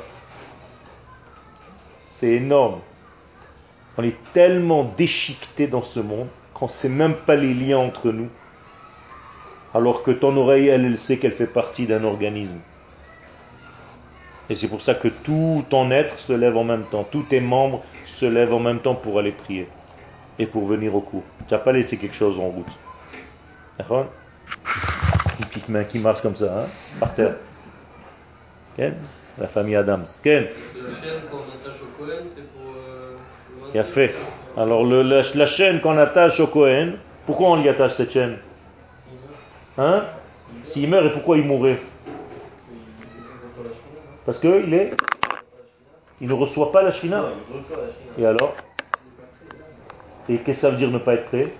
C'est 2.12 2.30
énorme. 2.30 2.78
On 3.98 4.04
est 4.04 4.16
tellement 4.32 4.84
déchiqueté 4.96 5.66
dans 5.66 5.82
ce 5.82 5.98
monde 5.98 6.28
qu'on 6.56 6.66
ne 6.66 6.70
sait 6.70 6.88
même 6.88 7.14
pas 7.14 7.36
les 7.36 7.52
liens 7.52 7.76
entre 7.76 8.10
nous. 8.10 8.30
Alors 9.74 10.02
que 10.02 10.10
ton 10.10 10.34
oreille, 10.38 10.68
elle, 10.68 10.86
elle 10.86 10.96
sait 10.96 11.18
qu'elle 11.18 11.32
fait 11.32 11.46
partie 11.46 11.86
d'un 11.86 12.02
organisme. 12.02 12.58
Et 14.48 14.54
c'est 14.54 14.68
pour 14.68 14.80
ça 14.80 14.94
que 14.94 15.08
tout 15.08 15.66
ton 15.68 15.90
être 15.90 16.18
se 16.18 16.32
lève 16.32 16.56
en 16.56 16.64
même 16.64 16.84
temps. 16.84 17.04
Tous 17.04 17.24
tes 17.24 17.40
membres 17.40 17.84
se 18.06 18.24
lèvent 18.24 18.54
en 18.54 18.60
même 18.60 18.80
temps 18.80 18.94
pour 18.94 19.18
aller 19.18 19.32
prier 19.32 19.68
et 20.38 20.46
pour 20.46 20.64
venir 20.64 20.94
au 20.94 21.00
cours. 21.00 21.24
Tu 21.46 21.52
n'as 21.52 21.60
pas 21.60 21.72
laissé 21.72 21.98
quelque 21.98 22.16
chose 22.16 22.40
en 22.40 22.48
route. 22.48 22.78
Une 23.90 25.46
petite 25.46 25.68
main 25.68 25.84
qui 25.84 25.98
marche 25.98 26.22
comme 26.22 26.36
ça, 26.36 26.62
hein, 26.62 26.66
par 26.98 27.14
terre. 27.14 27.34
La 28.78 29.46
famille 29.46 29.76
Adams. 29.76 30.06
Ken? 30.22 30.46
Qu'on 31.30 31.38
attache 31.38 31.82
au 31.82 32.02
Cohen, 32.02 32.24
c'est 32.26 32.50
pour. 32.52 32.72
Euh, 32.74 33.05
Il 33.74 33.80
a 33.80 33.84
fait. 33.84 34.14
Alors 34.56 34.84
le, 34.84 35.02
la, 35.02 35.46
chaîne 35.46 35.80
qu'on 35.80 35.98
attache 35.98 36.40
au 36.40 36.46
Cohen, 36.46 36.92
pourquoi 37.26 37.50
on 37.50 37.56
lui 37.56 37.68
attache 37.68 37.92
cette 37.92 38.12
chaîne? 38.12 38.38
Hein? 39.78 40.04
S'il 40.62 40.88
meurt 40.88 41.06
et 41.06 41.10
pourquoi 41.10 41.36
il 41.36 41.44
mourrait 41.44 41.80
Parce 44.24 44.38
qu'il 44.38 44.72
est 44.72 44.92
il 46.20 46.28
ne 46.28 46.32
reçoit 46.32 46.72
pas 46.72 46.82
la 46.82 46.90
Shina 46.90 47.24
Et 48.18 48.24
alors? 48.24 48.54
Et 50.28 50.38
qu'est-ce 50.38 50.62
que 50.62 50.66
ça 50.66 50.70
veut 50.70 50.76
dire 50.76 50.90
ne 50.90 50.98
pas 50.98 51.14
être 51.14 51.26
prêt? 51.26 51.52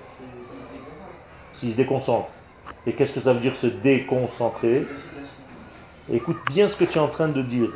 S'il 1.52 1.72
se 1.72 1.76
déconcentre. 1.76 2.28
Et 2.86 2.92
qu'est-ce 2.92 3.14
que 3.14 3.20
ça 3.20 3.32
veut 3.32 3.40
dire 3.40 3.56
se 3.56 3.66
déconcentrer? 3.66 4.86
Écoute 6.12 6.38
bien 6.46 6.68
ce 6.68 6.78
que 6.78 6.84
tu 6.84 6.98
es 6.98 7.00
en 7.00 7.08
train 7.08 7.28
de 7.28 7.42
dire. 7.42 7.68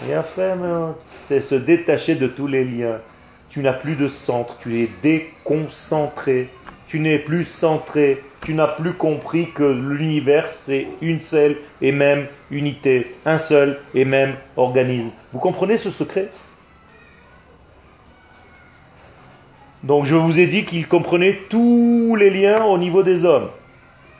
Fait, 0.00 0.56
mais 0.56 0.94
c'est 1.02 1.40
se 1.40 1.54
détacher 1.54 2.14
de 2.14 2.26
tous 2.26 2.46
les 2.46 2.64
liens. 2.64 3.00
Tu 3.48 3.60
n'as 3.60 3.74
plus 3.74 3.96
de 3.96 4.08
centre, 4.08 4.56
tu 4.58 4.80
es 4.80 4.88
déconcentré, 5.02 6.48
tu 6.86 7.00
n'es 7.00 7.18
plus 7.18 7.44
centré, 7.44 8.22
tu 8.42 8.54
n'as 8.54 8.68
plus 8.68 8.94
compris 8.94 9.50
que 9.52 9.62
l'univers 9.62 10.52
c'est 10.52 10.86
une 11.02 11.20
seule 11.20 11.56
et 11.82 11.92
même 11.92 12.26
unité, 12.50 13.14
un 13.26 13.38
seul 13.38 13.78
et 13.94 14.04
même 14.04 14.34
organisme. 14.56 15.12
Vous 15.32 15.38
comprenez 15.38 15.76
ce 15.76 15.90
secret? 15.90 16.30
Donc 19.82 20.04
je 20.06 20.16
vous 20.16 20.38
ai 20.38 20.46
dit 20.46 20.64
qu'il 20.64 20.88
comprenait 20.88 21.40
tous 21.48 22.16
les 22.18 22.30
liens 22.30 22.64
au 22.64 22.78
niveau 22.78 23.02
des 23.02 23.24
hommes, 23.24 23.50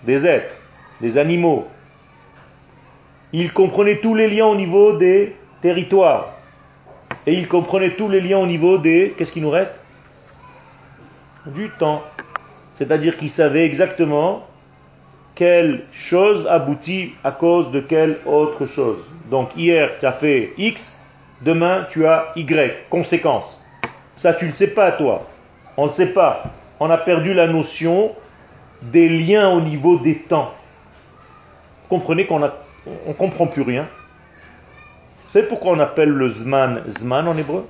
des 0.04 0.26
êtres, 0.26 0.52
des 1.00 1.18
animaux. 1.18 1.66
Il 3.32 3.52
comprenait 3.52 3.98
tous 3.98 4.14
les 4.14 4.28
liens 4.28 4.46
au 4.46 4.56
niveau 4.56 4.96
des 4.96 5.36
territoires. 5.60 6.30
Et 7.26 7.34
il 7.34 7.48
comprenait 7.48 7.90
tous 7.90 8.08
les 8.08 8.20
liens 8.20 8.38
au 8.38 8.46
niveau 8.46 8.78
des... 8.78 9.14
Qu'est-ce 9.16 9.32
qui 9.32 9.40
nous 9.40 9.50
reste? 9.50 9.76
Du 11.46 11.70
temps. 11.70 12.02
C'est-à-dire 12.72 13.16
qu'il 13.16 13.28
savait 13.28 13.64
exactement 13.64 14.46
quelle 15.34 15.84
chose 15.92 16.46
aboutit 16.46 17.14
à 17.24 17.32
cause 17.32 17.70
de 17.70 17.80
quelle 17.80 18.18
autre 18.26 18.66
chose. 18.66 18.98
Donc 19.30 19.50
hier 19.56 19.90
tu 19.98 20.06
as 20.06 20.12
fait 20.12 20.52
X, 20.58 20.98
demain 21.40 21.86
tu 21.88 22.06
as 22.06 22.32
Y, 22.36 22.88
conséquence. 22.90 23.64
Ça 24.16 24.34
tu 24.34 24.46
ne 24.46 24.52
sais 24.52 24.74
pas 24.74 24.92
toi. 24.92 25.26
On 25.76 25.86
ne 25.86 25.90
sait 25.90 26.12
pas. 26.12 26.44
On 26.78 26.90
a 26.90 26.98
perdu 26.98 27.32
la 27.32 27.46
notion 27.46 28.12
des 28.82 29.08
liens 29.08 29.50
au 29.50 29.60
niveau 29.60 29.98
des 29.98 30.16
temps. 30.16 30.52
Comprenez 31.88 32.26
qu'on 32.26 32.38
ne 32.38 33.12
comprend 33.16 33.46
plus 33.46 33.62
rien. 33.62 33.88
Savez 35.30 35.46
pourquoi 35.46 35.74
on 35.74 35.78
appelle 35.78 36.08
le 36.08 36.28
Zman 36.28 36.82
Zman 36.88 37.28
en 37.28 37.36
hébreu? 37.36 37.64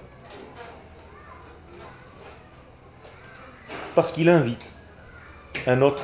Parce 3.94 4.12
qu'il 4.12 4.30
invite 4.30 4.72
un 5.66 5.82
autre. 5.82 6.02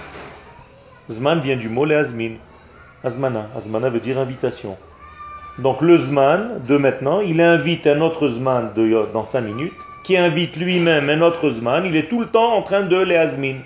Zman 1.09 1.41
vient 1.41 1.57
du 1.57 1.71
mot 1.71 1.91
Azmin. 1.91 2.33
Azmana. 3.03 3.49
Azmana 3.57 3.89
veut 3.89 4.01
dire 4.01 4.19
invitation. 4.19 4.77
Donc 5.57 5.81
le 5.81 5.97
Zman 5.97 6.61
de 6.69 6.77
maintenant, 6.77 7.21
il 7.21 7.41
invite 7.41 7.87
un 7.87 8.03
autre 8.03 8.29
Zman 8.29 8.75
de, 8.75 9.09
dans 9.15 9.25
5 9.25 9.41
minutes, 9.41 9.81
qui 10.05 10.19
invite 10.19 10.59
lui-même 10.59 11.09
un 11.09 11.23
autre 11.23 11.49
Zman. 11.49 11.87
Il 11.87 11.97
est 11.97 12.11
tout 12.11 12.21
le 12.21 12.27
temps 12.27 12.53
en 12.53 12.61
train 12.61 12.83
de 12.83 12.99
les 12.99 13.17
Azmin. 13.17 13.57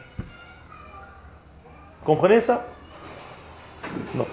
Comprenez 2.05 2.41
ça? 2.41 2.69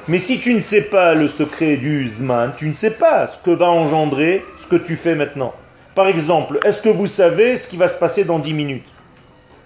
Mais 0.08 0.20
si 0.20 0.40
tu 0.40 0.54
ne 0.54 0.60
sais 0.60 0.84
pas 0.84 1.14
le 1.14 1.28
secret 1.28 1.78
du 1.78 2.08
Zman, 2.08 2.54
tu 2.58 2.68
ne 2.68 2.74
sais 2.74 2.92
pas 2.92 3.28
ce 3.28 3.42
que 3.44 3.52
va 3.52 3.68
engendrer 3.68 4.44
ce 4.58 4.68
que 4.68 4.76
tu 4.76 4.96
fais 4.96 5.16
maintenant. 5.16 5.54
Par 5.96 6.08
exemple, 6.08 6.60
est-ce 6.64 6.82
que 6.82 6.90
vous 6.90 7.08
savez 7.08 7.58
ce 7.58 7.68
qui 7.68 7.78
va 7.78 7.88
se 7.88 7.98
passer 7.98 8.24
dans 8.24 8.40
10 8.40 8.54
minutes? 8.54 8.88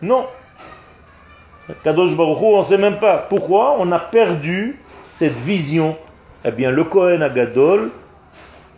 Non. 0.02 0.28
Kadosh 1.84 2.16
Baruch 2.16 2.38
on 2.42 2.60
ne 2.60 2.64
sait 2.64 2.78
même 2.78 3.00
pas. 3.00 3.18
Pourquoi 3.18 3.78
On 3.80 3.92
a 3.92 4.00
perdu 4.00 4.80
cette 5.10 5.34
vision. 5.34 5.98
Eh 6.44 6.52
bien, 6.52 6.72
le 6.72 6.84
Kohen 6.84 7.22
Agadol, 7.22 7.92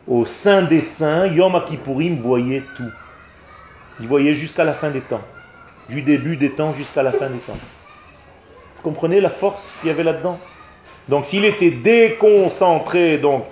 au 0.07 0.26
sein 0.26 0.64
des 0.64 0.82
saints, 0.82 1.28
Yom 1.28 1.59
Kippourim 1.66 2.22
voyait 2.22 2.64
tout. 2.76 2.91
Il 3.99 4.07
voyait 4.07 4.34
jusqu'à 4.34 4.64
la 4.64 4.74
fin 4.74 4.89
des 4.89 5.01
temps. 5.01 5.22
Du 5.89 6.01
début 6.01 6.38
des 6.38 6.51
temps 6.51 6.74
jusqu'à 6.74 7.03
la 7.03 7.11
fin 7.11 7.30
des 7.30 7.39
temps. 7.39 7.57
Vous 8.76 8.82
comprenez 8.82 9.22
la 9.22 9.30
force 9.30 9.76
qu'il 9.80 9.89
y 9.89 9.91
avait 9.91 10.03
là-dedans? 10.03 10.39
Donc 11.10 11.26
s'il 11.26 11.45
était 11.45 11.72
déconcentré, 11.72 13.18
donc 13.18 13.43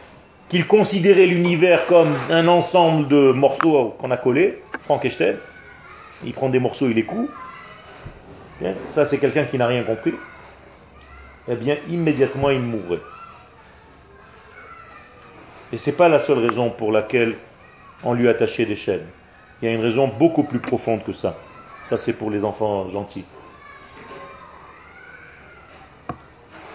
qu'il 0.49 0.67
considérait 0.67 1.25
l'univers 1.25 1.85
comme 1.87 2.13
un 2.29 2.47
ensemble 2.47 3.07
de 3.07 3.31
morceaux 3.31 3.95
qu'on 3.97 4.11
a 4.11 4.17
collés, 4.17 4.61
Frankenstein, 4.79 5.37
il 6.23 6.33
prend 6.33 6.49
des 6.49 6.59
morceaux, 6.59 6.87
il 6.87 6.95
les 6.95 7.05
coud, 7.05 7.29
ça 8.85 9.05
c'est 9.05 9.19
quelqu'un 9.19 9.45
qui 9.45 9.57
n'a 9.57 9.67
rien 9.67 9.83
compris, 9.83 10.15
eh 11.47 11.55
bien 11.55 11.77
immédiatement 11.89 12.49
il 12.49 12.61
mourrait. 12.61 13.01
Et 15.73 15.77
ce 15.77 15.89
n'est 15.89 15.95
pas 15.95 16.09
la 16.09 16.19
seule 16.19 16.39
raison 16.39 16.69
pour 16.69 16.91
laquelle 16.91 17.35
on 18.03 18.13
lui 18.13 18.27
attachait 18.27 18.65
des 18.65 18.75
chaînes. 18.75 19.05
Il 19.61 19.69
y 19.69 19.71
a 19.71 19.73
une 19.73 19.81
raison 19.81 20.07
beaucoup 20.07 20.43
plus 20.43 20.59
profonde 20.59 21.03
que 21.03 21.13
ça. 21.13 21.37
Ça 21.83 21.97
c'est 21.97 22.13
pour 22.13 22.29
les 22.29 22.43
enfants 22.43 22.87
gentils. 22.89 23.23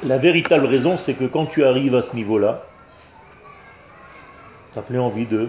La 0.06 0.18
véritable 0.18 0.66
raison, 0.66 0.96
c'est 0.96 1.14
que 1.14 1.24
quand 1.24 1.46
tu 1.46 1.64
arrives 1.64 1.96
à 1.96 2.00
ce 2.00 2.14
niveau-là, 2.14 2.62
tu 4.72 4.78
n'as 4.78 4.84
plus 4.84 5.00
envie 5.00 5.26
de 5.26 5.48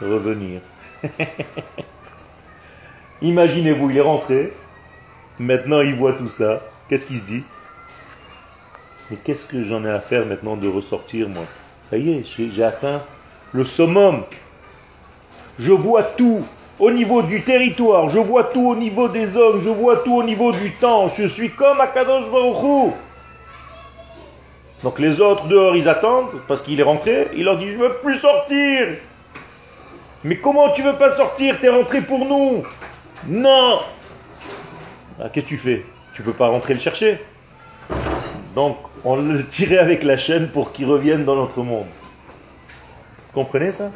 revenir. 0.00 0.60
Imaginez-vous, 3.22 3.90
il 3.90 3.96
est 3.96 4.02
rentré, 4.02 4.52
maintenant 5.40 5.80
il 5.80 5.96
voit 5.96 6.12
tout 6.12 6.28
ça, 6.28 6.62
qu'est-ce 6.88 7.06
qu'il 7.06 7.16
se 7.16 7.24
dit? 7.24 7.42
Mais 9.10 9.16
qu'est-ce 9.16 9.46
que 9.46 9.64
j'en 9.64 9.84
ai 9.84 9.90
à 9.90 9.98
faire 9.98 10.26
maintenant 10.26 10.56
de 10.56 10.68
ressortir, 10.68 11.28
moi? 11.28 11.44
Ça 11.82 11.98
y 11.98 12.12
est, 12.12 12.22
j'ai 12.22 12.62
atteint 12.62 13.02
le 13.50 13.64
summum. 13.64 14.22
Je 15.58 15.72
vois 15.72 16.04
tout 16.04 16.44
au 16.78 16.92
niveau 16.92 17.22
du 17.22 17.42
territoire, 17.42 18.08
je 18.10 18.20
vois 18.20 18.44
tout 18.44 18.68
au 18.68 18.76
niveau 18.76 19.08
des 19.08 19.36
hommes, 19.36 19.60
je 19.60 19.70
vois 19.70 19.96
tout 19.96 20.14
au 20.14 20.22
niveau 20.22 20.52
du 20.52 20.70
temps. 20.70 21.08
Je 21.08 21.24
suis 21.24 21.50
comme 21.50 21.80
Akadosh 21.80 22.30
Baruch 22.30 22.94
donc 24.82 24.98
les 24.98 25.20
autres 25.20 25.46
dehors, 25.46 25.76
ils 25.76 25.88
attendent 25.88 26.40
parce 26.48 26.62
qu'il 26.62 26.80
est 26.80 26.84
rentré. 26.84 27.28
Il 27.34 27.44
leur 27.44 27.56
dit, 27.56 27.68
je 27.68 27.76
veux 27.76 27.94
plus 28.02 28.18
sortir. 28.18 28.88
Mais 30.24 30.36
comment 30.36 30.70
tu 30.70 30.82
veux 30.82 30.96
pas 30.96 31.10
sortir? 31.10 31.58
Tu 31.60 31.66
es 31.66 31.68
rentré 31.68 32.00
pour 32.00 32.24
nous. 32.24 32.62
Non. 33.26 33.80
Ah, 35.20 35.28
qu'est-ce 35.28 35.44
que 35.44 35.50
tu 35.50 35.58
fais? 35.58 35.84
Tu 36.12 36.22
peux 36.22 36.32
pas 36.32 36.48
rentrer 36.48 36.74
le 36.74 36.80
chercher. 36.80 37.22
Donc 38.54 38.78
on 39.04 39.16
le 39.16 39.46
tirait 39.46 39.78
avec 39.78 40.02
la 40.02 40.16
chaîne 40.16 40.48
pour 40.48 40.72
qu'il 40.72 40.86
revienne 40.86 41.24
dans 41.24 41.36
notre 41.36 41.62
monde. 41.62 41.86
Vous 43.26 43.32
comprenez 43.32 43.72
ça? 43.72 43.90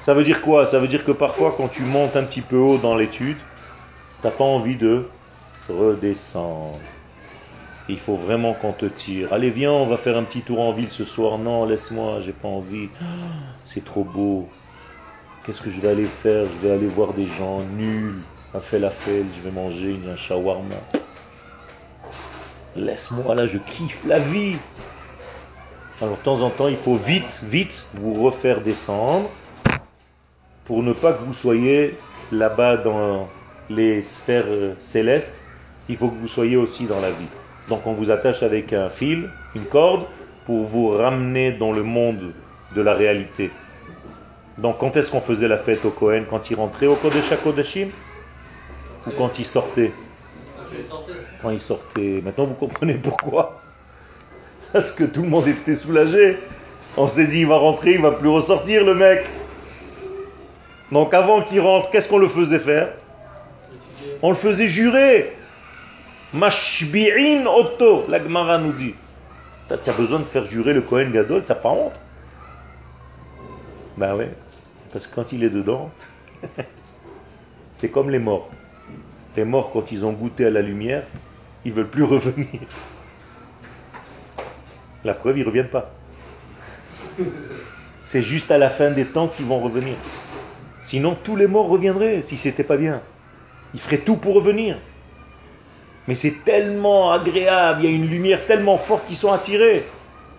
Ça 0.00 0.14
veut 0.14 0.24
dire 0.24 0.42
quoi? 0.42 0.66
Ça 0.66 0.80
veut 0.80 0.88
dire 0.88 1.04
que 1.04 1.12
parfois 1.12 1.54
quand 1.56 1.68
tu 1.68 1.82
montes 1.82 2.16
un 2.16 2.24
petit 2.24 2.40
peu 2.40 2.56
haut 2.56 2.76
dans 2.76 2.96
l'étude, 2.96 3.38
tu 4.20 4.26
n'as 4.26 4.32
pas 4.32 4.44
envie 4.44 4.76
de 4.76 5.08
redescendre. 5.68 6.78
Il 7.88 7.98
faut 7.98 8.14
vraiment 8.14 8.54
qu'on 8.54 8.72
te 8.72 8.86
tire. 8.86 9.32
Allez, 9.32 9.50
viens, 9.50 9.72
on 9.72 9.86
va 9.86 9.96
faire 9.96 10.16
un 10.16 10.22
petit 10.22 10.42
tour 10.42 10.60
en 10.60 10.72
ville 10.72 10.90
ce 10.90 11.04
soir. 11.04 11.38
Non, 11.38 11.64
laisse-moi, 11.64 12.20
j'ai 12.20 12.32
pas 12.32 12.48
envie. 12.48 12.88
C'est 13.64 13.84
trop 13.84 14.04
beau. 14.04 14.48
Qu'est-ce 15.44 15.60
que 15.60 15.70
je 15.70 15.80
vais 15.80 15.88
aller 15.88 16.06
faire? 16.06 16.46
Je 16.46 16.66
vais 16.66 16.72
aller 16.72 16.86
voir 16.86 17.12
des 17.12 17.26
gens 17.26 17.60
nuls. 17.76 18.22
Un 18.54 18.60
falafel, 18.60 19.24
je 19.34 19.40
vais 19.40 19.50
manger 19.50 19.98
un 20.10 20.14
shawarma. 20.14 20.76
Laisse-moi 22.76 23.34
là, 23.34 23.46
je 23.46 23.58
kiffe 23.58 24.04
la 24.06 24.18
vie. 24.18 24.56
Alors 26.00 26.16
de 26.16 26.22
temps 26.22 26.42
en 26.42 26.50
temps, 26.50 26.68
il 26.68 26.76
faut 26.76 26.96
vite, 26.96 27.42
vite 27.48 27.86
vous 27.94 28.22
refaire 28.22 28.60
descendre 28.60 29.30
pour 30.64 30.82
ne 30.82 30.92
pas 30.92 31.12
que 31.12 31.22
vous 31.24 31.34
soyez 31.34 31.96
là-bas 32.30 32.76
dans 32.76 33.28
les 33.68 34.02
sphères 34.02 34.46
euh, 34.46 34.74
célestes. 34.78 35.42
Il 35.88 35.96
faut 35.96 36.08
que 36.08 36.18
vous 36.18 36.28
soyez 36.28 36.56
aussi 36.56 36.86
dans 36.86 37.00
la 37.00 37.10
vie. 37.10 37.26
Donc 37.68 37.86
on 37.86 37.92
vous 37.92 38.10
attache 38.10 38.42
avec 38.42 38.72
un 38.72 38.88
fil, 38.88 39.30
une 39.54 39.64
corde, 39.64 40.04
pour 40.46 40.66
vous 40.66 40.88
ramener 40.90 41.52
dans 41.52 41.72
le 41.72 41.82
monde 41.82 42.32
de 42.74 42.82
la 42.82 42.94
réalité. 42.94 43.50
Donc 44.58 44.78
quand 44.78 44.96
est-ce 44.96 45.10
qu'on 45.10 45.20
faisait 45.20 45.48
la 45.48 45.56
fête 45.56 45.84
au 45.84 45.90
Cohen 45.90 46.24
Quand 46.28 46.50
il 46.50 46.56
rentrait 46.56 46.86
au 46.86 46.94
Kodesh 46.96 47.32
HaKodeshim? 47.32 47.88
Ou 49.06 49.10
quand 49.16 49.38
il 49.38 49.44
sortait? 49.44 49.92
Quand 51.40 51.50
il 51.50 51.60
sortait. 51.60 52.20
Maintenant 52.24 52.44
vous 52.44 52.54
comprenez 52.54 52.94
pourquoi? 52.94 53.60
Parce 54.72 54.92
que 54.92 55.04
tout 55.04 55.22
le 55.22 55.28
monde 55.28 55.48
était 55.48 55.74
soulagé. 55.74 56.38
On 56.96 57.06
s'est 57.06 57.26
dit 57.26 57.40
il 57.40 57.46
va 57.46 57.56
rentrer, 57.56 57.92
il 57.92 58.00
va 58.00 58.10
plus 58.10 58.28
ressortir 58.28 58.84
le 58.84 58.94
mec. 58.94 59.24
Donc 60.90 61.14
avant 61.14 61.40
qu'il 61.42 61.60
rentre, 61.60 61.90
qu'est-ce 61.90 62.08
qu'on 62.08 62.18
le 62.18 62.28
faisait 62.28 62.58
faire? 62.58 62.92
On 64.20 64.28
le 64.28 64.34
faisait 64.34 64.68
jurer. 64.68 65.32
Mashbi'in 66.34 67.46
Otto, 67.46 68.06
la 68.08 68.22
Gemara 68.22 68.58
nous 68.58 68.72
dit. 68.72 68.94
Tu 69.68 69.90
as 69.90 69.92
besoin 69.92 70.18
de 70.18 70.24
faire 70.24 70.46
jurer 70.46 70.72
le 70.72 70.80
Kohen 70.82 71.12
Gadol, 71.12 71.44
t'as 71.44 71.54
pas 71.54 71.70
honte 71.70 71.98
Ben 73.96 74.16
oui, 74.16 74.24
parce 74.92 75.06
que 75.06 75.14
quand 75.14 75.32
il 75.32 75.44
est 75.44 75.50
dedans, 75.50 75.90
c'est 77.72 77.90
comme 77.90 78.10
les 78.10 78.18
morts. 78.18 78.50
Les 79.36 79.44
morts, 79.44 79.70
quand 79.72 79.92
ils 79.92 80.04
ont 80.04 80.12
goûté 80.12 80.46
à 80.46 80.50
la 80.50 80.62
lumière, 80.62 81.04
ils 81.64 81.72
veulent 81.72 81.88
plus 81.88 82.02
revenir. 82.04 82.60
La 85.04 85.14
preuve, 85.14 85.38
ils 85.38 85.42
ne 85.42 85.46
reviennent 85.46 85.70
pas. 85.70 85.90
C'est 88.02 88.22
juste 88.22 88.50
à 88.50 88.58
la 88.58 88.68
fin 88.68 88.90
des 88.90 89.04
temps 89.04 89.28
qu'ils 89.28 89.46
vont 89.46 89.60
revenir. 89.60 89.94
Sinon, 90.80 91.16
tous 91.22 91.36
les 91.36 91.46
morts 91.46 91.68
reviendraient 91.68 92.20
si 92.20 92.36
c'était 92.36 92.64
pas 92.64 92.76
bien. 92.76 93.00
Ils 93.74 93.80
feraient 93.80 93.98
tout 93.98 94.16
pour 94.16 94.34
revenir. 94.34 94.76
Mais 96.08 96.14
c'est 96.14 96.42
tellement 96.44 97.12
agréable, 97.12 97.82
il 97.84 97.90
y 97.90 97.92
a 97.92 97.96
une 97.96 98.08
lumière 98.08 98.44
tellement 98.46 98.76
forte 98.76 99.06
qu'ils 99.06 99.16
sont 99.16 99.32
attirés. 99.32 99.84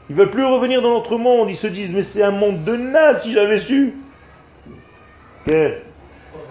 Ils 0.10 0.16
veulent 0.16 0.30
plus 0.32 0.44
revenir 0.46 0.82
dans 0.82 0.94
notre 0.94 1.18
monde. 1.18 1.50
Ils 1.50 1.56
se 1.56 1.68
disent, 1.68 1.94
mais 1.94 2.02
c'est 2.02 2.24
un 2.24 2.32
monde 2.32 2.64
de 2.66 2.76
naze 2.76 3.24
si 3.24 3.32
j'avais 3.32 3.60
su. 3.60 3.96
Ok. 4.68 5.48
On 5.48 5.52
peut 5.52 5.62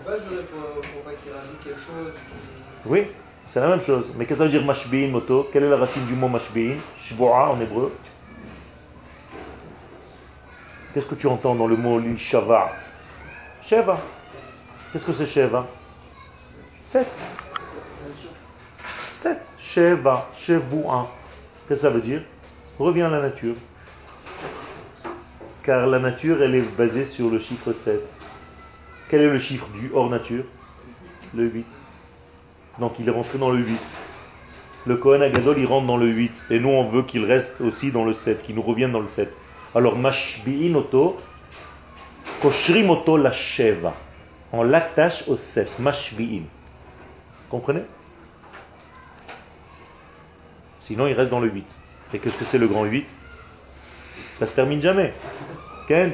pas 0.06 0.16
jurer 0.16 0.42
pour, 0.50 0.80
pour 0.80 1.02
pas 1.02 1.10
qu'il 1.12 1.32
rajoute 1.32 1.60
quelque 1.62 1.78
chose. 1.78 2.12
qui- 2.14 2.88
Oui, 2.88 3.06
c'est 3.46 3.60
la 3.60 3.68
même 3.68 3.82
chose. 3.82 4.06
Mais 4.16 4.24
qu'est-ce 4.24 4.38
que 4.40 4.44
ça 4.44 4.44
veut 4.44 4.50
dire 4.58 4.64
mashbi'in, 4.64 5.08
moto? 5.08 5.46
Quelle 5.52 5.64
est 5.64 5.68
la 5.70 5.76
racine 5.76 6.06
du 6.06 6.14
mot 6.14 6.28
mashbi'in? 6.28 6.76
Shbo'a 7.02 7.50
en 7.50 7.60
hébreu. 7.60 7.92
Qu'est-ce 10.94 11.06
que 11.06 11.14
tu 11.14 11.26
entends 11.26 11.54
dans 11.54 11.66
le 11.66 11.76
mot 11.76 12.00
shava? 12.18 12.72
Sheva. 13.62 14.00
Qu'est-ce 14.92 15.06
que 15.06 15.12
c'est 15.12 15.26
Sheva? 15.26 15.66
Sept. 16.82 17.06
Sept. 19.22 19.40
Sheva, 19.60 20.28
Shevu'a. 20.34 21.06
Qu'est-ce 21.68 21.82
que 21.82 21.86
ça 21.86 21.90
veut 21.90 22.00
dire? 22.00 22.22
Reviens 22.80 23.06
à 23.06 23.10
la 23.10 23.20
nature. 23.20 23.54
Car 25.62 25.86
la 25.86 26.00
nature, 26.00 26.42
elle 26.42 26.56
est 26.56 26.76
basée 26.76 27.04
sur 27.04 27.30
le 27.30 27.38
chiffre 27.38 27.72
7. 27.72 28.02
Quel 29.08 29.20
est 29.20 29.30
le 29.30 29.38
chiffre 29.38 29.68
du 29.78 29.92
hors 29.94 30.10
nature? 30.10 30.42
Le 31.36 31.44
8. 31.44 31.64
Donc 32.80 32.94
il 32.98 33.06
est 33.06 33.12
rentré 33.12 33.38
dans 33.38 33.50
le 33.50 33.58
8. 33.58 33.78
Le 34.86 34.96
Kohen 34.96 35.22
Agadol, 35.22 35.56
il 35.56 35.66
rentre 35.66 35.86
dans 35.86 35.98
le 35.98 36.08
8. 36.08 36.46
Et 36.50 36.58
nous, 36.58 36.70
on 36.70 36.82
veut 36.82 37.04
qu'il 37.04 37.24
reste 37.24 37.60
aussi 37.60 37.92
dans 37.92 38.04
le 38.04 38.12
7, 38.12 38.42
qu'il 38.42 38.56
nous 38.56 38.62
revienne 38.62 38.90
dans 38.90 38.98
le 38.98 39.06
7. 39.06 39.38
Alors, 39.76 39.96
mashbi'in 39.96 40.74
oto, 40.74 41.16
koshrim 42.40 42.90
oto 42.90 43.16
la 43.18 43.30
sheva. 43.30 43.94
On 44.52 44.64
l'attache 44.64 45.28
au 45.28 45.36
7, 45.36 45.78
mashbi'in. 45.78 46.42
Comprenez? 47.48 47.84
Sinon, 50.93 51.07
il 51.07 51.14
reste 51.14 51.30
dans 51.30 51.40
le 51.40 51.49
8. 51.49 51.74
Et 52.12 52.18
qu'est-ce 52.18 52.36
que 52.36 52.45
c'est 52.45 52.59
le 52.59 52.66
grand 52.66 52.84
8 52.84 53.14
Ça 54.28 54.47
se 54.47 54.53
termine 54.53 54.82
jamais. 54.82 55.14
Ken? 55.88 56.12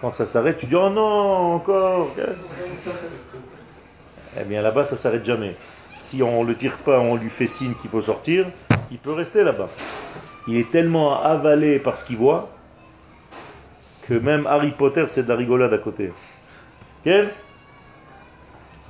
Quand 0.00 0.12
ça 0.12 0.24
s'arrête, 0.24 0.56
tu 0.56 0.66
dis, 0.66 0.76
oh 0.76 0.88
non, 0.88 1.54
encore. 1.54 2.14
Ken 2.14 2.36
eh 4.40 4.44
bien 4.44 4.62
là-bas, 4.62 4.84
ça 4.84 4.96
s'arrête 4.96 5.24
jamais. 5.24 5.56
Si 5.98 6.22
on 6.22 6.44
ne 6.44 6.48
le 6.48 6.54
tire 6.54 6.78
pas, 6.78 7.00
on 7.00 7.16
lui 7.16 7.28
fait 7.28 7.48
signe 7.48 7.74
qu'il 7.74 7.90
faut 7.90 8.00
sortir, 8.00 8.46
il 8.92 8.98
peut 8.98 9.12
rester 9.12 9.42
là-bas. 9.42 9.68
Il 10.46 10.56
est 10.56 10.70
tellement 10.70 11.20
avalé 11.20 11.80
par 11.80 11.96
ce 11.96 12.04
qu'il 12.04 12.18
voit 12.18 12.50
que 14.06 14.14
même 14.14 14.46
Harry 14.46 14.70
Potter, 14.70 15.06
c'est 15.08 15.24
de 15.24 15.28
la 15.28 15.34
rigolade 15.34 15.72
à 15.72 15.78
côté. 15.78 16.12
Ok 17.04 17.12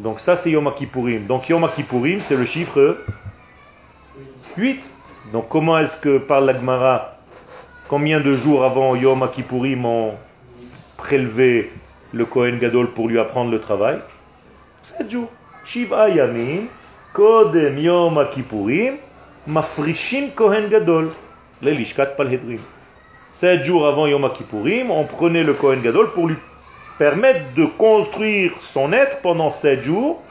Donc 0.01 0.21
ça, 0.21 0.37
c'est 0.37 0.51
Yom 0.51 0.71
Kippourim. 0.75 1.27
Donc 1.27 1.49
Yom 1.49 1.67
Kippourim, 1.75 2.21
c'est 2.21 2.37
le 2.37 2.45
chiffre 2.45 2.99
8. 4.57 4.91
Donc 5.33 5.49
comment 5.49 5.79
est-ce 5.79 6.01
que 6.01 6.19
parle 6.19 6.47
la 6.47 6.55
Gemara? 6.55 7.17
Combien 7.89 8.21
de 8.21 8.37
jours 8.37 8.65
avant 8.65 8.95
Yom 8.97 9.29
Kippourim 9.31 9.85
ont 9.85 10.15
prélevé 10.97 11.71
le 12.13 12.25
Kohen 12.25 12.59
Gadol 12.59 12.91
pour 12.91 13.09
lui 13.09 13.19
apprendre 13.19 13.51
le 13.51 13.61
travail? 13.61 13.99
7 14.83 15.11
jours. 15.11 15.29
Shiva 15.65 16.09
Yamin, 16.09 16.65
Kodem 17.13 17.79
Yom 17.79 18.27
Kippourim, 18.31 18.95
Mafrishim 19.47 20.31
Kohen 20.35 20.69
Gadol, 20.69 21.13
Lelishkat 21.63 22.07
Palhedrim. 22.07 22.61
7 23.31 23.63
jours 23.65 23.87
avant 23.87 24.07
Yom 24.07 24.29
Kippourim, 24.33 24.91
on 24.91 25.05
prenait 25.05 25.45
le 25.45 25.55
Kohen 25.55 25.81
Gadol 25.81 26.13
pour 26.13 26.29
lui 26.29 26.37
permettre 26.99 27.55
de 27.57 27.65
construire 27.65 28.53
son 28.61 28.93
être 28.93 29.21
pendant 29.23 29.51
7 29.51 29.83
jours 29.83 30.23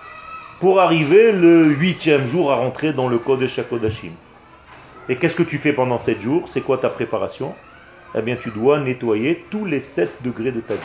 pour 0.61 0.79
arriver 0.79 1.31
le 1.31 1.65
huitième 1.65 2.27
jour 2.27 2.51
à 2.51 2.57
rentrer 2.57 2.93
dans 2.93 3.09
le 3.09 3.17
Kodesh 3.17 3.57
HaKodashim. 3.57 4.11
Et 5.09 5.15
qu'est-ce 5.15 5.35
que 5.35 5.41
tu 5.41 5.57
fais 5.57 5.73
pendant 5.73 5.97
7 5.97 6.21
jours? 6.21 6.47
C'est 6.47 6.61
quoi 6.61 6.77
ta 6.77 6.91
préparation? 6.91 7.55
Eh 8.13 8.21
bien, 8.21 8.35
tu 8.35 8.51
dois 8.51 8.79
nettoyer 8.79 9.43
tous 9.49 9.65
les 9.65 9.79
7 9.79 10.21
degrés 10.23 10.51
de 10.51 10.61
ta 10.61 10.75
vie. 10.75 10.81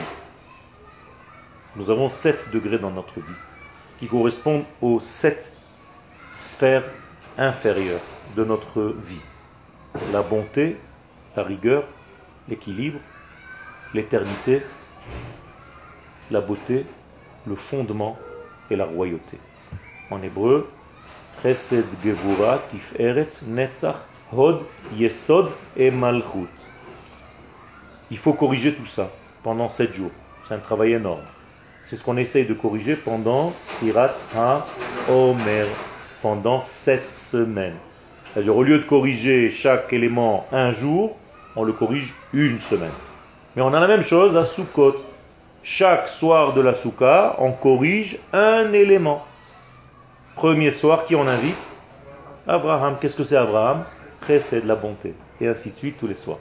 Nous 1.77 1.91
avons 1.91 2.09
7 2.09 2.51
degrés 2.55 2.79
dans 2.79 2.91
notre 2.91 3.20
vie 3.20 3.37
qui 4.01 4.07
correspondent 4.07 4.64
aux 4.81 4.99
7 4.99 5.53
sphères 6.31 6.85
inférieures 7.37 8.01
de 8.35 8.45
notre 8.45 8.83
vie. 8.83 9.20
La 10.14 10.22
bonté, 10.22 10.79
la 11.37 11.43
rigueur, 11.43 11.85
l'équilibre, 12.49 12.99
l'éternité, 13.93 14.62
la 16.31 16.41
beauté, 16.41 16.87
le 17.47 17.57
fondement 17.57 18.16
et 18.70 18.77
la 18.77 18.87
royauté. 18.87 19.37
En 20.11 20.23
hébreu. 20.23 20.69
Il 28.11 28.19
faut 28.19 28.33
corriger 28.33 28.75
tout 28.75 28.87
ça 28.87 29.11
pendant 29.43 29.69
7 29.69 29.95
jours. 29.95 30.11
C'est 30.43 30.55
un 30.55 30.59
travail 30.59 30.93
énorme. 30.93 31.21
C'est 31.83 31.97
ce 31.97 32.05
qu'on 32.05 32.17
essaye 32.17 32.47
de 32.47 32.55
corriger 32.55 32.97
pendant 32.97 33.53
Spirat 33.53 34.15
Ha-Omer, 34.35 35.67
pendant 36.23 36.61
7 36.61 37.15
semaines. 37.15 37.77
C'est-à-dire, 38.33 38.57
au 38.57 38.63
lieu 38.63 38.79
de 38.79 38.85
corriger 38.85 39.51
chaque 39.51 39.93
élément 39.93 40.47
un 40.53 40.73
jour, 40.73 41.17
on 41.55 41.65
le 41.65 41.73
corrige 41.73 42.15
une 42.33 42.61
semaine. 42.61 42.93
Mais 43.55 43.63
on 43.63 43.73
a 43.73 43.81
la 43.81 43.89
même 43.89 44.03
chose 44.03 44.37
à 44.37 44.45
Sukkot. 44.45 44.97
Chaque 45.63 46.09
soir 46.09 46.53
de 46.55 46.61
la 46.61 46.75
Souka, 46.75 47.37
on 47.39 47.53
corrige 47.53 48.19
un 48.33 48.73
élément. 48.73 49.25
Premier 50.37 50.70
soir, 50.70 51.05
qui 51.05 51.16
on 51.16 51.26
invite 51.26 51.66
Abraham. 52.47 52.99
Qu'est-ce 53.01 53.16
que 53.16 53.24
c'est 53.24 53.37
Abraham? 53.37 53.82
C'est 54.39 54.62
de 54.62 54.68
la 54.68 54.76
bonté. 54.76 55.14
Et 55.41 55.49
ainsi 55.49 55.70
de 55.70 55.76
suite 55.76 55.97
tous 55.99 56.07
les 56.07 56.14
soirs. 56.14 56.39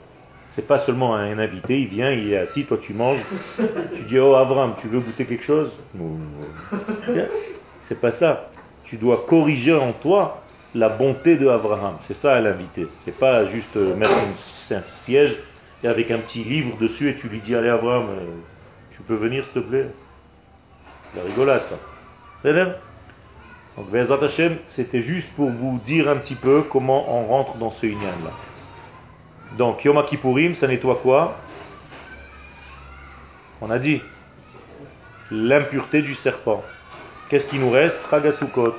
C'est 0.48 0.68
pas 0.68 0.78
seulement 0.78 1.14
un 1.14 1.38
invité, 1.38 1.80
il 1.80 1.88
vient, 1.88 2.12
il 2.12 2.32
est 2.32 2.36
assis, 2.36 2.64
toi 2.64 2.78
tu 2.78 2.94
manges, 2.94 3.24
tu 3.96 4.02
dis 4.02 4.18
oh 4.18 4.36
Abraham, 4.36 4.74
tu 4.78 4.86
veux 4.86 5.00
goûter 5.00 5.24
quelque 5.24 5.42
chose? 5.42 5.72
C'est 7.80 8.00
pas 8.00 8.12
ça. 8.12 8.50
Tu 8.84 8.96
dois 8.96 9.24
corriger 9.26 9.74
en 9.74 9.92
toi 9.92 10.42
la 10.74 10.88
bonté 10.88 11.36
de 11.36 11.48
Abraham. 11.48 11.96
C'est 12.00 12.14
ça 12.14 12.38
l'invité. 12.40 12.86
C'est 12.90 13.18
pas 13.18 13.44
juste 13.44 13.76
mettre 13.76 14.12
une, 14.12 14.76
un 14.76 14.82
siège 14.82 15.36
et 15.82 15.88
avec 15.88 16.10
un 16.10 16.18
petit 16.18 16.44
livre 16.44 16.76
dessus 16.78 17.08
et 17.08 17.16
tu 17.16 17.28
lui 17.28 17.40
dis 17.40 17.54
allez 17.54 17.70
Abraham, 17.70 18.08
euh, 18.10 18.24
tu 18.90 19.02
peux 19.02 19.16
venir 19.16 19.44
s'il 19.44 19.54
te 19.62 19.66
plaît? 19.66 19.86
La 21.16 21.22
rigolade 21.22 21.64
ça. 21.64 21.76
C'est 22.42 22.52
donc, 23.76 23.90
Bezat 23.90 24.22
Hashem, 24.22 24.56
c'était 24.66 25.02
juste 25.02 25.34
pour 25.36 25.50
vous 25.50 25.78
dire 25.84 26.08
un 26.08 26.16
petit 26.16 26.34
peu 26.34 26.62
comment 26.62 27.14
on 27.14 27.26
rentre 27.26 27.56
dans 27.56 27.70
ce 27.70 27.86
union 27.86 28.08
là. 28.24 28.30
Donc, 29.58 29.84
Yom 29.84 30.02
Kippourim, 30.04 30.54
ça 30.54 30.66
nettoie 30.66 30.98
quoi? 31.02 31.36
On 33.60 33.70
a 33.70 33.78
dit 33.78 34.00
l'impureté 35.30 36.02
du 36.02 36.14
serpent. 36.14 36.62
Qu'est-ce 37.28 37.46
qui 37.46 37.58
nous 37.58 37.70
reste? 37.70 38.00
Chagasukot, 38.10 38.74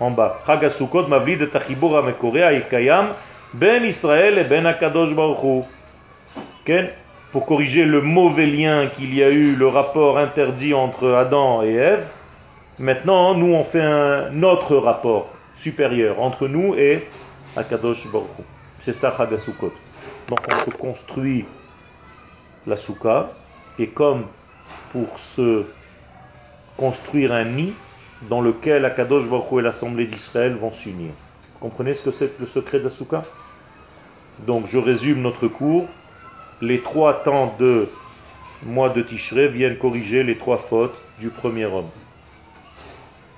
en 0.00 0.10
bas. 0.10 0.40
Chagasukot, 0.46 1.06
mavli 1.06 1.36
de 1.36 1.46
Tachibura 1.46 2.02
Mekorea 2.02 2.52
et 2.52 2.62
Kayam, 2.62 3.08
Ben 3.54 3.84
Israël 3.84 4.38
et 4.38 4.44
Ben 4.44 4.66
Akadosh 4.66 5.14
Baruch 5.14 5.64
Pour 7.30 7.46
corriger 7.46 7.84
le 7.84 8.00
mauvais 8.00 8.46
lien 8.46 8.86
qu'il 8.86 9.14
y 9.14 9.22
a 9.22 9.30
eu, 9.30 9.54
le 9.54 9.68
rapport 9.68 10.18
interdit 10.18 10.74
entre 10.74 11.12
Adam 11.12 11.62
et 11.62 11.74
Ève, 11.74 12.06
Maintenant, 12.78 13.34
nous, 13.34 13.52
on 13.54 13.64
fait 13.64 13.82
un 13.82 14.42
autre 14.42 14.76
rapport 14.76 15.28
supérieur 15.54 16.20
entre 16.20 16.48
nous 16.48 16.74
et 16.74 17.06
Akadosh 17.54 18.10
Baruch. 18.10 18.28
C'est 18.78 18.94
ça 18.94 19.14
Chagasukot. 19.14 19.72
Donc 20.28 20.38
on 20.50 20.58
se 20.58 20.70
construit 20.70 21.44
la 22.66 22.76
souka 22.76 23.30
et 23.78 23.88
comme 23.88 24.24
pour 24.90 25.18
se 25.18 25.64
construire 26.78 27.32
un 27.32 27.44
nid 27.44 27.74
dans 28.30 28.40
lequel 28.40 28.86
Akadosh 28.86 29.28
Baruch 29.28 29.58
et 29.58 29.62
l'Assemblée 29.62 30.06
d'Israël 30.06 30.54
vont 30.54 30.72
s'unir. 30.72 31.10
Vous 31.54 31.58
comprenez 31.68 31.92
ce 31.92 32.02
que 32.02 32.10
c'est 32.10 32.40
le 32.40 32.46
secret 32.46 32.78
de 32.78 32.84
la 32.84 32.90
souka 32.90 33.22
Donc 34.46 34.66
je 34.66 34.78
résume 34.78 35.20
notre 35.20 35.46
cours. 35.46 35.86
Les 36.62 36.80
trois 36.80 37.22
temps 37.22 37.54
de 37.58 37.86
mois 38.64 38.88
de 38.88 39.02
Tishré 39.02 39.48
viennent 39.48 39.76
corriger 39.76 40.22
les 40.22 40.38
trois 40.38 40.58
fautes 40.58 40.98
du 41.18 41.28
premier 41.28 41.66
homme. 41.66 41.90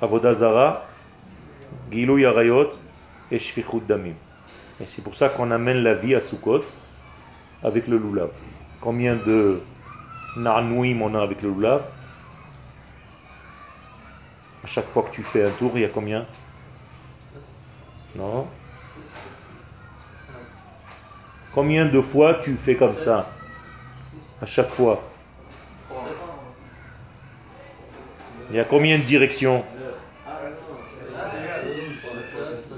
Avodazara, 0.05 0.85
Gilou 1.91 2.19
Yarayot 2.19 2.71
et 3.31 3.39
Shfichut 3.39 3.81
Damim. 3.87 4.15
Et 4.81 4.87
c'est 4.87 5.03
pour 5.03 5.15
ça 5.15 5.31
qu'on 5.31 5.51
amène 5.51 5.83
la 5.83 5.95
vie 5.95 6.15
à 6.15 6.21
Sukkot 6.21 6.63
avec 7.63 7.89
le 7.89 7.97
loulav. 7.97 8.31
Combien 8.81 9.17
de 9.17 9.63
narnouim 10.37 11.01
on 11.01 11.15
a 11.15 11.23
avec 11.23 11.41
le 11.43 11.49
loulav? 11.49 11.87
À 14.63 14.67
chaque 14.67 14.87
fois 14.87 15.05
que 15.05 15.11
tu 15.11 15.23
fais 15.23 15.45
un 15.45 15.51
tour, 15.51 15.73
il 15.75 15.83
y 15.83 15.85
a 15.85 15.89
combien? 15.89 16.27
Non? 18.17 18.47
Combien 21.53 21.87
de 21.87 22.01
fois 22.01 22.35
tu 22.35 22.55
fais 22.55 22.77
comme 22.77 22.97
ça? 22.97 23.31
À 24.43 24.47
chaque 24.47 24.71
fois. 24.71 25.03
Il 28.51 28.57
y 28.57 28.61
a 28.61 28.65
combien 28.65 28.99
de 28.99 29.03
directions? 29.05 29.65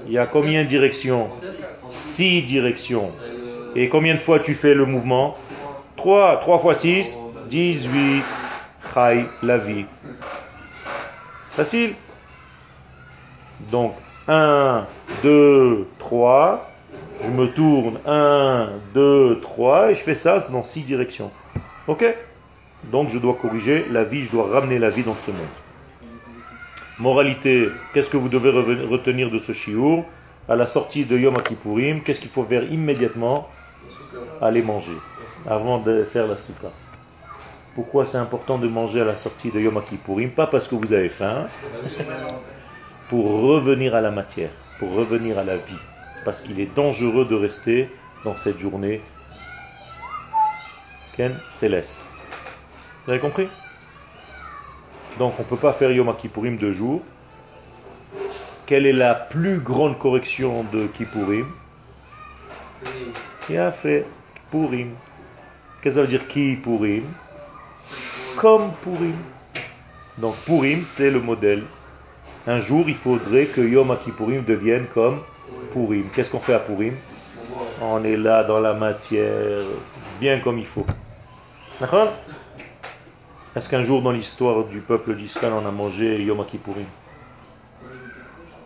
Il 0.07 0.13
y 0.13 0.17
a 0.17 0.25
combien 0.25 0.63
de 0.63 0.67
directions 0.67 1.27
Six 1.91 2.43
directions. 2.43 3.11
Et 3.75 3.89
combien 3.89 4.13
de 4.13 4.19
fois 4.19 4.39
tu 4.39 4.55
fais 4.55 4.73
le 4.73 4.85
mouvement 4.85 5.37
3. 5.97 6.39
3 6.39 6.59
fois 6.59 6.73
6, 6.73 7.17
18. 7.49 8.23
Chai, 8.93 9.25
la 9.43 9.57
vie. 9.57 9.85
Facile. 11.51 11.93
Donc, 13.71 13.93
1, 14.27 14.85
2, 15.23 15.87
3. 15.99 16.71
Je 17.21 17.29
me 17.29 17.47
tourne. 17.47 17.99
1, 18.05 18.69
2, 18.93 19.39
3. 19.41 19.91
Et 19.91 19.95
je 19.95 20.01
fais 20.01 20.15
ça 20.15 20.39
dans 20.51 20.63
6 20.63 20.83
directions. 20.83 21.31
Ok? 21.87 22.05
Donc, 22.85 23.09
je 23.09 23.17
dois 23.17 23.33
corriger 23.33 23.85
la 23.91 24.03
vie. 24.03 24.23
Je 24.23 24.31
dois 24.31 24.47
ramener 24.47 24.79
la 24.79 24.89
vie 24.89 25.03
dans 25.03 25.15
ce 25.15 25.31
monde. 25.31 25.39
Moralité, 26.99 27.71
qu'est-ce 27.93 28.09
que 28.09 28.17
vous 28.17 28.29
devez 28.29 28.49
retenir 28.49 29.29
de 29.29 29.37
ce 29.37 29.51
chiour 29.51 30.05
À 30.49 30.55
la 30.55 30.65
sortie 30.65 31.05
de 31.05 31.15
Yom 31.15 31.39
Kippourim, 31.43 32.01
qu'est-ce 32.01 32.19
qu'il 32.19 32.29
faut 32.31 32.43
faire 32.43 32.63
immédiatement? 32.71 33.49
Aller 34.41 34.63
manger, 34.63 34.97
avant 35.45 35.77
de 35.77 36.03
faire 36.03 36.27
la 36.27 36.37
souka. 36.37 36.71
Pourquoi 37.75 38.07
c'est 38.07 38.17
important 38.17 38.57
de 38.57 38.67
manger 38.67 39.01
à 39.01 39.05
la 39.05 39.15
sortie 39.15 39.51
de 39.51 39.59
Yom 39.59 39.79
Kippourim 39.87 40.31
Pas 40.31 40.47
parce 40.47 40.67
que 40.67 40.73
vous 40.73 40.91
avez 40.93 41.09
faim, 41.09 41.45
pour 43.09 43.41
revenir 43.41 43.93
à 43.93 44.01
la 44.01 44.09
matière, 44.09 44.49
pour 44.79 44.93
revenir 44.93 45.37
à 45.37 45.43
la 45.43 45.57
vie. 45.57 45.77
Parce 46.25 46.41
qu'il 46.41 46.59
est 46.59 46.75
dangereux 46.75 47.25
de 47.25 47.35
rester 47.35 47.89
dans 48.23 48.35
cette 48.35 48.57
journée. 48.57 49.01
Ken, 51.15 51.31
céleste. 51.47 52.03
Vous 53.05 53.11
avez 53.11 53.21
compris? 53.21 53.47
Donc 55.17 55.33
on 55.39 55.43
ne 55.43 55.47
peut 55.47 55.57
pas 55.57 55.73
faire 55.73 55.91
Yom 55.91 56.13
Kippourim 56.15 56.57
deux 56.57 56.71
jours. 56.71 57.01
Quelle 58.65 58.85
est 58.85 58.93
la 58.93 59.15
plus 59.15 59.59
grande 59.59 59.97
correction 59.97 60.63
de 60.73 60.87
Kippourim 60.87 61.45
Il 63.49 63.57
a 63.57 63.71
fait 63.71 64.05
Purim. 64.51 64.89
Qu'est-ce 65.81 65.95
que 65.95 66.01
ça 66.01 66.01
veut 66.01 66.07
dire 66.07 66.27
Kippourim 66.27 67.03
Comme 68.35 68.71
Purim. 68.81 69.15
Donc 70.17 70.35
Purim, 70.45 70.83
c'est 70.83 71.11
le 71.11 71.21
modèle. 71.21 71.63
Un 72.45 72.59
jour, 72.59 72.85
il 72.87 72.95
faudrait 72.95 73.45
que 73.45 73.61
Yom 73.61 73.95
Kippourim 74.03 74.43
devienne 74.43 74.85
comme 74.93 75.21
Purim. 75.71 76.09
Qu'est-ce 76.13 76.29
qu'on 76.29 76.39
fait 76.39 76.53
à 76.53 76.59
Purim? 76.59 76.95
On 77.81 78.03
est 78.03 78.17
là 78.17 78.43
dans 78.43 78.59
la 78.59 78.73
matière, 78.73 79.63
bien 80.19 80.39
comme 80.39 80.57
il 80.57 80.65
faut. 80.65 80.85
D'accord? 81.79 82.13
Est-ce 83.55 83.67
qu'un 83.67 83.83
jour 83.83 84.01
dans 84.01 84.11
l'histoire 84.11 84.65
du 84.67 84.81
peuple 84.81 85.15
d'Israël 85.15 85.51
on 85.53 85.65
a 85.65 85.71
mangé 85.71 86.23
Yom 86.23 86.45
Kippourim 86.45 86.87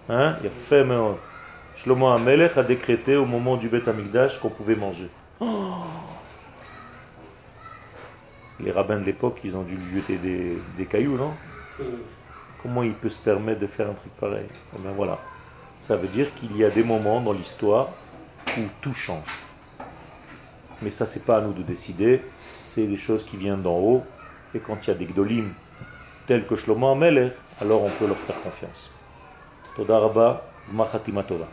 Hein? 0.10 0.38
Il 0.42 0.48
a 0.48 0.50
fait 0.52 0.86
Shlomo 1.74 2.08
Amelech 2.08 2.58
a 2.58 2.64
décrété 2.64 3.16
au 3.16 3.26
moment 3.26 3.58
du 3.58 3.70
Beth 3.70 3.88
Amikdash 3.88 4.40
qu'on 4.40 4.52
pouvait 4.52 4.76
manger. 4.76 5.10
Oh 5.40 5.84
Les 8.60 8.72
rabbins 8.72 8.98
de 8.98 9.04
l'époque, 9.04 9.42
ils 9.44 9.58
ont 9.58 9.64
dû 9.64 9.76
lui 9.76 9.90
jeter 9.90 10.18
des, 10.18 10.62
des 10.62 10.88
cailloux, 10.88 11.18
non? 11.18 11.38
Comment 12.58 12.84
il 12.84 12.98
peut 12.98 13.10
se 13.10 13.20
permettre 13.22 13.60
de 13.60 13.68
faire 13.68 13.90
un 13.90 13.94
truc 13.94 14.16
pareil? 14.16 14.48
Eh 14.74 14.80
bien 14.80 14.94
voilà. 14.94 15.30
Ça 15.80 15.98
veut 15.98 16.08
dire 16.08 16.34
qu'il 16.34 16.56
y 16.56 16.64
a 16.64 16.72
des 16.72 16.84
moments 16.84 17.22
dans 17.22 17.34
l'histoire 17.34 18.06
où 18.56 18.70
tout 18.82 18.94
change. 18.94 19.50
Mais 20.82 20.92
ça, 20.92 21.08
c'est 21.08 21.26
pas 21.26 21.38
à 21.38 21.42
nous 21.42 21.54
de 21.54 21.64
décider. 21.64 22.34
C'est 22.60 22.88
des 22.88 22.98
choses 22.98 23.24
qui 23.24 23.38
viennent 23.38 23.62
d'en 23.62 23.78
haut. 23.80 24.14
Et 24.54 24.60
quand 24.60 24.86
il 24.86 24.90
y 24.90 24.92
a 24.92 24.96
des 24.96 25.06
gdolim 25.06 25.54
tels 26.26 26.46
que 26.46 26.56
Shlomo 26.56 26.88
Amelech, 26.88 27.34
alors 27.60 27.84
on 27.84 27.90
peut 27.92 28.08
leur 28.08 28.20
faire 28.20 28.42
confiance. 28.42 28.92
Toda 29.76 30.00
Rabba, 30.00 30.54
Tova. 31.28 31.48